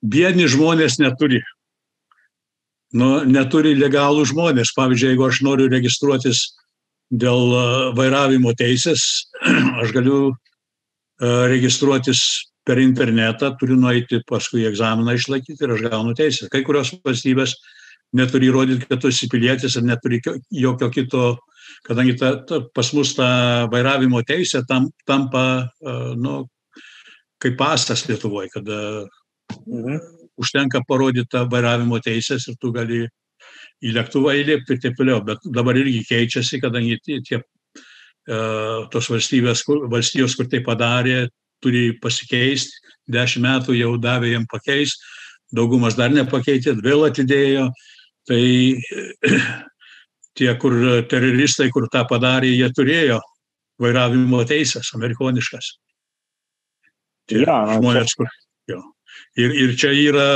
biedni 0.01 0.47
žmonės 0.49 0.97
neturi 1.01 1.43
nu, 2.97 3.09
neturi 3.25 3.73
legalų 3.77 4.25
žmonės. 4.31 4.73
Pavyzdžiui, 4.77 5.13
jeigu 5.13 5.27
aš 5.27 5.41
noriu 5.45 5.69
registruotis 5.71 6.45
dėl 7.13 7.53
e, 7.57 7.67
vairavimo 7.97 8.53
teisės, 8.57 9.29
aš 9.81 9.93
galiu 9.95 10.19
e, 10.31 10.35
registruotis 11.51 12.23
per 12.63 12.79
internetą, 12.79 13.51
turiu 13.59 13.75
nueiti 13.79 14.21
paskui 14.29 14.67
egzaminą 14.69 15.17
išlaikyti 15.17 15.65
ir 15.65 15.75
aš 15.75 15.87
gaunu 15.89 16.13
teisę. 16.17 16.47
Kai 16.51 16.63
kurios 16.65 16.93
valstybės 17.03 17.57
neturi 18.15 18.47
įrodyti, 18.51 18.87
kad 18.87 19.01
tu 19.03 19.11
esi 19.11 19.27
pilietis 19.29 19.75
ir 19.75 19.87
neturi 19.87 20.21
jokio 20.53 20.89
kito, 20.93 21.25
kadangi 21.83 22.17
ta, 22.19 22.35
ta, 22.47 22.61
pas 22.73 22.89
mus 22.95 23.13
ta 23.17 23.29
vairavimo 23.71 24.21
teisė 24.25 24.63
tam, 24.67 24.89
tampa, 25.07 25.45
e, 25.83 25.95
nu, 26.19 26.43
kaip 27.43 27.57
pastas 27.59 28.05
Lietuvoje, 28.07 28.51
kada 28.55 28.81
mhm 29.67 30.01
užtenka 30.37 30.81
parodyti 30.87 31.29
tą 31.31 31.45
vairavimo 31.49 31.99
teisės 32.03 32.47
ir 32.49 32.57
tu 32.61 32.71
gali 32.75 33.03
į 33.83 33.93
lėktuvą 33.97 34.35
įlipti 34.39 34.75
ir 34.75 34.81
taip 34.83 34.97
toliau. 34.97 35.21
Bet 35.25 35.43
dabar 35.55 35.77
irgi 35.79 36.03
keičiasi, 36.09 36.61
kadangi 36.63 36.99
tie, 37.03 37.19
tie 37.25 37.41
tos 38.93 39.09
valstybės, 39.11 39.65
kur, 39.67 39.83
valstijos, 39.91 40.37
kur 40.39 40.47
tai 40.51 40.63
padarė, 40.65 41.27
turi 41.63 41.91
pasikeisti. 42.01 42.79
Dešimt 43.11 43.43
metų 43.43 43.75
jau 43.75 43.97
davė 43.99 44.31
jiem 44.31 44.45
pakeisti, 44.47 45.03
daugumas 45.51 45.97
dar 45.99 46.13
nepakeitė, 46.13 46.77
vėl 46.79 47.03
atidėjo. 47.09 47.67
Tai 48.23 48.43
tie, 50.37 50.49
kur 50.59 50.75
teroristai, 51.09 51.69
kur 51.73 51.87
tą 51.93 52.03
padarė, 52.09 52.51
jie 52.53 52.69
turėjo 52.73 53.19
vairavimo 53.81 54.43
teisės, 54.47 54.93
amerikoniškas. 54.97 55.73
Tie 57.29 57.43
ja, 57.45 57.63
žmonės, 57.77 58.15
kur. 58.19 58.29
Jo. 58.69 58.81
Ir, 59.39 59.53
ir 59.63 59.73
čia 59.79 59.93
yra, 59.95 60.27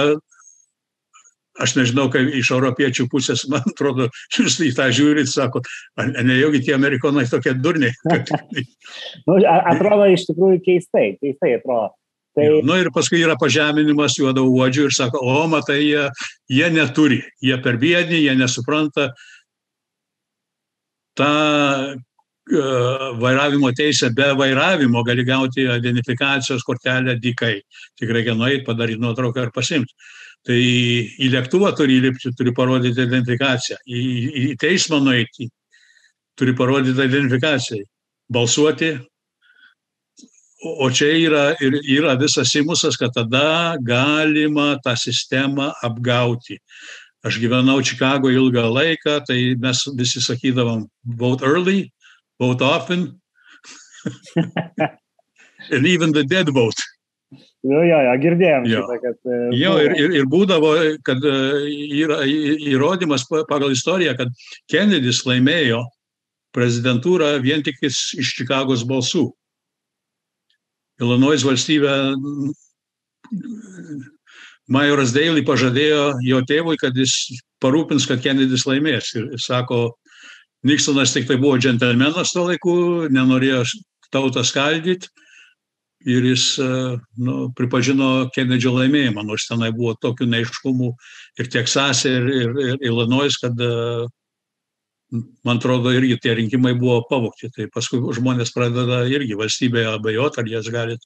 aš 1.62 1.76
nežinau, 1.78 2.08
kaip 2.14 2.32
iš 2.38 2.52
europiečių 2.56 3.08
pusės, 3.12 3.46
man 3.52 3.66
atrodo, 3.68 4.10
jūs 4.38 4.60
į 4.64 4.72
tą 4.78 4.90
žiūrit, 4.96 5.30
sako, 5.32 5.64
nejaugi 6.00 6.64
tie 6.66 6.76
amerikonai 6.78 7.28
tokie 7.30 7.56
durniai. 7.58 7.94
nu, 9.28 9.40
atrodo 9.44 10.10
iš 10.14 10.28
tikrųjų 10.32 10.62
keistai, 10.66 11.10
keistai 11.22 11.58
atrodo. 11.60 11.94
Tai... 12.38 12.46
Na 12.62 12.68
nu, 12.70 12.76
ir 12.78 12.92
paskui 12.94 13.18
yra 13.26 13.34
pažeminimas 13.42 14.14
juodo 14.20 14.44
uodžių 14.46 14.84
ir 14.86 14.94
sako, 14.94 15.24
o 15.26 15.48
matai, 15.50 15.80
jie, 15.82 16.04
jie 16.54 16.68
neturi, 16.70 17.24
jie 17.42 17.58
per 17.66 17.80
biedni, 17.82 18.20
jie 18.28 18.36
nesupranta. 18.38 19.10
Ta 21.18 21.32
vairavimo 23.20 23.72
teisę 23.74 24.10
be 24.16 24.34
vairavimo 24.36 25.04
gali 25.04 25.26
gauti 25.26 25.62
identifikacijos 25.62 26.64
kortelę 26.64 27.20
dykai. 27.20 27.62
Tik 28.00 28.10
reikia 28.10 28.36
nueiti, 28.36 28.66
padaryti 28.66 29.02
nuotrauką 29.02 29.44
ir 29.44 29.52
pasimti. 29.52 29.94
Tai 30.48 30.56
į 30.56 31.30
lėktuvą 31.34 31.74
turi 31.76 31.98
įlipti, 32.00 32.32
turi 32.38 32.54
parodyti 32.56 33.04
identifikaciją. 33.04 33.78
Į, 33.84 34.02
į 34.52 34.56
teismą 34.62 35.02
nueiti, 35.04 35.50
turi 36.40 36.56
parodyti 36.56 37.04
identifikaciją. 37.04 37.84
Balsuoti. 38.32 38.94
O 40.82 40.88
čia 40.90 41.12
yra, 41.14 41.44
yra 41.62 42.16
visas 42.18 42.50
simusas, 42.50 42.96
kad 42.98 43.12
tada 43.14 43.76
galima 43.84 44.78
tą 44.84 44.96
sistemą 44.98 45.70
apgauti. 45.84 46.58
Aš 47.26 47.40
gyvenau 47.42 47.82
Čikago 47.82 48.30
ilgą 48.30 48.68
laiką, 48.70 49.22
tai 49.26 49.56
mes 49.60 49.82
visi 49.98 50.22
sakydavom 50.22 50.86
vote 51.18 51.46
early, 51.46 51.92
vote 52.40 52.62
often, 52.62 53.20
and 55.72 55.86
even 55.86 56.14
the 56.14 56.24
dead 56.24 56.50
vote. 56.54 56.78
Jo, 57.66 57.82
jo, 57.84 57.98
jo, 58.06 58.14
girdėjom. 58.22 58.68
Jo, 58.70 58.84
šitą, 58.86 58.98
kad, 59.02 59.18
uh, 59.28 59.48
jo 59.58 59.74
ir, 59.84 59.96
ir, 59.98 60.14
ir 60.22 60.28
būdavo, 60.30 60.72
kad 61.04 61.26
uh, 61.26 61.66
yra 61.68 62.22
įrodymas 62.28 63.26
pagal 63.50 63.74
istoriją, 63.74 64.14
kad 64.20 64.32
Kennedys 64.72 65.24
laimėjo 65.28 65.82
prezidentūrą 66.56 67.34
vien 67.44 67.66
tik 67.66 67.82
iš 67.90 68.32
Čikagos 68.38 68.86
balsų. 68.88 69.26
Illinois 71.02 71.44
valstybė 71.46 71.98
Majoras 74.68 75.14
Daily 75.16 75.46
pažadėjo 75.48 76.18
jo 76.28 76.42
tėvui, 76.48 76.76
kad 76.82 76.98
jis 76.98 77.14
parūpins, 77.64 78.08
kad 78.10 78.20
Kennedys 78.24 78.66
laimės. 78.68 79.14
Ir 79.16 79.30
sako, 79.40 79.94
Niksonas 80.68 81.14
tik 81.16 81.30
tai 81.30 81.38
buvo 81.40 81.56
džentelmenas 81.62 82.34
tuo 82.36 82.50
laiku, 82.50 82.76
nenorėjo 83.14 83.64
tautą 84.12 84.44
skaldyti 84.48 85.08
ir 86.08 86.26
jis 86.30 86.46
e, 86.62 86.68
nu, 87.24 87.38
pripažino 87.58 88.30
Kenedžio 88.36 88.74
laimėjimą, 88.76 89.24
nors 89.28 89.48
tenai 89.50 89.72
buvo 89.76 89.96
tokių 90.00 90.28
neiškumų 90.32 90.92
ir 91.42 91.50
Teksase, 91.52 92.14
ir, 92.20 92.30
ir, 92.32 92.54
ir 92.68 92.86
Illinois, 92.92 93.36
kad 93.42 93.58
e, 93.60 93.72
man 95.48 95.60
atrodo 95.60 95.92
irgi 95.96 96.20
tie 96.24 96.36
rinkimai 96.38 96.76
buvo 96.80 97.02
pavokti. 97.10 97.50
Tai 97.56 97.68
paskui 97.74 98.00
žmonės 98.16 98.54
pradeda 98.56 99.04
irgi 99.12 99.40
valstybėje 99.40 99.96
abejoti, 99.96 100.42
ar 100.44 100.52
jas 100.52 100.72
galit 100.72 101.04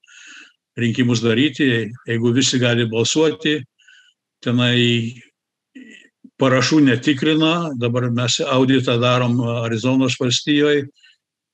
rinkimus 0.80 1.22
daryti, 1.24 1.92
jeigu 2.08 2.32
visi 2.36 2.60
gali 2.62 2.88
balsuoti, 2.90 3.60
tenai 4.42 5.14
parašų 6.42 6.82
netikrina, 6.88 7.72
dabar 7.78 8.10
mes 8.14 8.40
auditą 8.42 8.98
darom 9.02 9.40
Arizonos 9.62 10.18
valstijoje, 10.20 10.88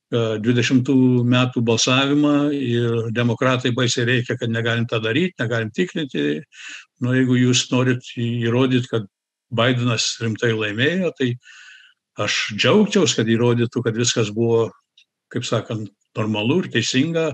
20 0.07 0.87
metų 1.27 1.61
balsavimą 1.67 2.35
ir 2.55 3.09
demokratai 3.11 3.73
baisiai 3.75 4.05
reikia, 4.07 4.37
kad 4.39 4.49
negalim 4.49 4.85
tą 4.87 5.01
daryti, 5.03 5.35
negalim 5.39 5.71
tikrinti. 5.75 6.43
Nu, 7.03 7.11
jeigu 7.11 7.35
jūs 7.35 7.65
norit 7.73 8.07
įrodyti, 8.15 8.87
kad 8.87 9.09
Bidenas 9.51 10.17
rimtai 10.23 10.53
laimėjo, 10.55 11.11
tai 11.17 11.33
aš 12.23 12.39
džiaugčiaus, 12.55 13.17
kad 13.19 13.27
įrodytų, 13.27 13.83
kad 13.83 13.99
viskas 13.99 14.31
buvo, 14.33 14.69
kaip 15.31 15.45
sakant, 15.47 15.91
normalu 16.17 16.63
ir 16.63 16.71
teisinga, 16.73 17.33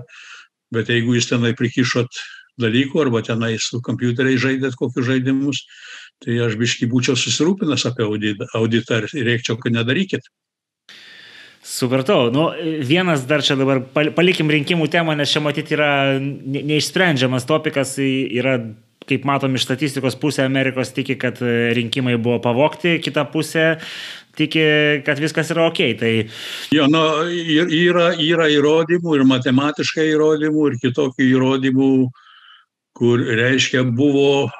bet 0.74 0.90
jeigu 0.92 1.16
jūs 1.16 1.30
tenai 1.30 1.54
prikišot 1.56 2.22
dalykų 2.60 3.02
arba 3.02 3.22
tenai 3.26 3.56
su 3.58 3.80
kompiuteriai 3.82 4.38
žaidėt 4.38 4.76
kokius 4.78 5.08
žaidimus, 5.08 5.64
tai 6.22 6.38
aš 6.44 6.56
biškai 6.60 6.88
būčiau 6.90 7.18
susirūpinęs 7.18 7.86
apie 7.90 8.06
auditą 8.54 9.02
ir 9.02 9.28
reikčiau, 9.30 9.58
kad 9.60 9.74
nedarykit. 9.74 10.28
Supratau. 11.64 12.28
Nu, 12.28 12.50
vienas 12.84 13.24
dar 13.24 13.42
čia 13.42 13.56
dabar 13.56 13.80
palikim 13.88 14.50
rinkimų 14.52 14.90
temą, 14.92 15.14
nes 15.16 15.32
čia 15.32 15.40
matyti 15.40 15.72
yra 15.78 16.20
neišsprendžiamas 16.20 17.48
topikas, 17.48 17.96
yra 17.98 18.58
kaip 19.08 19.24
matom 19.28 19.56
iš 19.56 19.64
statistikos, 19.66 20.16
pusė 20.20 20.44
Amerikos 20.44 20.92
tiki, 20.96 21.16
kad 21.20 21.40
rinkimai 21.76 22.18
buvo 22.20 22.38
pavokti, 22.44 22.98
kita 23.04 23.24
pusė 23.32 23.74
tiki, 24.38 24.64
kad 25.06 25.20
viskas 25.22 25.52
yra 25.54 25.68
ok. 25.70 25.80
Tai... 26.00 26.12
Jo, 26.74 26.88
nu, 26.90 27.02
yra, 27.30 28.10
yra 28.20 28.48
įrodymų 28.52 29.18
ir 29.18 29.26
matematiškai 29.30 30.10
įrodymų 30.12 30.68
ir 30.70 30.78
kitokių 30.82 31.28
įrodymų, 31.30 31.90
kur 32.94 33.24
reiškia 33.42 33.84
buvo 33.94 34.50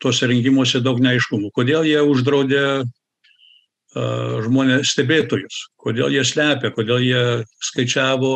tuose 0.00 0.30
rinkimuose 0.30 0.80
daug 0.84 1.00
neaiškumų. 1.02 1.50
Kodėl 1.56 1.84
jie 1.88 2.00
uždraudė 2.06 2.64
uh, 2.80 4.38
žmonės 4.46 4.94
stebėtojus, 4.94 5.66
kodėl 5.80 6.14
jie 6.14 6.24
slepia, 6.24 6.72
kodėl 6.76 7.04
jie 7.04 7.24
skaičiavo 7.70 8.34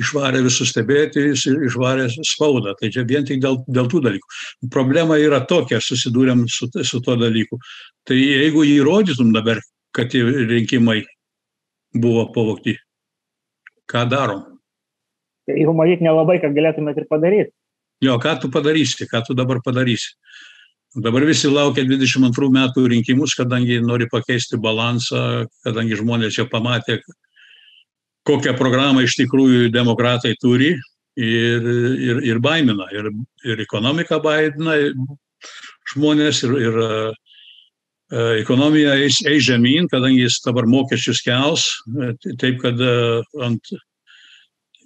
išvarė 0.00 0.40
visus 0.46 0.70
stebėtojus 0.72 1.44
ir 1.50 1.66
išvarė 1.68 2.06
spaudą. 2.24 2.74
Tai 2.78 2.90
čia 2.94 3.04
vien 3.08 3.26
tik 3.28 3.42
dėl, 3.42 3.60
dėl 3.68 3.90
tų 3.92 4.02
dalykų. 4.06 4.38
Problema 4.72 5.18
yra 5.20 5.42
tokia, 5.48 5.82
susidūrėm 5.84 6.46
su, 6.48 6.70
su 6.72 7.00
tuo 7.04 7.16
dalyku. 7.20 7.58
Tai 8.08 8.16
jeigu 8.16 8.64
įrodytum 8.68 9.34
dabar, 9.36 9.60
kad 9.92 10.12
tie 10.12 10.22
rinkimai 10.24 11.02
buvo 11.92 12.26
pavokti, 12.32 12.76
ką 13.90 14.06
darom? 14.08 14.46
Tai 15.46 15.58
jau 15.58 15.74
matyt 15.76 16.02
nelabai, 16.04 16.38
ką 16.42 16.52
galėtumėt 16.54 17.02
ir 17.02 17.08
padaryti. 17.10 17.52
Jo, 18.02 18.16
ką 18.22 18.36
tu 18.42 18.50
padarysi, 18.50 19.06
ką 19.10 19.22
tu 19.26 19.36
dabar 19.38 19.60
padarysi. 19.62 20.14
Dabar 20.92 21.24
visi 21.24 21.48
laukia 21.48 21.86
22 21.88 22.50
metų 22.52 22.84
rinkimus, 22.92 23.32
kadangi 23.38 23.78
nori 23.80 24.08
pakeisti 24.12 24.58
balansą, 24.60 25.46
kadangi 25.64 25.96
žmonės 25.96 26.36
čia 26.36 26.44
pamatė, 26.52 26.98
kokią 28.28 28.52
programą 28.58 29.04
iš 29.06 29.16
tikrųjų 29.22 29.70
demokratai 29.72 30.34
turi 30.40 30.74
ir, 31.16 31.70
ir, 31.96 32.20
ir 32.28 32.42
baimina. 32.44 32.90
Ir, 32.92 33.08
ir 33.48 33.64
ekonomika 33.64 34.20
baimina 34.22 34.76
žmonės, 35.94 36.42
ir, 36.44 36.58
ir 36.60 36.80
ekonomija 38.12 38.96
eis, 39.00 39.22
eis 39.28 39.46
žemyn, 39.46 39.88
kadangi 39.92 40.26
jis 40.26 40.40
dabar 40.44 40.68
mokesčius 40.68 41.22
kels, 41.24 41.64
taip 42.40 42.60
kad 42.60 42.80
uh, 42.80 43.24
ant 43.44 43.72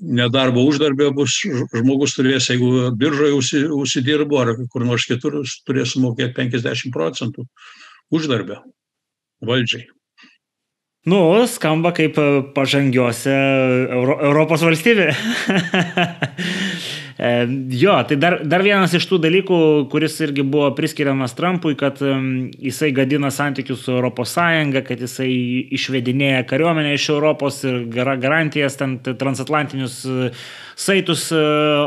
nedarbo 0.01 0.64
uždarbio 0.68 1.11
bus 1.16 1.41
žmogus 1.72 2.14
turės, 2.16 2.51
jeigu 2.51 2.91
biržoje 2.99 3.35
užsi, 3.37 3.64
užsidirbo 3.72 4.41
ar 4.43 4.55
kur 4.72 4.85
nors 4.87 5.07
kitur, 5.09 5.41
turės 5.66 5.95
sumokėti 5.95 6.37
50 6.37 6.93
procentų 6.95 7.47
uždarbio 8.14 8.61
valdžiai. 9.47 9.87
Nu, 11.07 11.20
skamba 11.47 11.93
kaip 11.95 12.16
pažangiose 12.55 13.35
Euro, 13.95 14.18
Europos 14.27 14.64
valstybė. 14.66 15.12
E, 17.19 17.49
jo, 17.69 17.95
tai 18.05 18.17
dar, 18.21 18.37
dar 18.45 18.61
vienas 18.61 18.93
iš 18.97 19.07
tų 19.09 19.19
dalykų, 19.25 19.59
kuris 19.93 20.19
irgi 20.21 20.45
buvo 20.45 20.69
priskiriamas 20.77 21.33
Trumpui, 21.37 21.73
kad 21.79 22.01
jisai 22.03 22.91
gadina 22.97 23.31
santykius 23.33 23.87
su 23.87 23.97
ES, 23.97 24.37
kad 24.85 25.01
jisai 25.01 25.31
išvedinėja 25.79 26.45
kariuomenę 26.51 26.93
iš 26.93 27.09
Europos 27.14 27.62
ir 27.64 27.87
garantijas, 28.21 28.77
ten 28.77 28.99
transatlantinius 29.01 30.03
e, 30.05 30.31
saitus 30.77 31.31
e, 31.33 31.41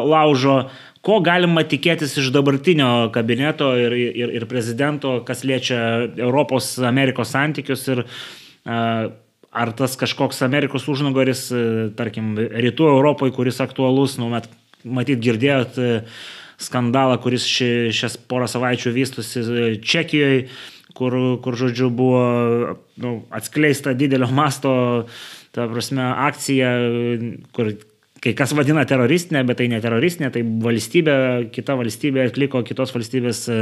laužo. 0.10 0.64
Ko 1.06 1.22
galima 1.24 1.62
tikėtis 1.64 2.18
iš 2.20 2.34
dabartinio 2.36 3.08
kabineto 3.16 3.70
ir, 3.80 3.94
ir, 3.96 4.34
ir 4.36 4.46
prezidento, 4.50 5.22
kas 5.24 5.46
liečia 5.48 6.10
Europos 6.18 6.74
Amerikos 6.84 7.32
santykius 7.32 7.86
ir 7.88 8.04
ar 8.66 9.72
tas 9.80 9.96
kažkoks 9.96 10.44
Amerikos 10.44 10.90
užnugaris, 10.92 11.46
tarkim, 11.96 12.34
rytų 12.36 12.90
Europoje, 12.92 13.32
kuris 13.38 13.62
aktualus, 13.64 14.18
nu, 14.20 14.28
met 14.34 14.52
matyt 14.84 15.22
girdėjot 15.24 15.80
e, 15.80 15.90
skandalą, 16.60 17.18
kuris 17.24 17.48
ši, 17.48 17.70
šias 17.96 18.18
porą 18.30 18.48
savaičių 18.52 18.94
vystusi 18.96 19.44
e, 19.44 19.68
Čekijoje, 19.80 20.48
kur, 20.98 21.16
kur 21.44 21.60
žodžiu, 21.60 21.92
buvo 21.94 22.24
nu, 23.00 23.14
atskleista 23.36 23.96
didelio 23.98 24.30
masto, 24.42 24.72
ta 25.56 25.70
prasme, 25.72 26.04
akcija, 26.30 26.74
kur 27.56 27.74
kai 28.20 28.34
kas 28.36 28.52
vadina 28.56 28.84
teroristinė, 28.88 29.46
bet 29.48 29.62
tai 29.62 29.70
ne 29.72 29.80
teroristinė, 29.84 30.30
tai 30.36 30.44
valstybė, 30.44 31.16
kita 31.56 31.76
valstybė 31.80 32.26
atliko 32.28 32.62
kitos 32.68 32.92
valstybės 32.96 33.44
e, 33.48 33.60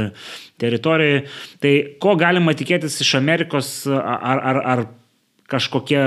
teritorijoje. 0.58 1.24
Tai 1.62 1.74
ko 2.02 2.14
galima 2.18 2.54
tikėtis 2.58 2.98
iš 3.04 3.14
Amerikos, 3.20 3.72
ar, 3.86 4.42
ar, 4.52 4.62
ar 4.74 4.84
kažkokie 5.48 6.02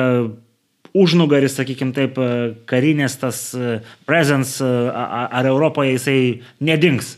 užnugaris, 0.94 1.56
sakykime 1.56 1.94
taip, 1.96 2.18
e, 2.20 2.54
karinės 2.70 3.18
tas 3.22 3.42
e, 3.56 3.80
presence, 4.08 4.60
e, 4.64 4.92
ar 4.92 5.48
Europoje 5.48 5.96
jisai 5.96 6.22
nedings? 6.60 7.16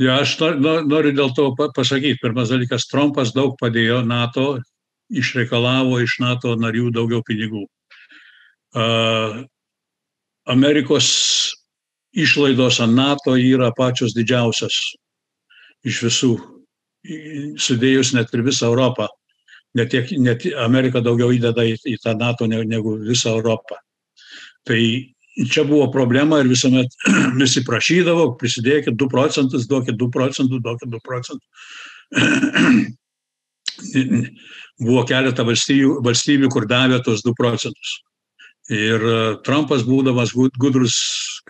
Ja, 0.00 0.20
aš 0.22 0.38
noriu 0.40 1.12
dėl 1.12 1.34
to 1.36 1.50
pasakyti. 1.76 2.18
Pirmas 2.22 2.52
dalykas, 2.52 2.88
Trumpas 2.88 3.34
daug 3.36 3.58
padėjo 3.60 4.00
NATO, 4.06 4.54
išreikalavo 5.12 6.00
iš 6.00 6.16
NATO 6.22 6.54
narių 6.56 6.88
daugiau 6.94 7.20
pinigų. 7.26 7.66
Amerikos 10.48 11.10
išlaidos 12.16 12.80
ant 12.80 12.96
NATO 12.96 13.34
yra 13.36 13.68
pačios 13.76 14.14
didžiausias 14.16 14.78
iš 15.84 16.00
visų, 16.06 16.32
sudėjus 17.60 18.14
net 18.16 18.32
ir 18.32 18.46
visą 18.46 18.70
Europą 18.70 19.10
net, 19.78 19.90
tiek, 19.92 20.10
net 20.18 20.44
Amerika 20.64 21.02
daugiau 21.04 21.32
įdeda 21.34 21.64
į, 21.66 21.76
į 21.86 21.96
tą 22.02 22.16
NATO 22.18 22.46
negu 22.50 22.96
visą 23.04 23.36
Europą. 23.38 23.78
Tai 24.68 24.80
čia 25.50 25.64
buvo 25.64 25.90
problema 25.92 26.40
ir 26.40 26.50
visuomet 26.50 26.88
visi 27.42 27.64
prašydavo, 27.66 28.34
prisidėkit 28.40 28.98
2 28.98 29.10
procentus, 29.12 29.68
duokit 29.70 29.96
2 30.00 30.10
procentus, 30.14 30.60
duokit 30.64 30.88
2 30.92 31.00
procentus. 31.06 31.48
buvo 34.80 35.04
keletą 35.08 35.44
valstybių, 35.48 36.00
valstybių, 36.04 36.50
kur 36.52 36.66
davė 36.68 37.00
tos 37.04 37.24
2 37.26 37.34
procentus. 37.38 37.96
Ir 38.70 39.02
e, 39.02 39.16
Trumpas, 39.46 39.82
būdamas 39.86 40.32
gudrus, 40.34 40.96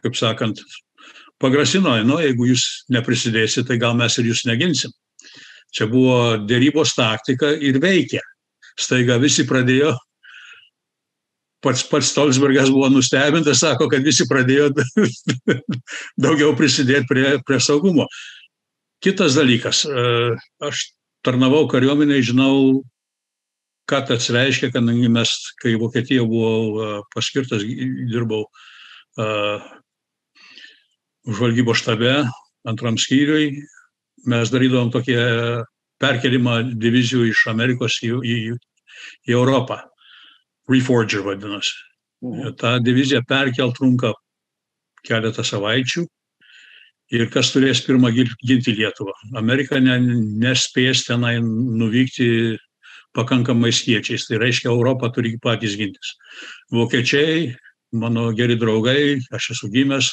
kaip 0.01 0.16
sakant, 0.16 0.62
pagrasino, 1.43 1.97
nu, 2.07 2.18
jeigu 2.23 2.49
jūs 2.49 2.64
neprisidėsite, 2.93 3.66
tai 3.68 3.81
gal 3.83 3.97
mes 3.99 4.16
ir 4.18 4.31
jūs 4.31 4.47
neginsim. 4.49 4.93
Čia 5.75 5.87
buvo 5.91 6.37
dėrybos 6.43 6.95
taktika 6.97 7.53
ir 7.55 7.79
veikia. 7.83 8.23
Staiga 8.81 9.18
visi 9.23 9.45
pradėjo, 9.47 9.93
pats 11.64 11.85
pats 11.87 12.11
Stolzbergas 12.12 12.71
buvo 12.73 12.89
nustebintas, 12.93 13.61
sako, 13.62 13.89
kad 13.93 14.05
visi 14.07 14.27
pradėjo 14.29 14.71
daugiau 16.25 16.55
prisidėti 16.59 17.09
prie, 17.11 17.27
prie 17.47 17.61
saugumo. 17.62 18.07
Kitas 19.05 19.37
dalykas, 19.37 19.85
e, 19.89 20.07
aš 20.64 20.91
tarnavau 21.25 21.66
kariuomenėje, 21.71 22.31
žinau, 22.33 22.55
ką 23.91 24.03
tas 24.09 24.29
reiškia, 24.33 24.73
kadangi 24.75 25.09
mes, 25.12 25.33
kai 25.61 25.77
Vokietija 25.81 26.25
buvo 26.29 26.51
e, 26.57 26.89
paskirtas, 27.14 27.64
dirbau 28.11 28.45
uh, 28.47 29.71
žvalgybo 31.29 31.75
štabe, 31.77 32.12
antram 32.68 32.99
skyriui, 33.01 33.64
mes 34.29 34.51
darydavom 34.53 34.91
tokį 34.93 35.16
perkelimą 36.01 36.57
divizijų 36.81 37.29
iš 37.31 37.47
Amerikos 37.53 38.01
į, 38.05 38.14
į, 38.25 38.37
į 39.29 39.37
Europą. 39.37 39.83
Reforger 40.71 41.25
vadinasi. 41.27 41.77
Mhm. 42.25 42.57
Ta 42.61 42.79
divizija 42.85 43.23
perkel 43.27 43.73
trunka 43.77 44.12
keletą 45.07 45.45
savaičių 45.47 46.05
ir 47.16 47.31
kas 47.33 47.51
turės 47.55 47.81
pirmą 47.87 48.12
ginti 48.14 48.75
Lietuvą. 48.77 49.14
Amerika 49.41 49.81
ne, 49.83 49.97
nespės 50.43 51.07
tenai 51.09 51.39
nuvykti 51.43 52.59
pakankamais 53.16 53.81
kiečiais. 53.83 54.29
Tai 54.29 54.39
reiškia, 54.43 54.71
Europą 54.71 55.11
turi 55.14 55.35
patys 55.43 55.75
gintis. 55.81 56.14
Vokiečiai, 56.71 57.57
mano 57.93 58.29
geri 58.37 58.57
draugai, 58.61 59.18
aš 59.35 59.51
esu 59.57 59.71
gimęs, 59.73 60.12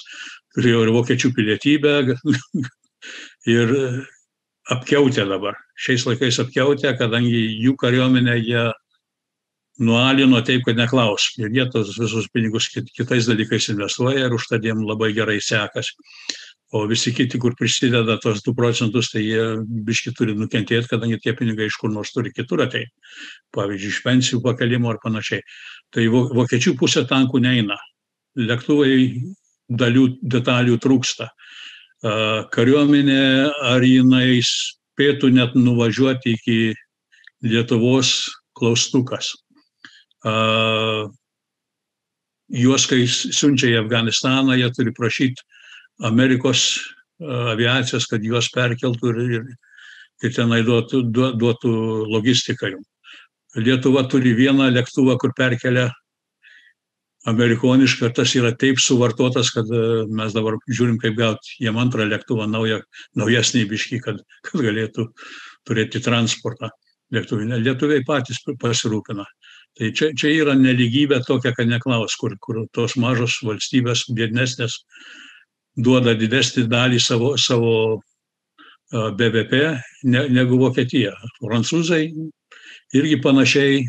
turėjau 0.55 0.87
ir 0.87 0.93
vokiečių 0.95 1.33
pilietybę, 1.37 1.93
ir 3.47 3.71
apkiautę 4.67 5.25
dabar. 5.29 5.55
Šiais 5.79 6.05
laikais 6.07 6.39
apkiautę, 6.43 6.91
kadangi 6.99 7.39
jų 7.63 7.75
kariuomenę 7.79 8.35
jie 8.41 8.65
nualino 9.79 10.41
taip, 10.41 10.65
kad 10.65 10.79
neklaus. 10.79 11.29
Ir 11.39 11.53
jie 11.53 11.67
tos 11.71 11.93
visus 11.99 12.27
pinigus 12.33 12.67
kitais 12.73 13.29
dalykais 13.29 13.69
investuoja 13.73 14.27
ir 14.27 14.35
už 14.35 14.49
tą 14.49 14.59
jiem 14.63 14.83
labai 14.87 15.13
gerai 15.15 15.39
sekasi. 15.41 15.95
O 16.75 16.81
visi 16.83 17.13
kiti, 17.15 17.39
kur 17.39 17.53
prisideda 17.55 18.17
tos 18.19 18.41
2 18.43 18.51
procentus, 18.55 19.07
tai 19.13 19.21
jie 19.23 19.43
biški 19.87 20.11
turi 20.17 20.33
nukentėti, 20.35 20.89
kadangi 20.91 21.21
tie 21.23 21.31
pinigai 21.31 21.69
iš 21.69 21.77
kur 21.79 21.93
nors 21.93 22.11
turi 22.11 22.33
kitur 22.35 22.65
ateiti. 22.65 22.91
Pavyzdžiui, 23.55 23.93
iš 23.93 24.01
pensijų 24.03 24.41
pakelimo 24.43 24.91
ar 24.91 24.99
panašiai. 24.99 25.45
Tai 25.95 26.09
vokiečių 26.11 26.75
pusė 26.75 27.05
tankų 27.07 27.39
neina. 27.45 27.79
Lėktuvai 28.35 28.97
dalių, 29.71 30.09
detalių 30.19 30.75
trūksta 30.83 31.29
kariuomenė, 32.03 33.51
ar 33.65 33.81
jinai 33.81 34.41
spėtų 34.45 35.31
net 35.33 35.55
nuvažiuoti 35.55 36.35
iki 36.37 36.59
Lietuvos 37.45 38.29
klaustukas. 38.57 39.33
Juos, 42.47 42.87
kai 42.89 43.03
siunčia 43.07 43.73
į 43.73 43.79
Afganistaną, 43.83 44.55
jie 44.57 44.69
turi 44.73 44.93
prašyti 44.95 45.43
Amerikos 46.07 46.79
aviacijos, 47.19 48.07
kad 48.09 48.23
juos 48.23 48.49
perkeltų 48.53 49.13
ir, 49.13 49.21
ir, 49.37 49.47
ir 50.23 50.33
tenai 50.35 50.61
duotų, 50.65 51.03
duotų 51.11 51.73
logistiką 52.13 52.71
jums. 52.73 52.87
Lietuva 53.57 54.03
turi 54.09 54.35
vieną 54.37 54.69
lėktuvą, 54.69 55.17
kur 55.17 55.33
perkelia 55.37 55.89
amerikonišką 57.27 58.07
ir 58.07 58.15
tas 58.15 58.33
yra 58.39 58.53
taip 58.55 58.79
suvartotas, 58.81 59.51
kad 59.55 59.69
e, 59.73 59.83
mes 60.19 60.35
dabar 60.35 60.57
žiūrim, 60.67 60.97
kaip 61.01 61.17
gauti 61.19 61.57
jiem 61.63 61.77
antrą 61.81 62.07
lėktuvą, 62.07 62.47
naują, 62.51 62.81
naujesnį 63.19 63.65
biškį, 63.71 64.01
kad, 64.05 64.21
kad 64.47 64.63
galėtų 64.63 65.09
turėti 65.67 66.01
transportą 66.03 66.71
lėktuvinę. 67.13 67.59
Lietuviai 67.63 68.05
patys 68.07 68.39
pasirūpina. 68.61 69.25
Tai 69.77 69.91
čia, 69.93 70.11
čia 70.17 70.31
yra 70.33 70.55
neligybė 70.57 71.21
tokia, 71.27 71.53
kad 71.55 71.69
neklaus, 71.69 72.15
kur, 72.19 72.33
kur 72.41 72.63
tos 72.73 72.97
mažos 72.99 73.37
valstybės, 73.45 74.07
biednesnės, 74.17 74.79
duoda 75.77 76.15
didesnį 76.17 76.65
dalį 76.71 76.99
savo, 77.03 77.35
savo 77.37 77.99
BVP 78.91 79.61
ne, 80.07 80.23
negu 80.31 80.57
Vokietija. 80.61 81.13
Prancūzai 81.43 82.07
irgi 82.95 83.21
panašiai. 83.23 83.85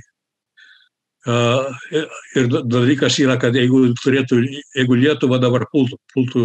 Ir 1.28 2.46
dalykas 2.48 3.18
yra, 3.20 3.36
kad 3.40 3.56
jeigu, 3.56 3.82
turėtų, 4.00 4.40
jeigu 4.78 4.96
Lietuva 4.96 5.40
dabar 5.42 5.66
pultų, 5.68 5.98
pultų 6.14 6.44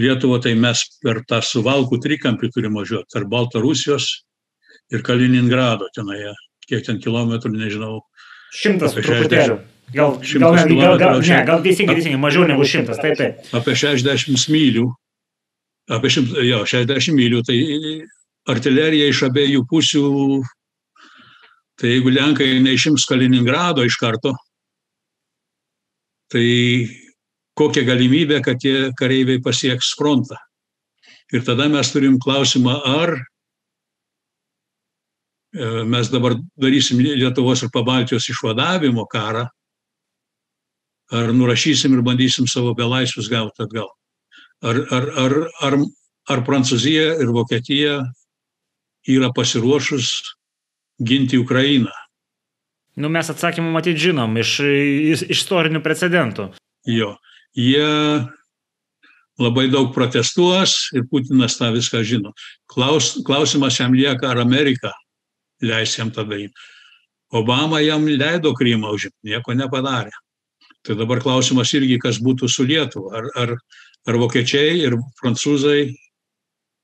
Lietuva, 0.00 0.38
tai 0.42 0.54
mes 0.56 0.80
per 1.04 1.20
tą 1.28 1.42
suvalkų 1.44 2.00
trikampį 2.02 2.50
turime 2.54 2.80
važiuoti, 2.80 3.10
tarp 3.12 3.28
Baltarusijos 3.30 4.08
ir 4.94 5.04
Kaliningrado 5.04 5.90
tenai, 5.94 6.32
kiek 6.64 6.86
ten 6.86 6.98
kilometrų, 7.04 7.52
nežinau. 7.58 8.00
Šimtas 8.54 8.96
truputėlių. 8.96 9.60
Gal, 9.94 10.16
gal, 10.40 10.56
gal, 10.56 10.96
gal, 10.98 11.20
ne, 11.20 11.38
gal 11.44 11.60
teisingai, 11.62 11.98
teisingai, 11.98 12.18
mažiau 12.18 12.46
negu 12.48 12.64
šimtas, 12.66 12.96
taip, 13.02 13.18
taip. 13.20 13.44
Apie 13.54 13.74
60 13.76 14.48
mylių, 14.50 14.86
apie 15.92 16.10
100, 16.16 16.40
jo, 16.48 16.62
60 16.70 17.14
mylių, 17.18 17.42
tai 17.44 17.58
artilerija 18.50 19.10
iš 19.12 19.20
abiejų 19.28 19.66
pusių 19.68 20.06
Tai 21.80 21.90
jeigu 21.90 22.12
Lenkai 22.14 22.60
neišims 22.62 23.06
Kaliningrado 23.10 23.82
iš 23.82 23.96
karto, 23.98 24.34
tai 26.30 26.46
kokia 27.58 27.82
galimybė, 27.86 28.40
kad 28.44 28.60
tie 28.62 28.90
kareiviai 28.98 29.42
pasieks 29.42 29.94
frontą. 29.98 30.38
Ir 31.34 31.42
tada 31.46 31.66
mes 31.70 31.90
turim 31.90 32.18
klausimą, 32.22 32.74
ar 32.86 33.14
e, 35.54 35.82
mes 35.90 36.10
dabar 36.12 36.36
darysim 36.60 37.00
Lietuvos 37.02 37.64
ir 37.64 37.72
Pabaltijos 37.74 38.28
išvadavimo 38.30 39.06
karą, 39.10 39.46
ar 41.14 41.32
nurašysim 41.34 41.94
ir 41.94 42.02
bandysim 42.06 42.46
savo 42.50 42.74
belaisvius 42.78 43.30
gauti 43.32 43.64
atgal. 43.66 43.90
Ar, 44.64 44.78
ar, 44.94 45.08
ar, 45.24 45.34
ar, 45.66 45.78
ar 46.30 46.44
Prancūzija 46.46 47.18
ir 47.22 47.34
Vokietija 47.34 47.98
yra 49.10 49.30
pasiruošus 49.36 50.33
ginti 51.00 51.38
Ukrainą? 51.38 51.92
Nu, 52.96 53.10
mes 53.10 53.30
atsakymą 53.30 53.72
matyti 53.74 54.08
žinom 54.08 54.36
iš, 54.38 54.58
iš 54.62 55.24
istorinių 55.34 55.82
precedentų. 55.82 56.52
Jo, 56.86 57.16
jie 57.58 57.86
labai 59.40 59.66
daug 59.72 59.90
protestuos 59.94 60.92
ir 60.94 61.06
Putinas 61.10 61.58
tą 61.58 61.72
viską 61.74 62.04
žino. 62.06 62.34
Klaus, 62.70 63.16
klausimas 63.26 63.80
jam 63.80 63.96
lieka, 63.96 64.30
ar 64.30 64.38
Amerika 64.44 64.92
leis 65.62 65.96
jam 65.98 66.12
tą 66.14 66.26
daryti. 66.28 66.54
Obama 67.34 67.80
jam 67.82 68.06
leido 68.06 68.54
Krymą 68.54 68.92
užimti, 68.94 69.32
nieko 69.32 69.56
nepadarė. 69.58 70.12
Tai 70.84 70.94
dabar 71.00 71.18
klausimas 71.24 71.72
irgi, 71.74 71.98
kas 71.98 72.20
būtų 72.22 72.46
su 72.46 72.66
Lietuva. 72.68 73.16
Ar, 73.18 73.30
ar, 73.40 73.54
ar 74.06 74.18
vokiečiai 74.20 74.84
ir 74.84 74.98
prancūzai 75.18 75.88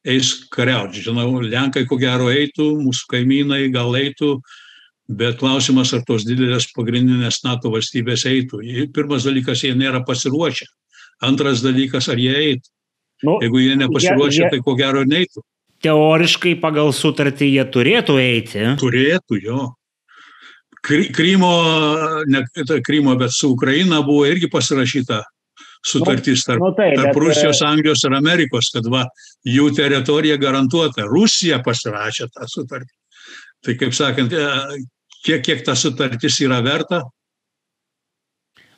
eis 0.06 0.32
kariauti. 0.52 1.02
Žinau, 1.04 1.40
Lenkai 1.44 1.84
ko 1.88 1.98
gero 2.00 2.30
eitų, 2.32 2.72
mūsų 2.84 3.08
kaimynai 3.12 3.62
gal 3.72 3.94
eitų, 3.98 4.36
bet 5.10 5.40
klausimas, 5.40 5.92
ar 5.96 6.04
tos 6.06 6.26
didelės 6.28 6.70
pagrindinės 6.76 7.42
NATO 7.44 7.72
valstybės 7.74 8.26
eitų. 8.30 8.62
Pirmas 8.94 9.26
dalykas, 9.28 9.64
jie 9.66 9.74
nėra 9.76 10.04
pasiruošę. 10.06 10.68
Antras 11.26 11.64
dalykas, 11.64 12.08
ar 12.08 12.20
jie 12.20 12.34
eitų. 12.36 12.70
Nu, 13.26 13.36
Jeigu 13.44 13.60
jie 13.60 13.74
nepasiruošę, 13.76 14.46
jie, 14.46 14.52
tai 14.54 14.62
ko 14.64 14.76
gero 14.78 15.02
neitų. 15.04 15.42
Teoriškai 15.84 16.54
pagal 16.60 16.92
sutartį 16.96 17.50
jie 17.54 17.66
turėtų 17.72 18.16
eiti. 18.20 18.64
Turėtų, 18.80 19.40
jo. 19.44 19.66
Krymo, 20.80 21.52
ne 22.24 22.40
Krymo, 22.80 23.12
bet 23.20 23.34
su 23.36 23.50
Ukraina 23.52 24.00
buvo 24.04 24.24
irgi 24.28 24.48
pasirašyta 24.48 25.20
sutartis 25.86 26.44
tarp, 26.44 26.60
nu, 26.60 26.72
tai, 26.76 26.90
tarp 26.96 27.16
Rusijos, 27.16 27.62
Anglijos 27.66 28.04
ir 28.04 28.16
Amerikos, 28.16 28.70
kad 28.74 28.88
va, 28.92 29.04
jų 29.46 29.70
teritorija 29.76 30.36
garantuota. 30.40 31.06
Rusija 31.08 31.60
pasirašė 31.64 32.28
tą 32.34 32.48
sutartį. 32.50 32.92
Tai 33.64 33.76
kaip 33.80 33.96
sakant, 33.96 34.32
e, 34.32 34.84
kiek, 35.24 35.42
kiek 35.44 35.64
ta 35.64 35.76
sutartis 35.76 36.40
yra 36.44 36.60
verta? 36.64 37.02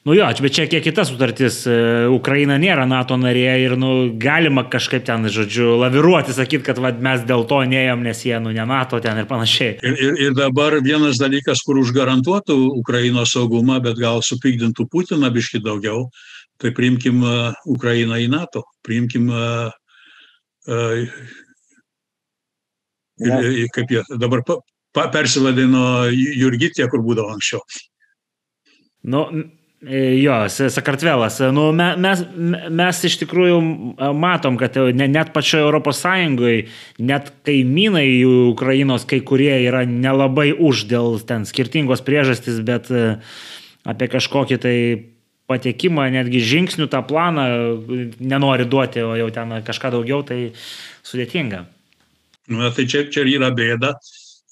Nu 0.03 0.16
jo, 0.18 0.26
bet 0.42 0.50
čia 0.50 0.64
kiek 0.66 0.82
kita 0.82 1.05
sutartis. 1.07 1.61
E, 1.70 1.74
Ukraina 2.11 2.57
nėra 2.59 2.88
NATO 2.90 3.14
narė 3.14 3.53
ir 3.62 3.76
nu, 3.78 3.92
galima 4.18 4.64
kažkaip 4.66 5.05
ten, 5.07 5.28
žodžiu, 5.30 5.76
laviruoti, 5.78 6.34
sakyti, 6.34 6.64
kad 6.66 6.80
va, 6.82 6.90
mes 6.90 7.22
dėl 7.28 7.46
to 7.46 7.61
neėjom, 7.70 8.03
nes 8.03 8.24
jie, 8.26 8.34
nu, 8.42 8.50
ne 8.50 8.66
NATO 8.66 8.98
ten 9.03 9.22
ir 9.22 9.28
panašiai. 9.30 9.76
Ir, 9.78 9.94
ir, 9.94 10.18
ir 10.26 10.34
dabar 10.34 10.80
vienas 10.82 11.22
dalykas, 11.22 11.62
kur 11.62 11.78
užgarantuotų 11.84 12.59
Ukrainos 12.80 13.36
saugumą, 13.36 13.78
bet 13.84 14.03
gal 14.03 14.18
supykdintų 14.26 14.88
Putiną 14.90 15.30
biški 15.30 15.62
daugiau, 15.62 16.09
tai 16.62 16.72
priimkim 16.76 17.22
Ukrainą 17.68 18.18
į 18.22 18.28
NATO, 18.32 18.64
priimkim 18.86 19.28
uh, 19.32 19.72
ir, 23.22 23.66
kaip 23.74 23.90
jie 23.90 24.04
dabar 24.18 24.44
pa, 24.46 24.60
pa, 24.94 25.08
persivadino 25.14 26.06
Jurgitė, 26.12 26.86
kur 26.90 27.02
būdavo 27.04 27.34
anksčiau. 27.34 27.64
Nu, 29.02 29.26
Jo, 29.82 30.44
Sakartvelas. 30.48 31.40
Nu, 31.50 31.64
mes, 31.74 32.20
mes 32.70 32.98
iš 33.02 33.16
tikrųjų 33.24 33.56
matom, 34.14 34.54
kad 34.54 34.76
net 34.94 35.32
pačioje 35.34 35.64
Europos 35.64 35.98
Sąjungoje, 36.04 36.68
net 37.02 37.32
kaimynai 37.42 38.22
Ukrainos 38.52 39.02
kai 39.10 39.18
kurie 39.26 39.56
yra 39.64 39.82
nelabai 39.82 40.52
už 40.54 40.84
dėl 40.86 41.18
ten 41.26 41.42
skirtingos 41.50 42.04
priežastys, 42.06 42.62
bet 42.62 42.92
apie 43.82 44.10
kažkokį 44.12 44.60
tai 44.62 44.76
patekimą, 45.51 46.07
netgi 46.14 46.40
žingsnių 46.45 46.88
tą 46.93 47.03
planą 47.07 47.47
nenori 48.20 48.66
duoti, 48.68 49.03
o 49.05 49.14
jau 49.18 49.28
ten 49.34 49.55
kažką 49.66 49.93
daugiau, 49.97 50.22
tai 50.26 50.53
sudėtinga. 51.07 51.64
Na, 52.53 52.70
tai 52.74 52.86
čia, 52.90 53.07
čia 53.12 53.24
yra 53.28 53.53
bėda 53.55 53.95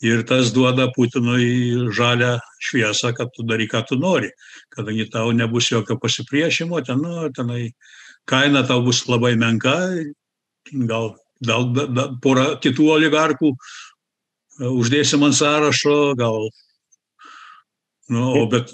ir 0.06 0.22
tas 0.28 0.52
duoda 0.56 0.88
Putinui 0.94 1.90
žalę 1.92 2.38
šviesą, 2.62 3.12
kad 3.16 3.32
tu 3.34 3.44
daryk, 3.44 3.72
ką 3.74 3.82
tu 3.88 3.98
nori, 4.00 4.30
kadangi 4.72 5.08
tau 5.12 5.32
nebus 5.36 5.70
jokio 5.72 5.98
pasipriešimo, 6.00 6.80
ten, 6.86 7.02
nu, 7.02 7.28
tenai 7.36 7.72
kaina 8.30 8.62
tau 8.66 8.82
bus 8.86 9.02
labai 9.08 9.34
menka, 9.36 9.76
gal, 10.72 11.14
gal 11.44 11.70
da, 11.74 11.86
da, 11.86 12.08
porą 12.22 12.54
kitų 12.62 12.88
oligarkų 12.96 13.52
uždėsim 14.60 15.24
ant 15.24 15.36
sąrašo, 15.36 16.14
gal 16.20 16.50
Nu, 18.10 18.46
bet 18.50 18.72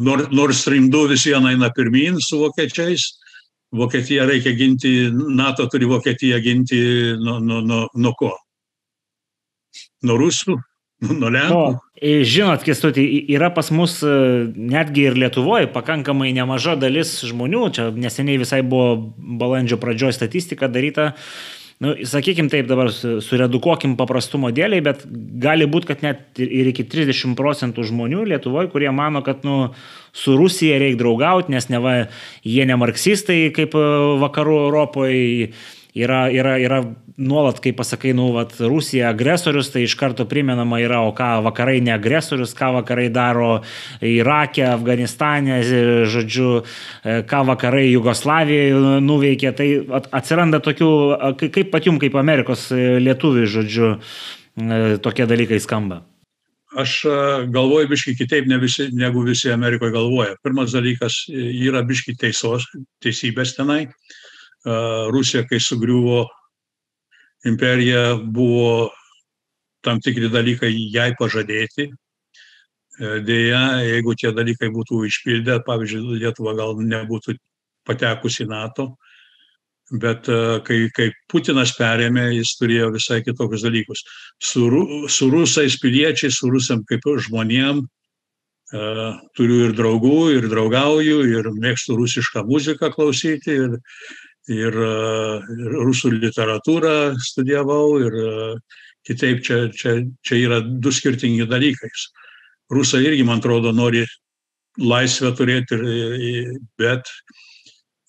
Nord, 0.00 0.32
Nord 0.34 0.56
Stream 0.58 0.88
2 0.90 1.08
vis 1.12 1.26
viena 1.28 1.52
eina 1.54 1.70
pirmin 1.74 2.18
su 2.22 2.40
vokiečiais. 2.42 3.06
Vokietija 3.74 4.26
reikia 4.26 4.54
ginti, 4.54 4.90
NATO 5.34 5.66
turi 5.70 5.86
Vokietiją 5.90 6.38
ginti 6.42 6.78
nuo, 7.18 7.40
nuo, 7.42 7.60
nuo, 7.62 7.86
nuo 7.94 8.12
ko? 8.18 8.30
Nuo 10.06 10.18
rusų, 10.18 10.54
nuo 11.08 11.30
lenkų. 11.34 11.62
O, 11.74 12.12
žinot, 12.26 12.62
Kestutį, 12.66 13.06
yra 13.34 13.50
pas 13.54 13.70
mus 13.74 13.96
e, 14.06 14.12
netgi 14.54 15.08
ir 15.08 15.18
Lietuvoje 15.18 15.70
pakankamai 15.74 16.30
nemaža 16.36 16.76
dalis 16.78 17.16
žmonių, 17.26 17.64
čia 17.74 17.88
neseniai 17.94 18.42
visai 18.42 18.62
buvo 18.66 19.14
balandžio 19.42 19.78
pradžios 19.82 20.18
statistika 20.18 20.70
daryta, 20.70 21.12
uh, 21.14 21.63
nu, 21.82 21.94
sakykim 22.06 22.48
taip, 22.52 22.68
dabar 22.70 22.90
suredukuokim 22.94 23.96
paprastumo 23.98 24.52
dėliai, 24.54 24.84
bet 24.84 25.02
gali 25.42 25.66
būti, 25.70 25.90
kad 25.90 26.04
net 26.06 26.40
ir 26.42 26.70
iki 26.70 26.86
30 26.86 27.34
procentų 27.38 27.86
žmonių 27.90 28.26
Lietuvoje, 28.30 28.70
kurie 28.72 28.90
mano, 28.94 29.24
kad 29.26 29.42
nu, 29.46 29.72
su 30.14 30.36
Rusija 30.38 30.78
reikia 30.82 31.00
draugauti, 31.02 31.54
nes 31.54 31.68
neva 31.72 31.96
jie 32.46 32.66
ne 32.68 32.78
marksistai 32.78 33.48
kaip 33.56 33.74
e, 33.74 33.86
vakarų 34.22 34.58
Europoje 34.68 35.50
yra, 35.94 36.26
yra, 36.30 36.56
yra 36.58 36.80
nuolat, 37.16 37.60
kai 37.62 37.72
pasakai, 37.76 38.12
nu, 38.16 38.28
vat, 38.34 38.56
Rusija 38.58 39.12
agresorius, 39.14 39.70
tai 39.70 39.84
iš 39.86 39.94
karto 39.98 40.26
primenama 40.26 40.80
yra, 40.82 41.00
o 41.06 41.12
ką 41.14 41.38
vakarai 41.46 41.78
ne 41.84 41.94
agresorius, 41.94 42.54
ką 42.58 42.72
vakarai 42.80 43.06
daro 43.14 43.60
Irake, 44.02 44.64
Afganistane, 44.66 45.60
žodžiu, 46.10 46.64
e, 47.04 47.20
ką 47.30 47.44
vakarai 47.52 47.86
Jugoslavijoje 47.92 49.02
nuveikė. 49.04 49.54
Tai 49.54 49.68
atsiranda 50.10 50.58
tokių, 50.64 50.90
kaip 51.44 51.70
pat 51.70 51.86
jums, 51.86 52.02
kaip 52.02 52.18
Amerikos 52.18 52.66
lietuvių, 52.74 53.46
žodžiu, 53.54 53.94
e, 53.94 54.82
tokie 54.98 55.30
dalykai 55.30 55.62
skamba. 55.62 56.02
Aš 56.74 57.04
galvoju 57.54 57.86
biški 57.86 58.16
kitaip 58.18 58.48
ne 58.50 58.56
visi, 58.58 58.88
negu 58.90 59.22
visi 59.22 59.52
Amerikoje 59.54 59.94
galvoja. 59.94 60.34
Pirmas 60.42 60.74
dalykas 60.74 61.20
yra 61.30 61.84
biški 61.86 62.16
teisos, 62.18 62.66
teisybės 63.04 63.54
tenai. 63.54 63.84
Rusija, 64.64 65.44
kai 65.48 65.60
sugriuvo 65.60 66.24
imperija, 67.44 68.14
buvo 68.16 68.90
tam 69.84 70.00
tikri 70.00 70.30
dalykai 70.32 70.72
jai 70.72 71.10
pažadėti, 71.18 71.90
Deja, 72.98 73.80
jeigu 73.82 74.14
tie 74.14 74.30
dalykai 74.30 74.68
būtų 74.70 75.00
išpildę, 75.08 75.58
pavyzdžiui, 75.66 76.20
Lietuva 76.20 76.52
gal 76.54 76.76
nebūtų 76.78 77.34
patekusi 77.88 78.44
į 78.44 78.50
NATO, 78.52 78.86
bet 79.90 80.30
kai, 80.66 80.76
kai 80.94 81.08
Putinas 81.30 81.72
perėmė, 81.74 82.28
jis 82.36 82.54
turėjo 82.60 82.92
visai 82.94 83.18
kitokius 83.26 83.66
dalykus. 83.66 84.04
Su, 84.38 84.68
su 85.10 85.28
rusais 85.32 85.74
piliečiais, 85.82 86.38
su 86.38 86.52
rusam 86.54 86.84
kaip 86.86 87.02
žmonėm, 87.26 87.82
turiu 89.34 89.58
ir 89.66 89.74
draugų, 89.74 90.20
ir 90.38 90.46
draugauju, 90.50 91.18
ir 91.34 91.50
mėgstu 91.50 91.98
rusišką 91.98 92.46
muziką 92.46 92.92
klausyti, 92.94 93.58
ir, 93.58 93.76
ir, 94.52 94.76
ir 95.54 95.78
rusų 95.80 96.12
literatūrą 96.18 97.14
studijavau, 97.22 97.86
ir 98.02 98.18
kitaip 99.04 99.40
čia, 99.44 99.64
čia, 99.76 99.98
čia 100.24 100.40
yra 100.40 100.60
du 100.64 100.92
skirtingi 100.92 101.46
dalykai 101.48 101.90
rusai 102.72 103.04
irgi, 103.04 103.24
man 103.26 103.42
atrodo, 103.42 103.72
nori 103.76 104.04
laisvę 104.80 105.32
turėti, 105.38 105.78
bet 106.80 107.10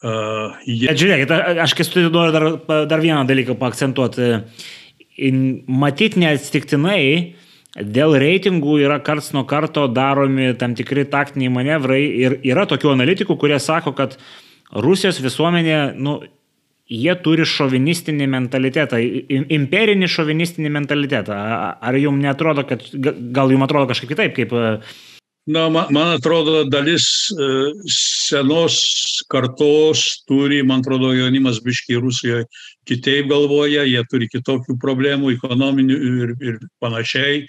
uh, 0.04 0.56
jie... 0.66 0.88
Bet 0.90 1.02
žiūrėkit, 1.02 1.34
aš 1.66 1.76
kestui 1.78 2.08
noriu 2.08 2.34
dar, 2.34 2.48
dar 2.90 3.04
vieną 3.04 3.26
dalyką 3.30 3.58
paakcentuoti. 3.60 4.32
Matyt, 5.72 6.18
neatsitiktinai 6.20 7.02
dėl 7.76 8.16
reitingų 8.20 8.80
yra 8.86 8.98
karts 9.04 9.34
nuo 9.36 9.46
karto 9.48 9.86
daromi 9.92 10.54
tam 10.60 10.76
tikri 10.76 11.06
taktiniai 11.12 11.52
manevrai 11.52 12.02
ir 12.24 12.40
yra 12.48 12.66
tokių 12.68 12.94
analitikų, 12.96 13.38
kurie 13.40 13.60
sako, 13.60 13.94
kad 13.96 14.18
Rusijos 14.74 15.20
visuomenė, 15.22 15.80
nu, 16.02 16.20
jie 16.90 17.16
turi 17.26 17.46
šovinistinį 17.50 18.28
mentalitetą, 18.30 19.00
imperinį 19.58 20.10
šovinistinį 20.12 20.72
mentalitetą. 20.78 21.42
Ar 21.82 21.98
jums 22.00 22.22
netrodo, 22.22 22.66
kad 22.70 22.86
gal 22.94 23.54
jums 23.54 23.68
atrodo 23.68 23.92
kažkaip 23.94 24.16
kitaip, 24.16 24.38
kaip... 24.38 24.56
E, 24.56 25.12
Na, 25.46 25.68
man, 25.70 25.92
man 25.94 26.08
atrodo, 26.16 26.64
dalis 26.66 27.30
e, 27.30 27.48
senos 27.94 28.80
kartos 29.30 30.24
turi, 30.26 30.64
man 30.66 30.82
atrodo, 30.82 31.12
jaunimas 31.14 31.60
biškiai 31.62 32.00
Rusijoje 32.02 32.48
kitaip 32.90 33.30
galvoja, 33.30 33.84
jie 33.86 34.02
turi 34.10 34.26
kitokių 34.32 34.74
problemų, 34.82 35.36
ekonominių 35.36 36.00
ir, 36.10 36.34
ir 36.42 36.58
panašiai, 36.82 37.44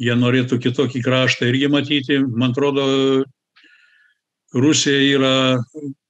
jie 0.00 0.16
norėtų 0.16 0.56
kitokį 0.64 1.04
kraštą 1.04 1.50
irgi 1.52 1.68
matyti. 1.76 2.18
Man 2.24 2.56
atrodo, 2.56 2.86
Rusija 4.54 5.00
yra, 5.16 5.32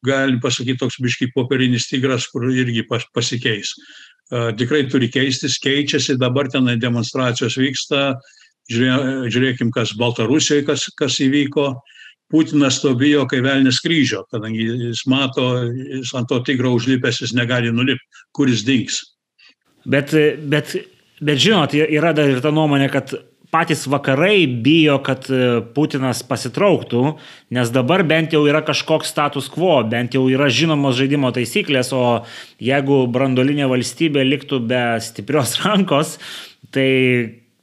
galim 0.05 0.41
pasakyti, 0.43 0.79
toks 0.83 0.99
biški 1.03 1.31
popierinis 1.35 1.89
tigras, 1.89 2.27
kur 2.31 2.49
irgi 2.51 2.85
pasikeis. 3.15 3.73
Tikrai 4.31 4.87
turi 4.91 5.09
keistis, 5.13 5.59
keičiasi, 5.63 6.19
dabar 6.21 6.51
tenai 6.53 6.77
demonstracijos 6.83 7.57
vyksta, 7.61 8.17
žiūrėkim, 8.71 9.71
kas 9.75 9.95
Baltarusijoje, 9.99 10.67
kas, 10.67 10.89
kas 10.99 11.21
įvyko. 11.23 11.75
Putinas 12.27 12.81
to 12.83 12.91
bijo, 12.99 13.23
kai 13.31 13.39
velnis 13.39 13.79
kryžio, 13.79 14.25
kadangi 14.35 14.65
jis 14.67 15.05
mato, 15.07 15.45
jis 15.71 16.11
ant 16.19 16.27
to 16.27 16.41
tigro 16.43 16.73
užlipęs, 16.75 17.21
jis 17.23 17.37
negali 17.39 17.71
nulipti, 17.71 18.25
kuris 18.35 18.65
dings. 18.67 18.99
Bet, 19.87 20.11
bet, 20.51 20.75
bet 21.23 21.39
žinot, 21.39 21.77
yra 21.79 22.11
dar 22.19 22.33
ir 22.33 22.43
ta 22.43 22.51
nuomonė, 22.51 22.91
kad 22.91 23.15
patys 23.57 23.87
vakarai 23.89 24.45
bijo, 24.47 24.99
kad 25.05 25.25
e, 25.33 25.63
Putinas 25.75 26.21
pasitrauktų, 26.29 27.15
nes 27.57 27.73
dabar 27.73 28.05
bent 28.05 28.35
jau 28.37 28.43
yra 28.49 28.61
kažkoks 28.67 29.09
status 29.15 29.49
quo, 29.53 29.79
bent 29.89 30.17
jau 30.17 30.27
yra 30.29 30.51
žinomos 30.53 30.99
žaidimo 30.99 31.33
taisyklės, 31.33 31.95
o 31.97 32.27
jeigu 32.61 33.05
brandolinė 33.13 33.71
valstybė 33.73 34.27
liktų 34.29 34.61
be 34.69 34.85
stiprios 35.01 35.57
rankos, 35.65 36.19
tai, 36.75 36.91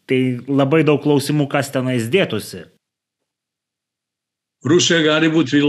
tai 0.09 0.21
labai 0.49 0.81
daug 0.87 1.03
klausimų, 1.03 1.45
kas 1.51 1.69
tenais 1.75 2.09
dėtųsi. 2.13 2.65
Rusija 4.63 5.03
gali 5.03 5.27
būti 5.29 5.59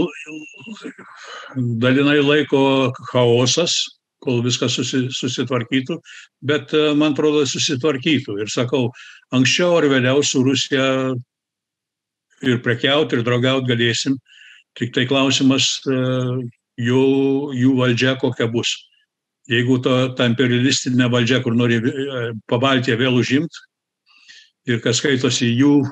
dalinai 1.83 2.21
laiko 2.23 2.93
chaosas, 3.11 3.75
kol 4.25 4.41
viskas 4.45 4.73
susi, 4.79 5.05
susitvarkytų, 5.13 5.99
bet 6.49 6.73
e, 6.73 6.87
man 6.97 7.13
atrodo 7.13 7.43
susitvarkytų. 7.49 8.39
Ir 8.41 8.49
sakau, 8.51 8.87
anksčiau 9.35 9.77
ar 9.79 9.87
vėliau 9.91 10.23
su 10.25 10.41
Rusija 10.45 10.87
ir 12.45 12.61
prekiauti, 12.65 13.17
ir 13.17 13.25
draugiauti 13.25 13.71
galėsim. 13.71 14.17
Tik 14.75 14.91
tai 14.95 15.05
klausimas 15.07 15.69
e, 15.87 15.99
jų, 16.83 17.05
jų 17.55 17.75
valdžia 17.79 18.17
kokia 18.19 18.49
bus. 18.51 18.73
Jeigu 19.51 19.77
ta, 19.85 20.09
ta 20.17 20.25
imperialistinė 20.27 21.07
valdžia, 21.13 21.39
kur 21.45 21.55
nori 21.55 21.79
e, 21.79 22.25
pabaltiją 22.51 22.97
vėl 22.99 23.21
užimti 23.21 23.63
ir 24.65 24.81
kas 24.81 24.97
skaitosi 24.97 25.51
jų 25.53 25.83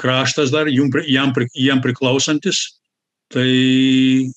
kraštas 0.00 0.50
dar, 0.50 0.68
jam, 0.72 1.32
jam 1.52 1.80
priklausantis, 1.84 2.80
tai 3.28 4.30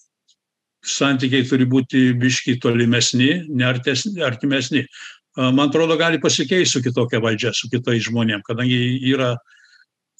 santykiai 0.88 1.46
turi 1.48 1.68
būti 1.68 2.14
biški 2.20 2.58
tolimesni, 2.64 3.44
neartesni, 3.48 4.22
artimesni. 4.24 4.86
Man 5.38 5.70
atrodo, 5.70 5.98
gali 5.98 6.18
pasikeisti 6.22 6.80
su 6.80 6.82
kitokia 6.82 7.22
valdžia, 7.22 7.52
su 7.54 7.70
kitais 7.70 8.08
žmonėm, 8.08 8.42
kadangi 8.46 8.78
yra 9.06 9.36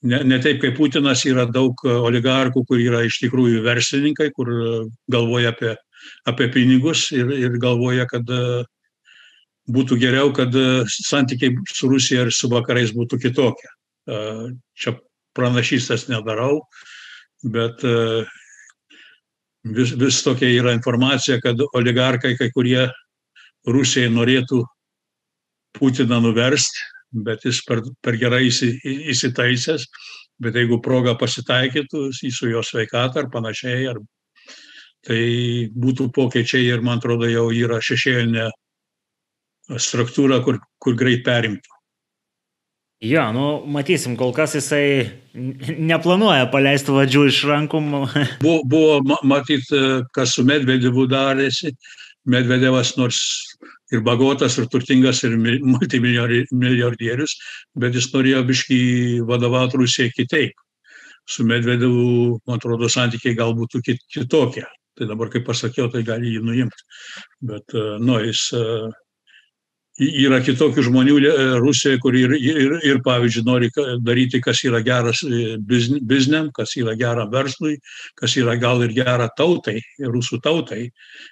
ne, 0.06 0.20
ne 0.30 0.38
taip 0.44 0.60
kaip 0.62 0.76
Putinas, 0.78 1.24
yra 1.26 1.48
daug 1.50 1.82
oligarkų, 1.90 2.62
kur 2.70 2.82
yra 2.82 3.02
iš 3.08 3.18
tikrųjų 3.24 3.64
verslininkai, 3.66 4.30
kur 4.38 4.52
galvoja 5.10 5.56
apie, 5.56 5.74
apie 6.30 6.50
pinigus 6.54 7.08
ir, 7.18 7.34
ir 7.34 7.58
galvoja, 7.62 8.06
kad 8.12 8.30
būtų 9.74 9.98
geriau, 10.00 10.30
kad 10.38 10.54
santykiai 10.86 11.58
su 11.74 11.90
Rusija 11.90 12.28
ir 12.28 12.32
su 12.32 12.52
vakarais 12.54 12.94
būtų 12.94 13.20
kitokie. 13.26 13.74
Čia 14.78 14.96
pranašystas 15.36 16.08
nedarau, 16.14 16.62
bet 17.42 17.82
vis, 19.66 19.98
vis 19.98 20.24
tokia 20.24 20.54
yra 20.62 20.78
informacija, 20.78 21.42
kad 21.42 21.60
oligarkai 21.74 22.38
kai 22.38 22.54
kurie 22.54 22.86
Rusijai 23.68 24.14
norėtų 24.14 24.62
Putiną 25.78 26.20
nuversti, 26.24 26.84
bet 27.26 27.46
jis 27.48 27.62
per, 27.68 27.82
per 28.04 28.18
gerai 28.20 28.48
įsitaisęs, 28.50 29.88
bet 30.44 30.58
jeigu 30.60 30.82
proga 30.84 31.16
pasitaikytų 31.18 32.10
su 32.14 32.52
jo 32.52 32.62
sveikatą 32.66 33.24
ar 33.24 33.32
panašiai, 33.34 33.88
ar, 33.94 34.02
tai 35.08 35.22
būtų 35.74 36.12
pokyčiai 36.16 36.68
ir 36.68 36.84
man 36.86 37.02
atrodo 37.02 37.30
jau 37.30 37.48
yra 37.54 37.80
šešėlinė 37.82 38.50
struktūra, 39.76 40.42
kur, 40.46 40.60
kur 40.80 40.96
greit 41.00 41.26
perimtų. 41.26 41.78
Jo, 43.04 43.28
nu, 43.30 43.46
matysim, 43.70 44.16
kol 44.18 44.32
kas 44.34 44.56
jisai 44.58 45.06
neplanuoja 45.38 46.48
paleisti 46.50 46.96
vadžių 46.96 47.28
iš 47.30 47.44
rankų. 47.46 47.82
buvo, 48.46 48.62
buvo 48.66 49.18
matyti, 49.22 49.82
kas 50.18 50.34
su 50.34 50.46
Medvedevu 50.48 51.06
darėsi. 51.12 51.76
Medvedevas 52.28 52.96
nors 52.98 53.20
ir 53.92 54.04
bagotas, 54.06 54.58
ir 54.60 54.68
turtingas, 54.72 55.24
ir 55.24 55.36
multimilijardierius, 55.38 57.36
bet 57.80 57.96
jis 57.96 58.10
norėjo 58.14 58.44
biškai 58.48 58.82
vadovauti 59.28 59.82
Rusijai 59.82 60.14
kitaip. 60.16 60.56
Su 61.28 61.44
Medvedevu, 61.44 62.38
man 62.48 62.60
atrodo, 62.60 62.88
santykiai 62.92 63.36
gal 63.36 63.54
būtų 63.56 63.82
kitokie. 63.84 64.64
Tai 64.98 65.08
dabar, 65.10 65.30
kaip 65.30 65.44
pasakiau, 65.46 65.92
tai 65.94 66.02
gali 66.08 66.32
jį 66.34 66.44
nuimti. 66.46 66.86
Bet, 67.50 67.76
nu, 68.02 68.16
jis 68.24 68.48
yra 69.98 70.40
kitokių 70.46 70.84
žmonių 70.86 71.16
e, 71.20 71.32
Rusijoje, 71.62 72.00
kur 72.02 72.16
ir, 72.18 72.34
ir, 72.38 72.76
ir 72.86 73.00
pavyzdžiui, 73.06 73.44
nori 73.48 73.70
daryti, 74.06 74.42
kas 74.44 74.62
yra 74.68 74.82
geras 74.86 75.24
e, 75.26 75.58
bizniam, 75.58 76.52
kas 76.54 76.76
yra 76.78 76.94
gera 77.00 77.26
verslui, 77.32 77.78
kas 78.20 78.38
yra 78.38 78.56
gal 78.62 78.84
ir 78.86 78.94
gera 78.94 79.30
tautai, 79.38 79.80
rusų 80.00 80.40
tautai, 80.46 80.92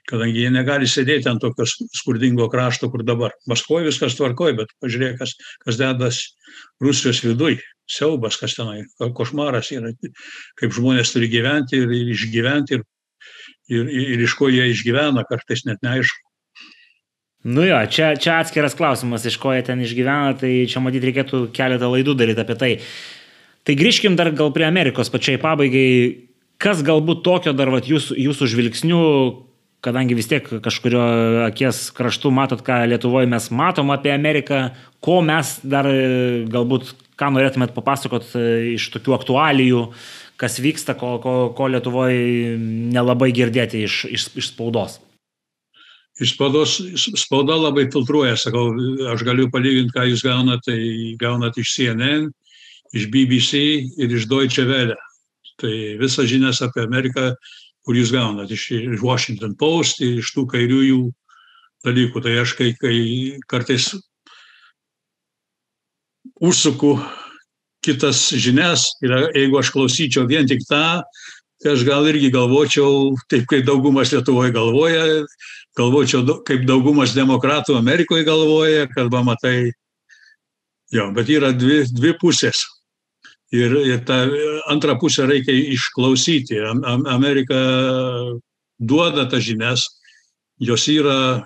kadangi 0.09 0.45
jie 0.45 0.49
negali 0.53 0.89
sėdėti 0.89 1.29
ant 1.29 1.43
tokio 1.45 1.67
skurdingo 1.69 2.49
krašto, 2.49 2.89
kur 2.89 3.05
dabar. 3.05 3.35
Maskvoje 3.49 3.91
viskas 3.91 4.17
tvarkoja, 4.17 4.57
bet 4.63 4.73
pažiūrėk, 4.81 5.19
kas, 5.21 5.37
kas 5.65 5.79
dedas 5.81 6.25
Rusijos 6.81 7.21
viduje. 7.25 7.61
Siaubas, 7.85 8.39
kas 8.41 8.55
tenai, 8.57 8.79
košmaras 8.97 9.67
yra, 9.75 9.91
kaip 10.57 10.71
žmonės 10.73 11.11
turi 11.13 11.29
gyventi 11.29 11.83
ir, 11.83 11.91
ir 11.93 12.07
išgyventi 12.15 12.79
ir, 12.79 12.85
ir, 13.69 13.91
ir 14.15 14.23
iš 14.25 14.33
ko 14.39 14.49
jie 14.49 14.71
išgyvena, 14.71 15.21
kartais 15.29 15.67
net 15.69 15.85
neaišku. 15.85 16.24
Nu 17.45 17.61
jo, 17.61 17.77
čia, 17.93 18.15
čia 18.17 18.39
atskiras 18.41 18.73
klausimas, 18.73 19.25
iš 19.29 19.35
ko 19.37 19.51
jie 19.53 19.61
ten 19.67 19.83
išgyvena, 19.85 20.33
tai 20.39 20.65
čia 20.65 20.81
matyti 20.81 21.11
reikėtų 21.11 21.43
keletą 21.53 21.91
laidų 21.91 22.15
daryti 22.17 22.41
apie 22.41 22.55
tai. 22.57 22.69
Tai 23.69 23.75
grįžkim 23.77 24.17
dar 24.17 24.31
gal 24.33 24.49
prie 24.55 24.65
Amerikos 24.65 25.13
pačiai 25.13 25.37
pabaigai. 25.41 26.25
Kas 26.57 26.81
galbūt 26.87 27.21
tokio 27.21 27.53
dar 27.53 27.69
vat, 27.69 27.85
jūsų, 27.85 28.17
jūsų 28.17 28.49
žvilgsnių, 28.49 29.03
kadangi 29.85 30.17
vis 30.17 30.31
tiek 30.31 30.49
kažkurio 30.65 31.05
akies 31.45 31.91
kraštų 31.93 32.33
matot, 32.33 32.65
ką 32.65 32.81
Lietuvoje 32.89 33.29
mes 33.29 33.51
matom 33.53 33.93
apie 33.93 34.15
Ameriką, 34.15 34.71
ko 35.05 35.21
mes 35.21 35.59
dar 35.61 35.85
galbūt, 36.49 36.95
ką 37.13 37.33
norėtumėt 37.35 37.77
papasakot 37.77 38.31
e, 38.33 38.45
iš 38.73 38.89
tokių 38.95 39.19
aktualijų, 39.19 39.87
kas 40.41 40.57
vyksta, 40.63 40.97
ko, 40.97 41.19
ko, 41.21 41.39
ko 41.53 41.69
Lietuvoje 41.69 42.55
nelabai 42.95 43.29
girdėti 43.35 43.85
iš, 43.85 44.05
iš, 44.09 44.31
iš 44.33 44.55
spaudos 44.55 45.03
iš 46.21 46.35
spaudos, 46.35 46.77
spauda 47.19 47.57
labai 47.59 47.89
filtruoja, 47.91 48.37
sakau, 48.39 48.69
aš 49.11 49.23
galiu 49.27 49.49
palyginti, 49.51 49.93
ką 49.95 50.07
jūs 50.09 50.23
gaunate, 50.23 50.71
tai 50.71 50.79
gaunate 51.19 51.63
iš 51.63 51.73
CNN, 51.75 52.29
iš 52.95 53.09
BBC 53.11 53.61
ir 53.99 54.15
iš 54.15 54.29
Deutsche 54.31 54.63
Welle. 54.69 54.95
Tai 55.59 55.73
visas 55.99 56.27
žinias 56.31 56.61
apie 56.63 56.83
Ameriką, 56.83 57.33
kur 57.85 57.95
jūs 57.95 58.11
gaunat 58.15 58.51
iš, 58.51 58.69
iš 58.75 59.03
Washington 59.03 59.55
Post 59.59 60.01
ir 60.03 60.19
iš 60.23 60.31
tų 60.35 60.47
kairiųjų 60.51 60.99
dalykų. 61.85 62.23
Tai 62.23 62.33
aš 62.41 62.55
kai, 62.59 62.71
kai 62.79 62.97
kartais 63.51 63.91
užsuku 66.41 66.95
kitas 67.85 68.27
žinias 68.33 68.89
ir 69.05 69.13
jeigu 69.35 69.59
aš 69.59 69.71
klausyčiau 69.75 70.25
vien 70.27 70.47
tik 70.49 70.63
tą, 70.67 71.03
tai 71.61 71.75
aš 71.75 71.85
gal 71.87 72.07
irgi 72.09 72.31
galvočiau, 72.33 73.13
taip 73.31 73.45
kaip 73.51 73.67
daugumas 73.67 74.11
Lietuvoje 74.13 74.51
galvoja, 74.55 75.23
galvočiau, 75.77 76.39
kaip 76.47 76.65
daugumas 76.67 77.15
demokratų 77.15 77.77
Amerikoje 77.79 78.25
galvoja, 78.27 78.87
kad 78.91 79.11
matai, 79.25 79.71
jo, 80.93 81.09
bet 81.15 81.29
yra 81.29 81.51
dvi, 81.55 81.83
dvi 81.91 82.15
pusės. 82.21 82.63
Ir, 83.55 83.75
ir 83.87 84.01
tą 84.07 84.17
antrą 84.71 84.97
pusę 84.99 85.27
reikia 85.29 85.53
išklausyti. 85.75 86.57
Amerika 87.07 87.59
duoda 88.79 89.27
tas 89.29 89.43
žinias, 89.45 89.85
jos 90.59 90.87
yra, 90.91 91.45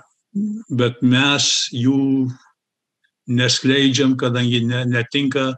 bet 0.70 1.04
mes 1.04 1.68
jų 1.76 2.30
neskleidžiam, 3.30 4.16
kadangi 4.18 4.64
ne, 4.66 4.86
netinka 4.90 5.52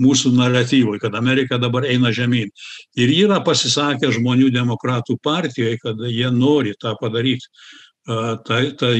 mūsų 0.00 0.32
naratyvui, 0.38 0.98
kad 1.02 1.14
Amerika 1.18 1.58
dabar 1.60 1.84
eina 1.84 2.12
žemyn. 2.16 2.48
Ir 2.96 3.12
yra 3.12 3.42
pasisakę 3.44 4.08
žmonių 4.14 4.48
demokratų 4.54 5.18
partijoje, 5.22 5.76
kad 5.82 6.00
jie 6.08 6.30
nori 6.32 6.72
tą 6.80 6.94
padaryti. 7.00 7.50
Tai, 8.06 8.62
tai 8.80 8.96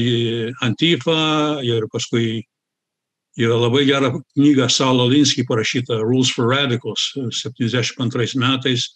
Antifa 0.61 1.57
ir 1.65 1.87
paskui 1.91 2.43
yra 3.39 3.57
labai 3.57 3.85
gera 3.87 4.11
knyga 4.35 4.69
Saulo 4.69 5.07
Linskį 5.09 5.47
parašyta 5.49 5.97
Rules 6.03 6.29
for 6.29 6.45
Radicals 6.51 7.13
72 7.41 8.37
metais. 8.37 8.91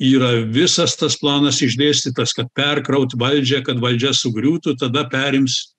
Yra 0.00 0.44
visas 0.50 0.96
tas 0.98 1.16
planas 1.20 1.62
išdėstytas, 1.62 2.32
kad 2.36 2.46
perkraut 2.56 3.14
valdžią, 3.20 3.62
kad 3.64 3.80
valdžia 3.80 4.12
sugriūtų, 4.16 4.76
tada 4.80 5.08
perims 5.08 5.74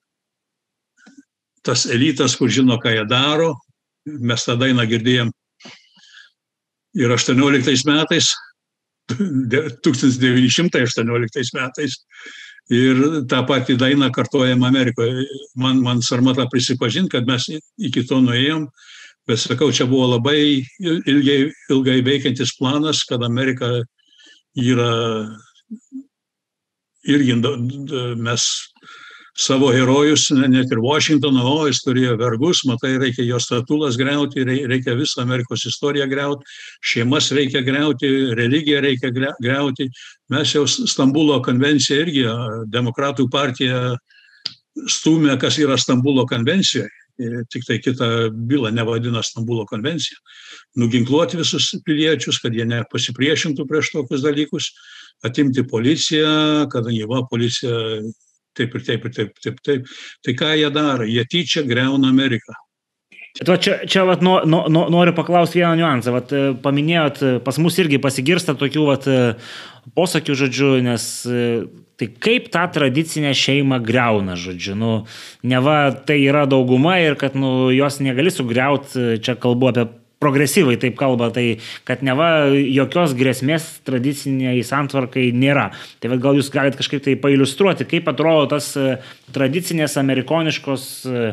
tas 1.65 1.85
elitas, 1.89 2.35
kur 2.37 2.49
žino, 2.49 2.77
ką 2.81 2.89
jie 2.93 3.05
daro. 3.09 3.55
Mes 4.05 4.45
tą 4.45 4.55
dainą 4.61 4.85
girdėjom 4.85 5.31
ir 6.95 7.11
18 7.11 7.85
metais, 7.89 8.33
1918 9.09 11.53
metais. 11.57 12.05
Ir 12.73 13.01
tą 13.29 13.43
patį 13.45 13.75
dainą 13.77 14.09
kartuojam 14.13 14.63
Amerikoje. 14.65 15.25
Man, 15.55 15.83
man 15.85 16.01
sarmata 16.01 16.47
prisipažinti, 16.49 17.11
kad 17.13 17.27
mes 17.29 17.45
iki 17.77 18.01
to 18.09 18.17
nuėjom, 18.25 18.65
bet 19.29 19.41
sakau, 19.41 19.69
čia 19.71 19.85
buvo 19.89 20.15
labai 20.15 20.65
ilgai, 20.81 21.51
ilgai 21.69 21.99
veikiantis 22.05 22.55
planas, 22.57 23.03
kad 23.05 23.21
Amerika 23.25 23.69
yra 24.57 24.93
irgi 27.05 27.37
mes 28.17 28.47
savo 29.37 29.67
herojus, 29.75 30.29
net 30.31 30.71
ir 30.71 30.79
Washingtono, 30.79 31.43
o 31.43 31.67
jis 31.67 31.81
turėjo 31.83 32.15
vergus, 32.19 32.63
matai, 32.67 32.93
reikia 33.01 33.25
jo 33.27 33.39
statulas 33.43 33.97
greuti, 33.99 34.45
reikia 34.47 34.95
visą 34.95 35.25
Amerikos 35.25 35.65
istoriją 35.67 36.07
greuti, 36.11 36.47
šeimas 36.79 37.31
reikia 37.35 37.61
greuti, 37.65 38.11
religiją 38.39 38.81
reikia 38.85 39.11
greuti. 39.11 39.89
Mes 40.31 40.55
jau 40.55 40.63
Stambulo 40.67 41.41
konvenciją 41.43 42.05
irgi, 42.05 42.27
demokratų 42.71 43.27
partija 43.31 43.97
stumė, 44.87 45.35
kas 45.41 45.59
yra 45.59 45.77
Stambulo 45.79 46.25
konvencijoje. 46.29 46.91
Tik 47.47 47.63
tai 47.63 47.77
kitą 47.79 48.07
bylą 48.31 48.73
nevadina 48.75 49.21
Stambulo 49.23 49.63
konvencija. 49.67 50.17
Nuginkluoti 50.79 51.39
visus 51.39 51.69
piliečius, 51.87 52.41
kad 52.43 52.55
jie 52.55 52.65
nepasipriešintų 52.67 53.63
prieš 53.69 53.93
tokius 53.93 54.23
dalykus, 54.23 54.73
atimti 55.23 55.63
policiją, 55.63 56.67
kadangi 56.71 57.07
va, 57.07 57.21
policija 57.31 58.03
taip 58.57 58.75
ir 58.75 58.85
taip 58.87 59.09
ir 59.09 59.15
taip, 59.15 59.33
taip, 59.43 59.63
taip. 59.65 59.89
Tai 60.25 60.37
ką 60.41 60.53
jie 60.59 60.69
daro? 60.73 61.07
Jie 61.09 61.25
tyčia 61.29 61.65
greuna 61.67 62.11
Ameriką. 62.13 62.55
Bet 63.35 63.49
va, 63.51 63.57
čia, 63.59 63.81
čia 63.83 64.05
vat, 64.07 64.21
no, 64.23 64.37
no, 64.47 64.61
no, 64.71 64.85
noriu 64.91 65.11
paklausti 65.15 65.59
vieną 65.59 65.75
niuansą. 65.75 66.13
Vat, 66.15 66.31
e, 66.31 66.43
paminėjot, 66.63 67.17
e, 67.19 67.31
pas 67.43 67.59
mus 67.59 67.75
irgi 67.83 67.99
pasigirsta 67.99 68.55
tokių 68.55 68.85
vat, 68.87 69.07
e, 69.11 69.33
posakių, 69.97 70.37
žodžiu, 70.39 70.69
nes 70.85 71.03
tai 71.99 72.07
kaip 72.23 72.47
tą 72.51 72.63
tradicinę 72.71 73.33
šeimą 73.35 73.81
greuna, 73.83 74.37
žodžiu. 74.39 74.77
Nu, 74.79 74.93
ne 75.43 75.59
va, 75.63 75.91
tai 76.07 76.21
yra 76.23 76.45
dauguma 76.47 76.95
ir 77.03 77.19
kad 77.19 77.35
nu, 77.39 77.69
jos 77.75 77.99
negali 78.03 78.31
sugriauti, 78.31 79.19
čia 79.23 79.35
kalbu 79.39 79.71
apie 79.71 79.85
progresyvai 80.25 80.79
taip 80.81 80.97
kalba, 80.97 81.29
tai 81.33 81.59
kad 81.85 82.01
neva 82.05 82.47
jokios 82.49 83.13
grėsmės 83.17 83.67
tradiciniai 83.85 84.63
santvarkai 84.65 85.29
nėra. 85.35 85.69
Tai 86.01 86.17
gal 86.17 86.39
jūs 86.39 86.49
galite 86.53 86.79
kažkaip 86.81 87.03
tai 87.05 87.15
pailustruoti, 87.21 87.87
kaip 87.89 88.09
atrodo 88.09 88.49
tas 88.55 88.71
e, 88.79 88.97
tradicinės 89.35 89.99
amerikoniškos 90.01 90.87
e, 91.05 91.25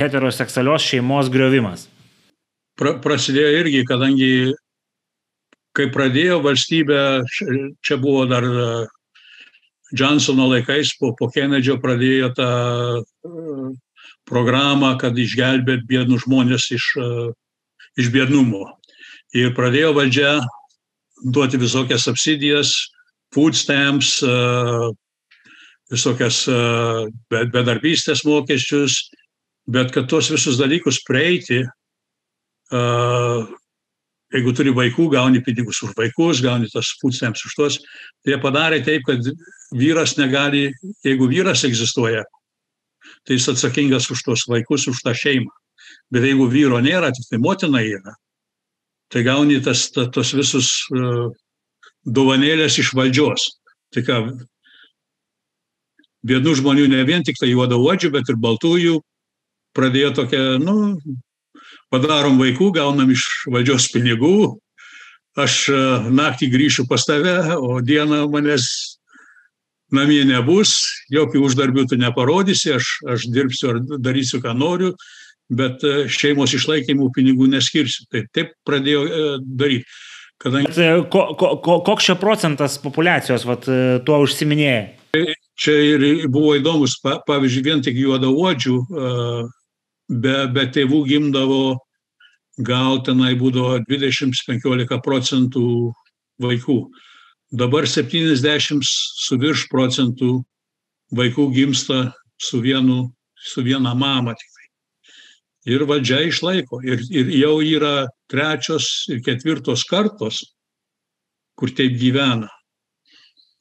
heteroseksualios 0.00 0.86
šeimos 0.88 1.32
griovimas. 1.34 1.88
Pra, 2.78 2.94
prasidėjo 3.02 3.64
irgi, 3.64 3.82
kadangi 3.88 4.30
kai 5.76 5.90
pradėjo 5.94 6.40
valstybė, 6.46 7.02
čia 7.84 7.98
buvo 8.00 8.24
dar 8.30 8.46
e, 8.48 8.70
Johnsono 9.98 10.48
laikais, 10.50 10.94
po, 11.00 11.12
po 11.16 11.30
Kennedžio 11.32 11.78
pradėjo 11.80 12.32
tą 12.36 12.48
programą, 14.28 14.94
kad 15.00 15.16
išgelbėt 15.16 15.86
biednus 15.88 16.26
žmonės 16.26 16.66
iš 16.76 16.88
uh, 17.00 17.30
iš 17.98 18.12
biednumo. 18.14 18.64
Ir 19.36 19.52
pradėjo 19.56 19.92
valdžia 19.96 20.38
duoti 21.34 21.58
visokias 21.60 22.06
subsidijas, 22.06 22.72
food 23.34 23.56
stamps, 23.58 24.22
visokias 25.92 26.44
bedarbystės 27.28 28.24
mokesčius, 28.28 29.08
bet 29.68 29.92
kad 29.92 30.08
tuos 30.08 30.30
visus 30.32 30.60
dalykus 30.60 31.02
prieiti, 31.04 31.64
jeigu 34.32 34.54
turi 34.56 34.72
vaikų, 34.76 35.08
gauni 35.12 35.42
pinigus 35.44 35.82
už 35.84 35.94
vaikus, 35.98 36.42
gauni 36.44 36.68
tas 36.72 36.94
food 37.00 37.16
stamps 37.16 37.44
už 37.48 37.56
tuos, 37.56 37.78
tai 38.22 38.34
jie 38.34 38.40
padarė 38.42 38.82
taip, 38.84 39.04
kad 39.08 39.30
vyras 39.76 40.16
negali, 40.20 40.68
jeigu 41.04 41.28
vyras 41.28 41.64
egzistuoja, 41.68 42.24
tai 43.24 43.36
jis 43.36 43.48
atsakingas 43.52 44.08
už 44.12 44.24
tuos 44.24 44.44
vaikus, 44.48 44.88
už 44.88 45.02
tą 45.04 45.16
šeimą. 45.16 45.52
Bet 46.14 46.24
jeigu 46.24 46.48
vyro 46.48 46.80
nėra, 46.80 47.10
tik 47.12 47.26
tai 47.28 47.40
motina 47.42 47.82
yra, 47.84 48.14
tai 49.12 49.24
gauni 49.26 49.58
tas, 49.64 49.88
ta, 49.92 50.06
tos 50.12 50.32
visus 50.36 50.70
uh, 50.94 51.28
dovanėlės 52.08 52.78
iš 52.80 52.94
valdžios. 52.96 53.44
Tai 53.92 54.04
ką, 54.06 54.18
vienų 56.28 56.54
žmonių 56.60 56.88
ne 56.92 57.04
vien 57.08 57.24
tik 57.24 57.36
tai 57.40 57.50
juodaodžių, 57.52 58.12
bet 58.16 58.32
ir 58.32 58.40
baltųjų 58.40 58.98
pradėjo 59.76 60.14
tokia, 60.16 60.42
nu, 60.62 60.96
padarom 61.92 62.40
vaikų, 62.40 62.72
gaunam 62.80 63.12
iš 63.12 63.26
valdžios 63.52 63.90
pinigų, 63.92 64.56
aš 65.38 65.60
uh, 65.72 66.08
naktį 66.08 66.48
grįšiu 66.56 66.88
pas 66.88 67.04
tave, 67.04 67.36
o 67.56 67.82
dieną 67.84 68.24
manęs 68.32 68.98
namie 69.94 70.20
nebus, 70.28 70.74
jokių 71.12 71.44
uždarbių 71.46 71.86
tu 71.88 71.96
neparodysi, 72.00 72.74
aš, 72.76 72.90
aš 73.08 73.28
dirbsiu 73.32 73.72
ar 73.72 73.80
darysiu, 74.04 74.40
ką 74.44 74.52
noriu, 74.56 74.92
bet 75.48 75.84
e, 75.84 75.94
šeimos 76.12 76.52
išlaikymų 76.56 77.10
pinigų 77.16 77.48
neskirsiu. 77.52 78.06
Tai 78.12 78.24
taip 78.34 78.54
pradėjo 78.68 79.02
e, 79.04 79.26
daryti. 79.42 79.98
Kadangi... 80.38 80.70
Bet, 80.70 80.78
e, 80.78 80.90
ko, 81.10 81.24
ko, 81.38 81.52
ko, 81.64 81.78
koks 81.86 82.10
čia 82.10 82.16
procentas 82.20 82.78
populacijos 82.82 83.46
vat, 83.48 83.66
tuo 84.06 84.20
užsiminėja? 84.24 84.84
Tai 85.16 85.24
čia 85.58 85.76
ir 85.96 86.06
buvo 86.30 86.54
įdomus, 86.58 86.98
pavyzdžiui, 87.02 87.64
vien 87.64 87.82
tik 87.82 87.96
juodaodžių, 87.98 88.76
be, 90.08 90.36
be 90.54 90.64
tėvų 90.74 91.00
gimdavo, 91.08 91.62
gal 92.62 93.00
tenai 93.06 93.32
būdavo 93.38 93.80
20-15 93.88 95.00
procentų 95.02 95.64
vaikų. 96.42 96.78
Dabar 97.48 97.88
70 97.88 98.84
su 98.84 99.38
virš 99.40 99.66
procentų 99.72 100.42
vaikų 101.16 101.48
gimsta 101.54 102.10
su, 102.36 102.60
vienu, 102.60 103.08
su 103.34 103.64
viena 103.64 103.94
mama 103.96 104.36
ir 105.68 105.84
valdžia 105.88 106.22
išlaiko. 106.28 106.80
Ir, 106.86 107.02
ir 107.12 107.32
jau 107.36 107.58
yra 107.64 108.08
trečios 108.30 109.08
ir 109.12 109.20
ketvirtos 109.24 109.84
kartos, 109.88 110.42
kur 111.58 111.72
taip 111.74 111.98
gyvena. 112.00 112.48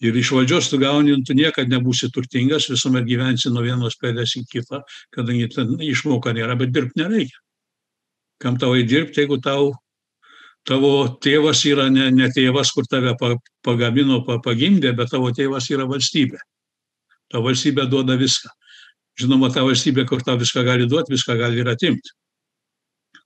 Ir 0.04 0.14
iš 0.14 0.30
valdžios 0.36 0.70
tu 0.70 0.78
gauni, 0.78 1.16
tu 1.26 1.34
niekada 1.34 1.72
nebūsi 1.74 2.12
turtingas, 2.14 2.70
visuomet 2.70 3.08
gyvensi 3.08 3.50
nuo 3.50 3.64
vienos 3.66 3.98
pėdės 3.98 4.36
į 4.38 4.44
kitą, 4.52 4.84
kadangi 5.16 5.50
ten 5.56 5.74
išmoka 5.82 6.36
nėra, 6.38 6.54
bet 6.60 6.70
dirbti 6.76 7.02
nereikia. 7.02 7.40
Kam 8.38 8.60
tau 8.62 8.76
įdirbti, 8.78 9.24
jeigu 9.24 9.40
tau, 9.42 9.72
tavo 10.70 10.92
tėvas 11.24 11.64
yra 11.66 11.88
ne, 11.90 12.12
ne 12.14 12.30
tėvas, 12.30 12.70
kur 12.76 12.86
tave 12.86 13.16
pagamino, 13.66 14.22
pagimdė, 14.46 14.94
bet 14.94 15.10
tavo 15.16 15.34
tėvas 15.34 15.72
yra 15.74 15.90
valstybė. 15.90 16.38
Ta 17.34 17.42
valstybė 17.42 17.88
duoda 17.90 18.20
viską. 18.22 18.54
Žinoma, 19.18 19.50
ta 19.54 19.64
valstybė, 19.66 20.06
kur 20.10 20.22
tau 20.26 20.38
viską 20.38 20.62
gali 20.68 20.86
duoti, 20.90 21.16
viską 21.16 21.38
gali 21.40 21.64
ir 21.64 21.72
atimti. 21.72 22.14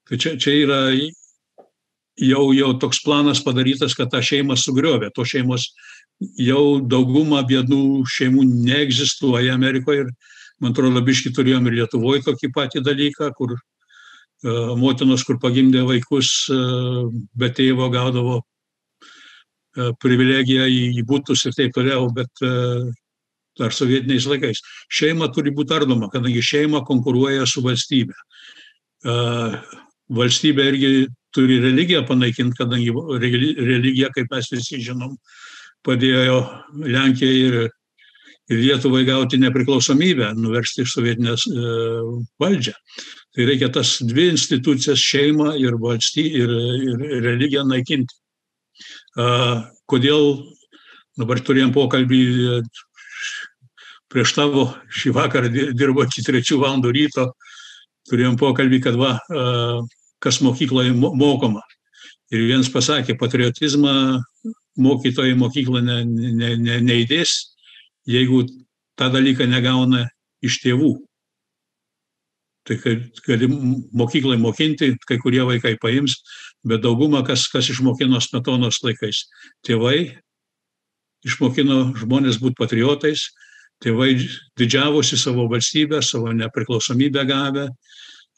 Tai 0.08 0.20
čia, 0.20 0.38
čia 0.40 0.54
yra 0.64 0.80
jau, 2.20 2.46
jau 2.56 2.70
toks 2.80 3.02
planas 3.04 3.42
padarytas, 3.44 3.96
kad 3.98 4.12
tą 4.12 4.22
šeimą 4.24 4.56
sugriovė. 4.60 5.12
To 5.16 5.26
šeimos 5.28 5.70
jau 6.40 6.80
dauguma 6.86 7.42
biednų 7.48 8.06
šeimų 8.10 8.46
neegzistuoja 8.68 9.56
Amerikoje 9.58 10.06
ir 10.06 10.14
man 10.62 10.76
atrodo, 10.76 11.02
biški 11.02 11.34
turėjom 11.34 11.68
ir 11.68 11.80
Lietuvoje 11.80 12.22
tokį 12.28 12.52
patį 12.54 12.84
dalyką, 12.86 13.32
kur 13.38 13.56
uh, 13.58 14.74
motinos, 14.78 15.26
kur 15.26 15.40
pagimdė 15.42 15.82
vaikus, 15.88 16.32
uh, 16.54 17.10
be 17.34 17.50
tėvo 17.50 17.90
gaudavo 17.94 18.38
uh, 18.42 19.92
privilegiją 20.04 20.68
į, 20.70 21.02
būtus 21.10 21.48
ir 21.50 21.58
taip 21.58 21.74
toliau, 21.76 22.06
bet 22.14 22.46
dar 23.62 23.76
sovietiniais 23.76 24.28
laikais. 24.30 24.62
Šeima 24.92 25.30
turi 25.36 25.54
būti 25.56 25.78
ardoma, 25.78 26.10
kadangi 26.14 26.44
šeima 26.46 26.84
konkuruoja 26.88 27.48
su 27.50 27.64
valstybė. 27.66 28.18
Uh, 29.02 29.58
valstybė 30.14 30.68
irgi 30.74 30.92
turi 31.34 31.62
religiją 31.64 32.04
panaikinti, 32.10 32.58
kadangi 32.60 32.92
religija, 33.22 34.12
kaip 34.14 34.34
mes 34.34 34.50
visi 34.52 34.82
žinom, 34.84 35.16
padėjo 35.88 36.42
Lenkijai 36.84 37.38
ir 37.48 37.62
ir 38.52 38.60
Lietuvai 38.60 39.06
gauti 39.08 39.40
nepriklausomybę, 39.40 40.34
nuversti 40.36 40.84
iš 40.84 40.96
sovietinės 40.98 41.46
e, 41.48 41.76
valdžią. 42.42 42.74
Tai 43.32 43.46
reikia 43.48 43.70
tas 43.72 43.94
dvi 44.04 44.28
institucijas- 44.34 45.00
šeimą 45.12 45.54
ir, 45.62 45.78
valsty, 45.80 46.26
ir, 46.42 46.52
ir 46.52 47.24
religiją 47.24 47.64
naikinti. 47.68 48.18
Kodėl 49.92 50.26
dabar 51.20 51.40
turėjom 51.40 51.72
pokalbį 51.76 52.22
prieš 54.12 54.36
tavo 54.36 54.68
šį 54.92 55.14
vakarą 55.16 55.52
dirbo 55.52 56.06
iki 56.06 56.24
trečių 56.26 56.60
valandų 56.62 56.94
ryto, 56.98 57.28
turėjom 58.10 58.38
pokalbį, 58.40 58.82
kad 58.84 58.98
va, 59.00 59.14
kas 60.22 60.42
mokykloje 60.44 60.94
mokoma. 60.96 61.64
Ir 62.32 62.46
vienas 62.48 62.70
pasakė, 62.72 63.18
patriotizmą 63.20 63.94
mokytojai 64.80 65.36
mokyklą 65.36 65.82
ne, 65.84 65.98
ne, 66.08 66.52
ne, 66.56 66.78
neįdės, 66.84 67.34
jeigu 68.08 68.46
tą 69.00 69.10
dalyką 69.12 69.48
negauna 69.52 70.06
iš 70.44 70.62
tėvų. 70.64 70.94
Tai 72.68 72.78
gali 73.26 73.50
mokyklai 73.50 74.38
mokinti, 74.40 74.94
kai 75.10 75.18
kurie 75.20 75.42
vaikai 75.48 75.74
paims, 75.82 76.20
bet 76.64 76.84
dauguma, 76.84 77.24
kas, 77.26 77.48
kas 77.52 77.72
išmokino 77.74 78.22
smetonos 78.22 78.80
laikais. 78.86 79.26
Tėvai 79.66 80.14
išmokino 81.26 81.92
žmonės 82.00 82.40
būti 82.42 82.60
patriotais, 82.62 83.28
tėvai 83.82 84.14
didžiavosi 84.60 85.18
savo 85.20 85.48
valstybę, 85.52 86.02
savo 86.06 86.34
nepriklausomybę 86.38 87.26
gavę. 87.26 87.68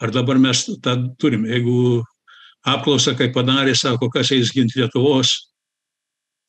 Ar 0.02 0.12
dabar 0.12 0.40
mes 0.40 0.66
tą 0.84 0.96
turim? 1.20 1.46
Jeigu 1.46 2.04
apklausą, 2.68 3.16
kai 3.20 3.30
padarė, 3.36 3.76
sako, 3.78 4.10
kas 4.14 4.32
eis 4.36 4.52
ginti 4.56 4.80
Lietuvos, 4.80 5.36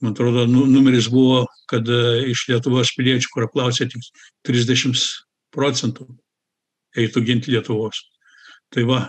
man 0.02 0.14
atrodo, 0.14 0.46
nu, 0.50 0.64
numeris 0.70 1.08
buvo, 1.12 1.44
kad 1.70 1.88
e, 1.88 2.30
iš 2.32 2.46
Lietuvos 2.50 2.94
piliečių, 2.96 3.30
kur 3.32 3.48
aplausė 3.48 3.88
tik 3.90 4.04
30 4.46 5.04
procentų, 5.54 6.08
eitų 6.98 7.24
ginti 7.26 7.54
Lietuvos. 7.54 8.00
Tai 8.74 8.86
va, 8.88 9.00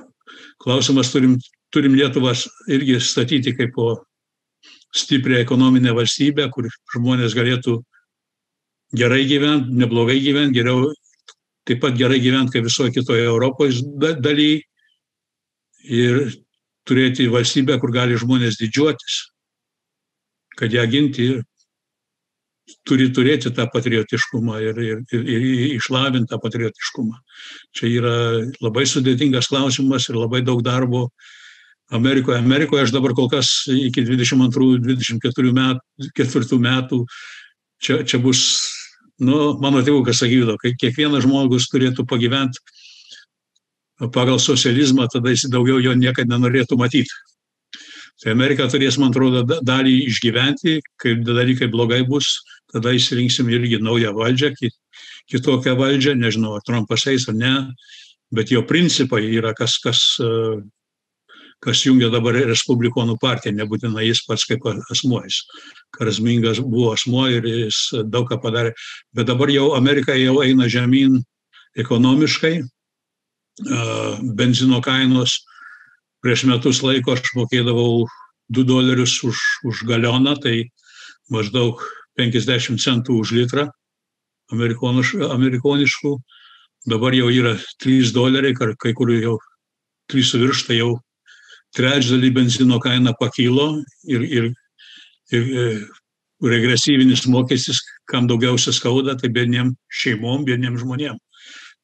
klausimas 0.62 1.14
turim, 1.14 1.38
turim 1.74 1.96
Lietuvas 1.98 2.46
irgi 2.72 3.00
statyti 3.02 3.56
kaip 3.58 3.74
po 3.78 3.90
stiprią 4.96 5.42
ekonominę 5.44 5.94
valstybę, 5.96 6.48
kur 6.54 6.70
žmonės 6.96 7.36
galėtų 7.38 7.82
gerai 8.98 9.26
gyventi, 9.30 9.76
neblogai 9.82 10.18
gyventi, 10.24 10.60
geriau, 10.60 10.90
taip 11.68 11.82
pat 11.84 11.98
gerai 11.98 12.22
gyventi 12.24 12.56
kaip 12.56 12.68
visoje 12.68 12.96
kitoje 12.96 13.28
Europos 13.28 13.84
dalyje 14.00 14.64
ir 15.86 16.26
turėti 16.86 17.30
valstybę, 17.34 17.78
kur 17.82 17.94
gali 17.94 18.18
žmonės 18.18 18.60
didžiuotis 18.62 19.24
kad 20.56 20.74
ją 20.74 20.86
ginti 20.90 21.28
turi 22.88 23.12
turėti 23.14 23.52
tą 23.54 23.68
patriotiškumą 23.70 24.58
ir, 24.64 24.80
ir, 24.82 25.02
ir, 25.14 25.26
ir 25.30 25.74
išlavinti 25.76 26.32
tą 26.32 26.40
patriotiškumą. 26.42 27.20
Čia 27.78 27.90
yra 27.92 28.16
labai 28.64 28.88
sudėtingas 28.90 29.52
klausimas 29.52 30.08
ir 30.10 30.18
labai 30.18 30.42
daug 30.46 30.64
darbo 30.66 31.10
Amerikoje. 31.94 32.40
Amerikoje 32.42 32.88
aš 32.88 32.96
dabar 32.96 33.14
kol 33.18 33.30
kas 33.30 33.52
iki 33.70 34.02
22-24 34.08 35.54
metų, 35.60 36.64
metų 36.64 37.04
čia, 37.86 38.00
čia 38.02 38.22
bus, 38.24 38.42
nu, 39.24 39.38
mano 39.62 39.84
tėvukas 39.86 40.20
sakydavo, 40.24 40.58
kai 40.62 40.74
kiekvienas 40.80 41.24
žmogus 41.26 41.70
turėtų 41.72 42.08
pagyventi 42.10 42.60
pagal 44.12 44.42
socializmą, 44.44 45.08
tada 45.12 45.32
jis 45.32 45.48
daugiau 45.52 45.80
jo 45.80 45.94
niekada 45.96 46.36
nenorėtų 46.36 46.78
matyti. 46.80 47.16
Tai 48.24 48.32
Amerika 48.32 48.68
turės, 48.72 48.98
man 49.00 49.12
atrodo, 49.12 49.44
dalį 49.64 49.96
išgyventi, 50.10 50.80
kai 51.00 51.18
dalykai 51.20 51.68
blogai 51.72 52.02
bus, 52.08 52.38
tada 52.72 52.94
įsirinksim 52.96 53.50
irgi 53.52 53.82
naują 53.84 54.14
valdžią, 54.16 54.54
kitokią 55.32 55.76
valdžią, 55.80 56.16
nežinau, 56.20 56.56
ar 56.56 56.64
Trumpas 56.68 57.08
eis 57.12 57.28
ar 57.32 57.36
ne, 57.36 57.54
bet 58.36 58.52
jo 58.52 58.64
principai 58.68 59.26
yra 59.36 59.52
kas, 59.56 59.78
kas, 59.84 60.02
kas 61.64 61.86
jungia 61.86 62.10
dabar 62.14 62.36
Respublikonų 62.36 63.18
partiją, 63.22 63.56
nebūtinai 63.56 64.08
jis 64.10 64.24
pats 64.28 64.46
kaip 64.50 64.66
asmuo, 64.92 65.22
jis 65.26 65.42
karazmingas 65.96 66.60
buvo 66.62 66.94
asmuo 66.94 67.26
ir 67.32 67.46
jis 67.48 67.80
daug 68.12 68.28
ką 68.30 68.40
padarė, 68.44 68.74
bet 69.16 69.30
dabar 69.30 69.50
jau 69.54 69.74
Amerika 69.78 70.14
jau 70.18 70.42
eina 70.44 70.68
žemyn 70.70 71.22
ekonomiškai, 71.80 72.60
benzino 74.36 74.82
kainos 74.84 75.40
prieš 76.26 76.44
metus 76.50 76.82
laiko 76.84 77.14
aš 77.16 77.22
mokėdavau 77.38 78.06
2 78.50 78.66
dolerius 78.68 79.24
už, 79.24 79.38
už 79.64 79.84
galioną, 79.88 80.36
tai 80.42 80.70
maždaug 81.32 81.82
50 82.18 82.82
centų 82.82 83.20
už 83.22 83.32
litrą 83.38 83.70
amerikoniškų. 84.52 86.12
Dabar 86.86 87.14
jau 87.18 87.30
yra 87.34 87.56
3 87.82 88.12
doleriai, 88.14 88.54
kai 88.54 88.94
kur 88.94 89.10
jau 89.10 89.40
3 90.12 90.38
virš, 90.42 90.68
tai 90.68 90.78
jau 90.82 91.00
trečdalį 91.76 92.32
benzino 92.36 92.80
kaina 92.84 93.14
pakilo 93.20 93.74
ir, 94.08 94.24
ir, 94.24 94.50
ir 95.36 95.54
e, 95.62 95.68
regresyvinis 96.46 97.26
mokestis, 97.32 97.82
kam 98.10 98.28
daugiausia 98.30 98.74
skauda, 98.76 99.16
tai 99.20 99.32
vieniem 99.34 99.74
šeimom, 100.02 100.44
vieniem 100.48 100.80
žmonėm 100.82 101.20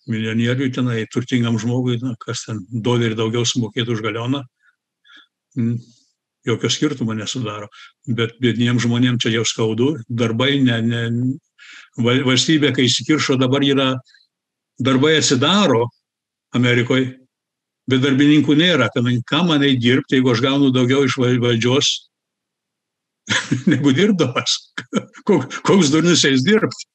milijonieriui 0.10 0.72
tenai, 0.74 1.06
turtingam 1.14 1.60
žmogui, 1.62 2.00
na, 2.02 2.16
kas 2.22 2.46
ten 2.48 2.62
dolerį 2.72 3.18
daugiau 3.20 3.46
sumokėtų 3.46 3.96
už 3.96 4.04
galioną, 4.06 4.42
jokio 6.48 6.72
skirtumo 6.74 7.14
nesudaro. 7.18 7.70
Bet 8.08 8.38
biedniems 8.42 8.86
žmonėms 8.88 9.22
čia 9.24 9.36
jau 9.36 9.46
skaudu, 9.48 9.94
darbai, 10.10 10.56
ne, 10.64 10.80
ne, 10.82 11.02
valstybė, 12.02 12.74
kai 12.76 12.88
įsikiršo, 12.90 13.38
dabar 13.42 13.66
yra, 13.66 13.92
darbai 14.82 15.18
atsidaro 15.20 15.86
Amerikoje, 16.58 17.21
bet 17.90 18.04
darbininkų 18.04 18.56
nėra, 18.60 18.90
kadangi 18.94 19.24
ką 19.28 19.44
man 19.48 19.64
dirbti, 19.64 20.18
jeigu 20.18 20.34
aš 20.34 20.44
gaunu 20.44 20.72
daugiau 20.74 21.06
iš 21.08 21.18
valdžios 21.18 21.92
negu 23.72 23.94
dirbdamas. 23.96 24.58
Koks 25.68 25.92
durnis 25.94 26.26
eis 26.28 26.46
dirbti. 26.46 26.88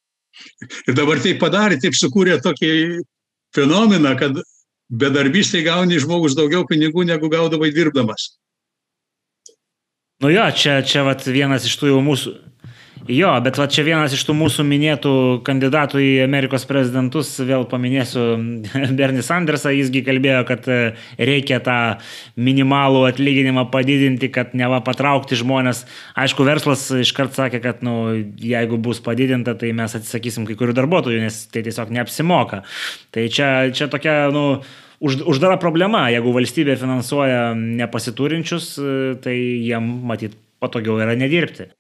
Ir 0.87 0.97
dabar 0.97 1.21
tai 1.23 1.35
padarė, 1.41 1.79
taip 1.81 1.97
sukūrė 1.97 2.39
tokį 2.45 2.71
fenomeną, 3.57 4.13
kad 4.21 4.43
bedarbystėje 4.93 5.67
gauni 5.67 6.01
žmogus 6.03 6.37
daugiau 6.37 6.67
pinigų, 6.69 7.07
negu 7.09 7.31
gaudavai 7.33 7.73
dirbdamas. 7.75 8.35
Nu 10.23 10.31
jo, 10.33 10.45
čia, 10.57 10.81
čia 10.87 11.03
vat, 11.05 11.27
vienas 11.29 11.67
iš 11.69 11.77
tų 11.77 11.91
jau 11.91 12.03
mūsų, 12.05 12.33
Jo, 13.07 13.29
bet 13.39 13.59
va 13.61 13.69
čia 13.71 13.85
vienas 13.87 14.15
iš 14.17 14.25
tų 14.27 14.35
mūsų 14.35 14.65
minėtų 14.67 15.11
kandidatų 15.47 16.01
į 16.03 16.09
Amerikos 16.25 16.65
prezidentus, 16.67 17.29
vėl 17.39 17.63
paminėsiu 17.71 18.25
Bernie 18.99 19.23
Sandersą, 19.23 19.71
jisgi 19.75 20.03
kalbėjo, 20.07 20.41
kad 20.49 20.67
e, 20.67 20.79
reikia 21.15 21.61
tą 21.63 21.77
minimalų 22.35 23.05
atlyginimą 23.13 23.69
padidinti, 23.71 24.31
kad 24.35 24.57
neva 24.59 24.81
patraukti 24.87 25.39
žmonės. 25.39 25.85
Aišku, 26.19 26.49
verslas 26.49 26.89
iškart 27.05 27.39
sakė, 27.39 27.63
kad 27.63 27.87
nu, 27.87 27.95
jeigu 28.43 28.81
bus 28.83 28.99
padidinta, 29.05 29.55
tai 29.55 29.71
mes 29.77 29.95
atsisakysim 30.01 30.49
kai 30.51 30.59
kurių 30.59 30.75
darbuotojų, 30.81 31.23
nes 31.29 31.45
tai 31.53 31.63
tiesiog 31.69 31.95
neapsimoka. 31.95 32.65
Tai 33.15 33.31
čia, 33.31 33.53
čia 33.71 33.87
tokia, 33.93 34.19
nu, 34.35 34.47
už, 34.99 35.23
uždara 35.31 35.61
problema, 35.63 36.09
jeigu 36.11 36.35
valstybė 36.35 36.75
finansuoja 36.83 37.53
nepasiturinčius, 37.55 38.71
e, 38.83 39.01
tai 39.23 39.39
jiem 39.39 39.95
matyt 40.11 40.35
patogiau 40.59 40.99
yra 41.07 41.15
nedirbti. 41.15 41.71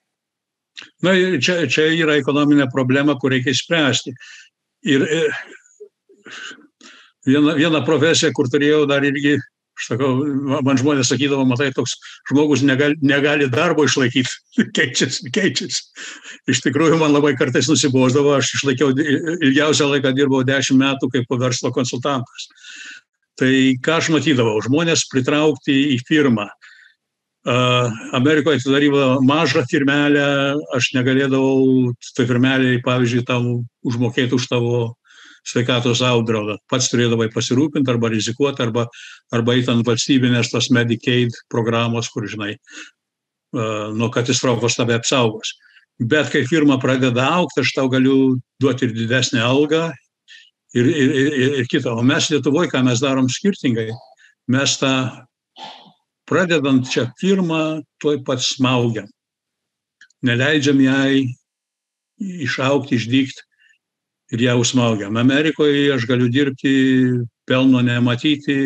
Na, 1.04 1.14
čia, 1.40 1.62
čia 1.72 1.88
yra 1.96 2.18
ekonominė 2.20 2.68
problema, 2.72 3.16
kur 3.20 3.32
reikia 3.32 3.54
išspręsti. 3.54 4.12
Ir 4.86 5.04
e, 5.08 5.20
viena, 7.26 7.56
viena 7.58 7.82
profesija, 7.86 8.32
kur 8.36 8.50
turėjau 8.52 8.84
dar 8.90 9.04
irgi, 9.06 9.36
aš 9.76 9.88
sakau, 9.90 10.10
man 10.66 10.80
žmonės 10.80 11.10
sakydavo, 11.12 11.46
matai, 11.48 11.70
toks 11.76 11.96
žmogus 12.30 12.64
negali, 12.66 12.96
negali 13.04 13.48
darbo 13.52 13.86
išlaikyti, 13.88 14.36
keičiasi, 14.76 15.32
keičiasi. 15.32 15.82
Iš 16.52 16.62
tikrųjų, 16.68 17.00
man 17.00 17.16
labai 17.16 17.34
kartais 17.38 17.70
nusibosdavo, 17.72 18.36
aš 18.36 18.54
išlaikiau 18.60 18.92
ilgiausią 18.96 19.90
laiką, 19.94 20.12
dirbau 20.16 20.44
10 20.46 20.80
metų 20.80 21.10
kaip 21.14 21.36
verslo 21.40 21.72
konsultantas. 21.74 22.50
Tai 23.36 23.52
ką 23.84 23.98
aš 24.00 24.08
matydavau, 24.14 24.56
žmonės 24.64 25.08
pritraukti 25.12 25.74
į 25.92 26.00
firmą, 26.08 26.46
Amerikoje 27.47 28.59
atidarydavo 28.59 29.20
mažą 29.23 29.62
firmelę, 29.70 30.27
aš 30.74 30.90
negalėdavau 30.97 31.93
tai 32.16 32.27
firmeliai, 32.27 32.81
pavyzdžiui, 32.82 33.27
tam 33.27 33.51
užmokėti 33.86 34.35
už 34.35 34.48
tavo 34.51 34.78
sveikatos 35.47 36.02
apdraudą. 36.02 36.56
Pats 36.66 36.90
turėdavai 36.90 37.28
pasirūpinti 37.31 37.93
arba 37.93 38.10
rizikuoti, 38.10 38.64
arba, 38.66 38.89
arba 39.31 39.55
į 39.55 39.62
ten 39.68 39.85
valstybinės 39.86 40.51
tos 40.51 40.73
Medicaid 40.74 41.39
programos, 41.52 42.10
kur, 42.10 42.27
žinai, 42.27 42.56
nuo 43.55 44.10
katastrofos 44.10 44.74
tave 44.74 44.97
apsaugos. 44.98 45.55
Bet 46.02 46.32
kai 46.32 46.43
firma 46.51 46.81
pradeda 46.82 47.31
aukti, 47.39 47.62
aš 47.62 47.73
tau 47.78 47.86
galiu 47.89 48.40
duoti 48.60 48.89
ir 48.89 48.97
didesnį 48.97 49.40
algą 49.40 49.86
ir, 50.74 50.90
ir, 50.90 51.14
ir, 51.14 51.55
ir 51.62 51.70
kitą. 51.70 51.94
O 51.94 52.02
mes 52.05 52.27
Lietuvoje, 52.35 52.68
ką 52.74 52.82
mes 52.85 53.01
darom 53.01 53.31
skirtingai, 53.32 53.93
mes 54.52 54.77
tą 54.82 54.93
pradedant 56.26 56.86
čia 56.90 57.08
firmą, 57.20 57.82
tuoj 58.02 58.22
pat 58.26 58.42
smaugiam. 58.42 59.08
Neleidžiam 60.26 60.80
jai 60.82 61.26
išaukti, 62.18 62.96
išdykti 62.96 63.44
ir 64.34 64.42
ją 64.42 64.56
užsmaugiam. 64.60 65.16
Amerikoje 65.16 65.92
aš 65.94 66.06
galiu 66.10 66.28
dirbti, 66.32 66.72
pelno 67.46 67.82
nematyti, 67.84 68.56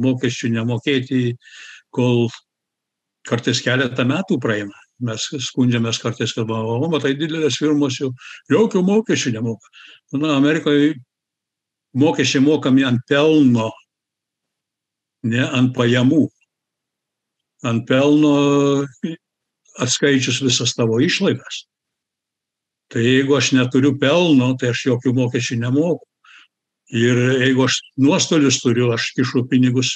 mokesčių 0.00 0.54
nemokėti, 0.56 1.34
kol 1.92 2.30
kartais 3.28 3.60
keletą 3.64 4.06
metų 4.08 4.40
praeina. 4.40 4.78
Mes 5.02 5.24
skundžiamės 5.48 5.98
kartais, 5.98 6.32
kad, 6.36 6.48
o, 6.48 6.88
matai, 6.88 7.16
didelės 7.18 7.58
firmos 7.58 7.98
jau 7.98 8.12
jokių 8.52 8.84
mokesčių 8.86 9.34
nemoka. 9.36 9.72
Na, 10.14 10.36
Amerikoje 10.36 10.94
mokesčiai 11.98 12.44
mokami 12.44 12.86
ant 12.86 13.02
pelno, 13.10 13.72
ne 15.26 15.42
ant 15.42 15.74
pajamų 15.74 16.28
ant 17.66 17.84
pelno 17.88 18.34
atskaičius 19.82 20.42
visas 20.44 20.74
tavo 20.76 21.00
išlaidas. 21.00 21.66
Tai 22.92 23.00
jeigu 23.00 23.36
aš 23.38 23.52
neturiu 23.56 23.94
pelno, 24.00 24.52
tai 24.60 24.72
aš 24.72 24.86
jokių 24.90 25.14
mokesčių 25.16 25.62
nemoku. 25.62 26.04
Ir 26.92 27.16
jeigu 27.40 27.64
aš 27.64 27.78
nuostolius 27.96 28.58
turiu, 28.60 28.90
aš 28.92 29.14
kišu 29.16 29.46
pinigus, 29.48 29.94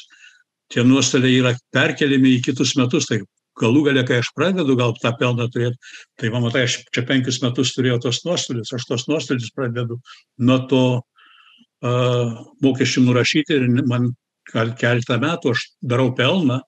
tie 0.72 0.84
nuostoliai 0.86 1.43
yra 1.43 1.52
perkeliami 1.76 2.38
į 2.38 2.44
kitus 2.47 2.72
metus. 2.80 3.09
Tai 3.10 3.20
galų 3.60 3.82
galia, 3.88 4.05
kai 4.06 4.20
aš 4.22 4.30
pradedu 4.36 4.76
gal 4.78 4.94
tą 5.01 5.12
pelną 5.18 5.48
turėti, 5.52 5.76
tai 6.20 6.30
man 6.32 6.47
matai, 6.47 6.64
aš 6.68 6.78
čia 6.93 7.05
penkis 7.09 7.43
metus 7.44 7.74
turėjau 7.76 7.98
tos 8.06 8.22
nuostolius, 8.24 8.72
aš 8.76 8.88
tos 8.88 9.06
nuostolius 9.10 9.52
pradedu 9.56 9.98
nuo 10.38 10.59
to 10.70 10.82
uh, 11.01 12.32
mokesčių 12.64 13.05
nurašyti 13.06 13.56
ir 13.56 13.68
man 13.88 14.12
keletą 14.52 15.18
metų 15.20 15.52
aš 15.52 15.66
darau 15.84 16.10
pelną, 16.16 16.60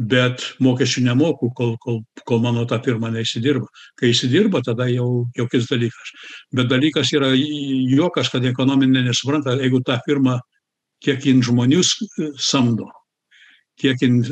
bet 0.00 0.44
mokesčių 0.64 1.02
nemoku, 1.04 1.50
kol, 1.56 1.74
kol, 1.82 2.00
kol 2.24 2.40
mano 2.40 2.64
ta 2.68 2.78
firma 2.80 3.10
neįsidirba. 3.12 3.68
Kai 4.00 4.14
įsidirba, 4.14 4.62
tada 4.64 4.86
jau, 4.88 5.26
jau 5.36 5.46
kis 5.52 5.68
dalykas. 5.68 6.12
Bet 6.56 6.70
dalykas 6.72 7.12
yra 7.12 7.34
juokas, 7.36 8.30
kad 8.32 8.46
ekonominė 8.48 9.04
nesupranta, 9.04 9.58
jeigu 9.60 9.82
ta 9.84 9.98
firma, 10.06 10.38
kiek 11.04 11.24
jin 11.28 11.42
žmonių 11.44 11.82
samdo, 12.40 12.88
kiek 13.80 14.00
jin 14.00 14.22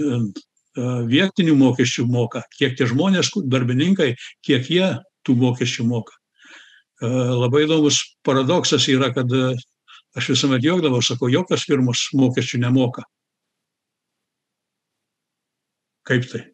vietinių 1.08 1.56
mokesčių 1.58 2.06
moka, 2.08 2.44
kiek 2.56 2.76
tie 2.78 2.88
žmonės, 2.88 3.32
darbininkai, 3.50 4.14
kiek 4.46 4.68
jie 4.72 4.88
tų 5.26 5.36
mokesčių 5.36 5.84
moka. 5.88 6.16
Labai 7.02 7.66
įdomus 7.66 8.00
paradoksas 8.26 8.88
yra, 8.90 9.12
kad 9.14 9.30
aš 10.16 10.32
visuomet 10.32 10.64
juokdavau, 10.64 11.02
sakau, 11.04 11.28
jokios 11.30 11.66
firmos 11.68 12.08
mokesčių 12.16 12.64
nemoka. 12.64 13.04
Kaip 16.08 16.24
tai? 16.30 16.44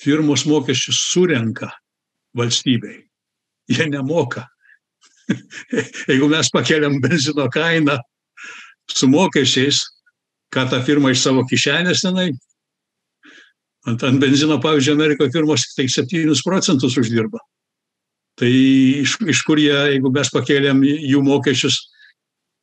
Firmos 0.00 0.46
mokesčius 0.48 0.98
surenka 1.12 1.70
valstybei. 2.36 3.04
Jie 3.70 3.86
nemoka. 3.86 4.46
Jeigu 6.08 6.28
mes 6.30 6.50
pakeliam 6.50 6.98
benzino 7.02 7.46
kainą 7.52 7.98
su 8.90 9.06
mokesčiais, 9.06 9.84
ką 10.50 10.66
ta 10.70 10.80
firma 10.82 11.12
iš 11.14 11.22
savo 11.22 11.44
kišenės 11.46 12.02
tenai, 12.02 12.30
ant, 13.86 14.02
ant 14.02 14.22
benzino, 14.22 14.58
pavyzdžiui, 14.62 14.96
Amerikoje 14.96 15.34
firmos 15.36 15.68
tik 15.76 15.92
7 15.92 16.34
procentus 16.44 16.98
uždirba. 16.98 17.38
Tai 18.40 18.50
iš, 18.50 19.18
iš 19.28 19.44
kur 19.46 19.60
jie, 19.60 19.74
jeigu 19.94 20.10
mes 20.14 20.32
pakeliam 20.34 20.82
jų 20.82 21.22
mokesčius 21.26 21.78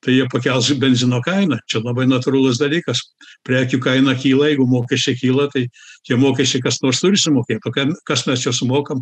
tai 0.06 0.18
jie 0.18 0.26
pakels 0.32 0.70
benzino 0.82 1.20
kainą. 1.26 1.60
Čia 1.70 1.82
labai 1.84 2.08
natūralus 2.10 2.60
dalykas. 2.62 3.02
Prekių 3.48 3.80
kaina 3.84 4.16
kyla, 4.18 4.52
jeigu 4.52 4.68
mokesčiai 4.70 5.18
kyla, 5.20 5.48
tai 5.54 5.68
tie 6.08 6.18
mokesčiai 6.20 6.64
kas 6.66 6.82
nors 6.84 7.02
turi 7.04 7.20
sumokėti. 7.22 7.62
O 7.66 7.88
kas 8.08 8.28
mes 8.30 8.44
čia 8.46 8.54
sumokam? 8.56 9.02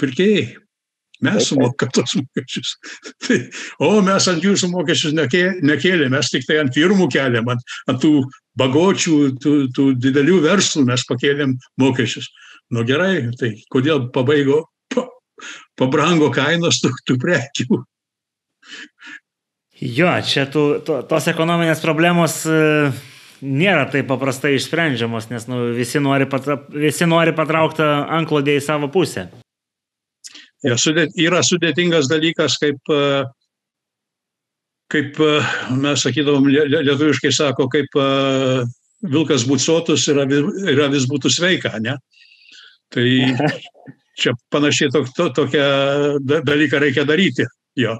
Pirkėjai. 0.00 0.50
Mes 1.20 1.48
sumokam 1.50 1.90
tos 1.92 2.14
mokesčius. 2.16 2.76
Tai, 3.26 3.36
o 3.84 3.90
mes 4.04 4.28
ant 4.32 4.44
jūsų 4.44 4.70
mokesčius 4.72 5.16
nekėlėm, 5.16 6.14
mes 6.14 6.30
tik 6.32 6.46
tai 6.48 6.62
ant 6.62 6.72
firmų 6.72 7.10
keliam, 7.12 7.50
ant, 7.52 7.74
ant 7.92 8.00
tų 8.00 8.22
bagočių, 8.60 9.16
tų, 9.42 9.52
tų 9.76 9.84
didelių 10.00 10.38
verslų 10.46 10.86
mes 10.88 11.04
pakėlėm 11.08 11.58
mokesčius. 11.80 12.30
Nu 12.72 12.86
gerai, 12.88 13.28
tai 13.36 13.52
kodėl 13.74 14.06
pabaigo, 14.14 14.62
pa, 14.94 15.04
pabrango 15.76 16.30
kainos 16.32 16.80
tų, 16.80 16.94
tų 17.04 17.18
prekių? 17.20 17.82
Jo, 19.80 20.10
čia 20.28 20.44
tų, 20.44 20.62
to, 20.84 20.98
tos 21.08 21.26
ekonominės 21.30 21.80
problemos 21.80 22.42
e, 22.44 22.90
nėra 23.40 23.86
taip 23.88 24.10
paprastai 24.10 24.52
išsprendžiamos, 24.58 25.30
nes 25.32 25.46
nu, 25.48 25.70
visi, 25.72 26.02
nori 26.04 26.26
patra, 26.28 26.58
visi 26.74 27.08
nori 27.08 27.32
patraukti 27.36 27.86
anklodį 28.18 28.58
į 28.58 28.64
savo 28.66 28.90
pusę. 28.92 29.30
Ja, 30.60 30.76
sudėt, 30.76 31.16
yra 31.16 31.40
sudėtingas 31.40 32.10
dalykas, 32.12 32.58
kaip, 32.60 32.92
e, 32.92 33.22
kaip 34.92 35.16
e, 35.24 35.30
mes 35.80 36.04
sakydavom, 36.04 36.50
lietuviškai 36.52 37.32
sako, 37.32 37.70
kaip 37.72 37.96
vilkas 39.00 39.48
būtų 39.48 39.64
sotus 39.64 40.04
ir 40.12 40.20
yra 40.74 40.90
vis 40.92 41.08
būtų 41.08 41.32
sveika, 41.32 41.72
ne? 41.80 41.96
Tai 42.92 43.08
čia 44.20 44.36
panašiai 44.52 44.92
to, 44.92 45.06
to, 45.16 45.32
tokią 45.40 45.66
dalyką 46.20 46.84
reikia 46.84 47.08
daryti. 47.08 47.48
Jo. 47.80 47.96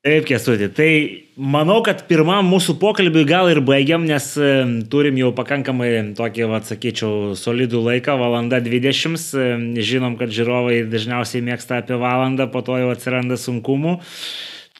Taip, 0.00 0.24
Kesutė. 0.24 0.70
Tai 0.72 0.92
manau, 1.36 1.82
kad 1.84 2.06
pirmam 2.08 2.46
mūsų 2.48 2.78
pokalbiui 2.80 3.26
gal 3.28 3.50
ir 3.52 3.58
baigiam, 3.60 4.06
nes 4.08 4.30
e, 4.40 4.52
turim 4.88 5.18
jau 5.20 5.28
pakankamai 5.36 5.90
tokį, 6.16 6.46
atsakyčiau, 6.56 7.34
solidų 7.36 7.82
laiką, 7.84 8.14
valanda 8.16 8.62
20. 8.64 9.20
E, 9.36 9.82
žinom, 9.84 10.16
kad 10.16 10.32
žiūrovai 10.32 10.86
dažniausiai 10.88 11.44
mėgsta 11.44 11.82
apie 11.82 12.00
valandą, 12.00 12.48
po 12.48 12.64
to 12.64 12.78
jau 12.80 12.88
atsiranda 12.94 13.36
sunkumų. 13.36 13.98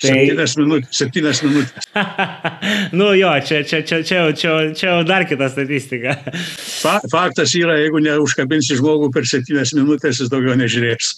Tai... 0.01 0.09
Septynias 0.09 0.57
minutės. 0.57 0.97
Septynias 1.03 1.45
minutės. 1.45 1.91
nu 3.03 3.13
jo, 3.21 3.37
čia, 3.45 3.61
čia, 3.69 3.85
čia, 3.85 4.01
čia, 4.01 4.25
čia, 4.33 4.57
čia 4.73 4.89
jau 4.89 5.05
dar 5.05 5.29
kita 5.29 5.53
statistika. 5.53 6.17
Fa, 6.81 6.97
faktas 7.13 7.53
yra, 7.61 7.77
jeigu 7.83 8.01
neužkabinsi 8.09 8.81
žmogų 8.81 9.13
per 9.13 9.29
septynias 9.29 9.77
minutės, 9.77 10.25
jis 10.25 10.33
daugiau 10.33 10.57
nežiūrės. 10.57 11.13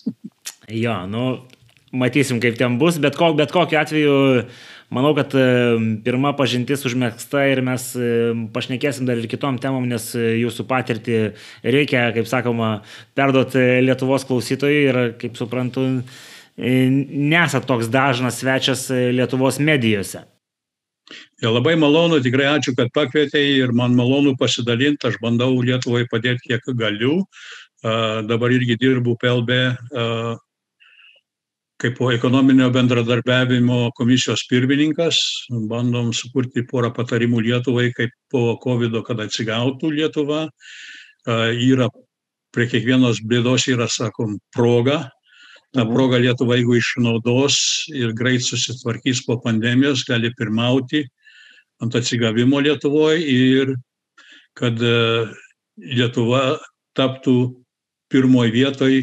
jo, 0.75 0.99
nu, 1.15 1.29
matysim, 1.93 2.41
kaip 2.43 2.57
ten 2.59 2.79
bus, 2.81 2.99
bet, 3.03 3.17
kok, 3.19 3.37
bet 3.39 3.53
kokiu 3.53 3.79
atveju 3.81 4.17
manau, 4.93 5.13
kad 5.17 5.33
e, 5.37 5.45
pirma 6.05 6.33
pažintis 6.37 6.85
užmėgsta 6.89 7.47
ir 7.53 7.63
mes 7.65 7.87
e, 7.97 8.33
pašnekėsim 8.53 9.09
dar 9.09 9.21
ir 9.21 9.29
kitom 9.31 9.61
temom, 9.63 9.87
nes 9.89 10.11
e, 10.17 10.35
jūsų 10.43 10.67
patirtį 10.69 11.21
reikia, 11.65 12.11
kaip 12.17 12.29
sakoma, 12.29 12.75
perduoti 13.17 13.63
Lietuvos 13.87 14.27
klausytojui 14.29 14.83
ir, 14.89 15.01
kaip 15.21 15.39
suprantu, 15.41 15.87
nesat 16.57 17.65
toks 17.69 17.89
dažnas 17.89 18.43
svečias 18.43 18.85
Lietuvos 18.93 19.57
medijose. 19.57 20.27
Ja, 21.43 21.51
labai 21.51 21.75
malonu, 21.81 22.21
tikrai 22.23 22.47
ačiū, 22.53 22.77
kad 22.79 22.93
pakvietei 22.95 23.57
ir 23.59 23.73
man 23.77 23.97
malonu 23.99 24.37
pasidalinti, 24.39 25.09
aš 25.09 25.19
bandau 25.25 25.57
Lietuvai 25.65 26.05
padėti 26.09 26.53
kiek 26.53 26.69
galiu. 26.79 27.23
Uh, 27.83 28.21
dabar 28.23 28.53
irgi 28.55 28.77
dirbu 28.79 29.17
PLB 29.19 29.57
uh, 29.59 30.37
kaip 31.83 31.99
ekonominio 32.15 32.69
bendradarbiavimo 32.71 33.91
komisijos 33.99 34.45
pirmininkas, 34.51 35.19
bandom 35.71 36.13
sukurti 36.15 36.63
porą 36.69 36.93
patarimų 36.95 37.43
Lietuvai, 37.49 37.89
kaip 37.97 38.13
po 38.31 38.55
COVID, 38.63 39.01
kad 39.07 39.23
atsigautų 39.25 39.91
Lietuva. 39.97 40.45
Yra 41.27 41.89
prie 42.55 42.69
kiekvienos 42.71 43.23
bėdos 43.27 43.67
yra, 43.73 43.89
sakom, 43.91 44.37
proga. 44.55 45.09
Ta 45.73 45.83
mhm. 45.83 45.95
proga 45.97 46.21
Lietuva, 46.23 46.59
jeigu 46.61 46.77
išnaudos 46.79 47.59
ir 47.91 48.13
greit 48.15 48.45
susitvarkys 48.47 49.25
po 49.27 49.41
pandemijos, 49.43 50.05
gali 50.07 50.31
pirmauti 50.39 51.07
ant 51.83 51.97
atsigavimo 51.99 52.61
Lietuvoje 52.63 53.25
ir 53.27 53.75
kad 54.55 54.79
Lietuva 55.83 56.61
taptų 56.95 57.37
pirmoji 58.13 58.55
vietoj 58.55 59.01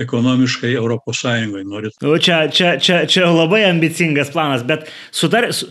ekonomiškai 0.00 0.72
Europos 0.74 1.20
Sąjungai. 1.22 1.62
Norit. 1.68 1.94
Nu, 2.02 2.16
čia, 2.18 2.48
čia, 2.50 2.74
čia, 2.82 3.04
čia 3.10 3.28
labai 3.30 3.62
ambicingas 3.68 4.32
planas, 4.34 4.64
bet 4.66 4.88
sutar... 5.14 5.46
Su... 5.54 5.70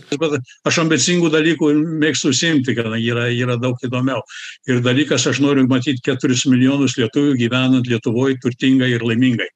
Aš 0.64 0.80
ambicingų 0.84 1.30
dalykų 1.34 1.70
mėgstu 2.00 2.32
simti, 2.36 2.76
kadangi 2.76 3.12
yra, 3.12 3.28
yra 3.34 3.58
daug 3.60 3.80
įdomiau. 3.84 4.24
Ir 4.70 4.80
dalykas, 4.84 5.28
aš 5.28 5.42
noriu 5.44 5.66
matyti 5.68 6.00
4 6.08 6.40
milijonus 6.52 6.96
lietuvių 7.00 7.36
gyvenant 7.40 7.88
Lietuvoje 7.90 8.38
turtingai 8.42 8.94
ir 8.94 9.04
laimingai. 9.04 9.50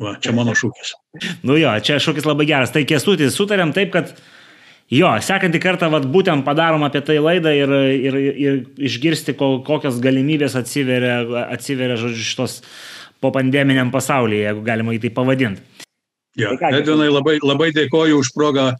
Va, 0.00 0.14
čia 0.16 0.32
mano 0.32 0.54
šūkis. 0.56 0.94
Nu 1.44 1.58
jo, 1.60 1.72
čia 1.84 1.98
šūkis 2.00 2.24
labai 2.24 2.46
geras. 2.48 2.72
Tai 2.72 2.86
kestutis, 2.88 3.34
sutarėm 3.36 3.74
taip, 3.76 3.90
kad 3.92 4.14
jo, 4.88 5.10
sekantį 5.20 5.60
kartą 5.60 5.90
vat, 5.92 6.06
būtent 6.08 6.46
padarom 6.46 6.86
apie 6.86 7.02
tai 7.04 7.18
laidą 7.20 7.52
ir, 7.52 7.74
ir, 8.08 8.16
ir 8.32 8.56
išgirsti, 8.88 9.36
kokios 9.36 10.00
galimybės 10.00 10.56
atsiveria, 10.56 11.20
atsiveria 11.52 12.00
žodžiu, 12.00 12.24
šitos 12.30 12.56
po 13.20 13.32
pandeminiam 13.34 13.92
pasaulyje, 13.92 14.46
jeigu 14.48 14.64
galima 14.66 14.94
jį 14.96 15.02
tai 15.04 15.12
pavadinti. 15.16 15.86
Ja, 16.38 16.54
Edvinai, 16.70 17.10
labai, 17.10 17.40
labai 17.42 17.72
dėkoju 17.74 18.20
už 18.22 18.30
progą 18.36 18.70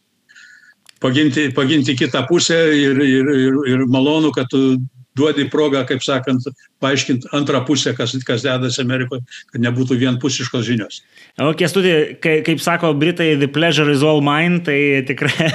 paginti, 1.02 1.48
paginti 1.56 1.96
kitą 1.98 2.24
pusę 2.28 2.60
ir, 2.76 3.00
ir, 3.02 3.30
ir, 3.34 3.60
ir 3.72 3.84
malonu, 3.90 4.30
kad 4.32 4.48
tu 4.52 4.78
duodi 5.18 5.48
progą, 5.50 5.82
kaip 5.88 6.02
sakant, 6.04 6.46
paaiškinti 6.80 7.30
antrą 7.36 7.64
pusę, 7.66 7.92
kas, 7.96 8.14
kas 8.26 8.44
dedasi 8.46 8.80
Amerikoje, 8.84 9.24
kad 9.50 9.64
nebūtų 9.64 9.98
vienpusiškos 10.00 10.64
žinios. 10.66 11.00
O 11.40 11.50
kestutė, 11.58 11.94
kaip, 12.22 12.44
kaip 12.46 12.62
sako 12.62 12.92
Britai, 12.98 13.34
the 13.40 13.48
pleasure 13.50 13.90
is 13.90 14.04
all 14.06 14.22
mine, 14.24 14.62
tai 14.66 15.02
tikrai 15.08 15.50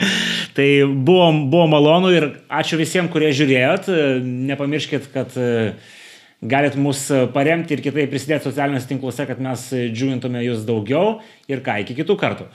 tai 0.56 0.68
buvo, 0.86 1.30
buvo 1.50 1.66
malonu 1.74 2.12
ir 2.14 2.28
ačiū 2.48 2.78
visiems, 2.80 3.10
kurie 3.12 3.32
žiūrėjot. 3.36 3.90
Nepamirškit, 4.52 5.10
kad 5.14 5.34
galit 6.42 6.76
mus 6.76 7.06
paremti 7.34 7.76
ir 7.76 7.84
kitaip 7.84 8.10
prisidėti 8.12 8.48
socialiniuose 8.48 8.88
tinkluose, 8.90 9.28
kad 9.28 9.40
mes 9.42 9.68
džiugintume 9.92 10.44
jūs 10.46 10.66
daugiau 10.68 11.20
ir 11.50 11.64
ką, 11.64 11.80
iki 11.84 11.98
kitų 12.00 12.16
kartų. 12.20 12.48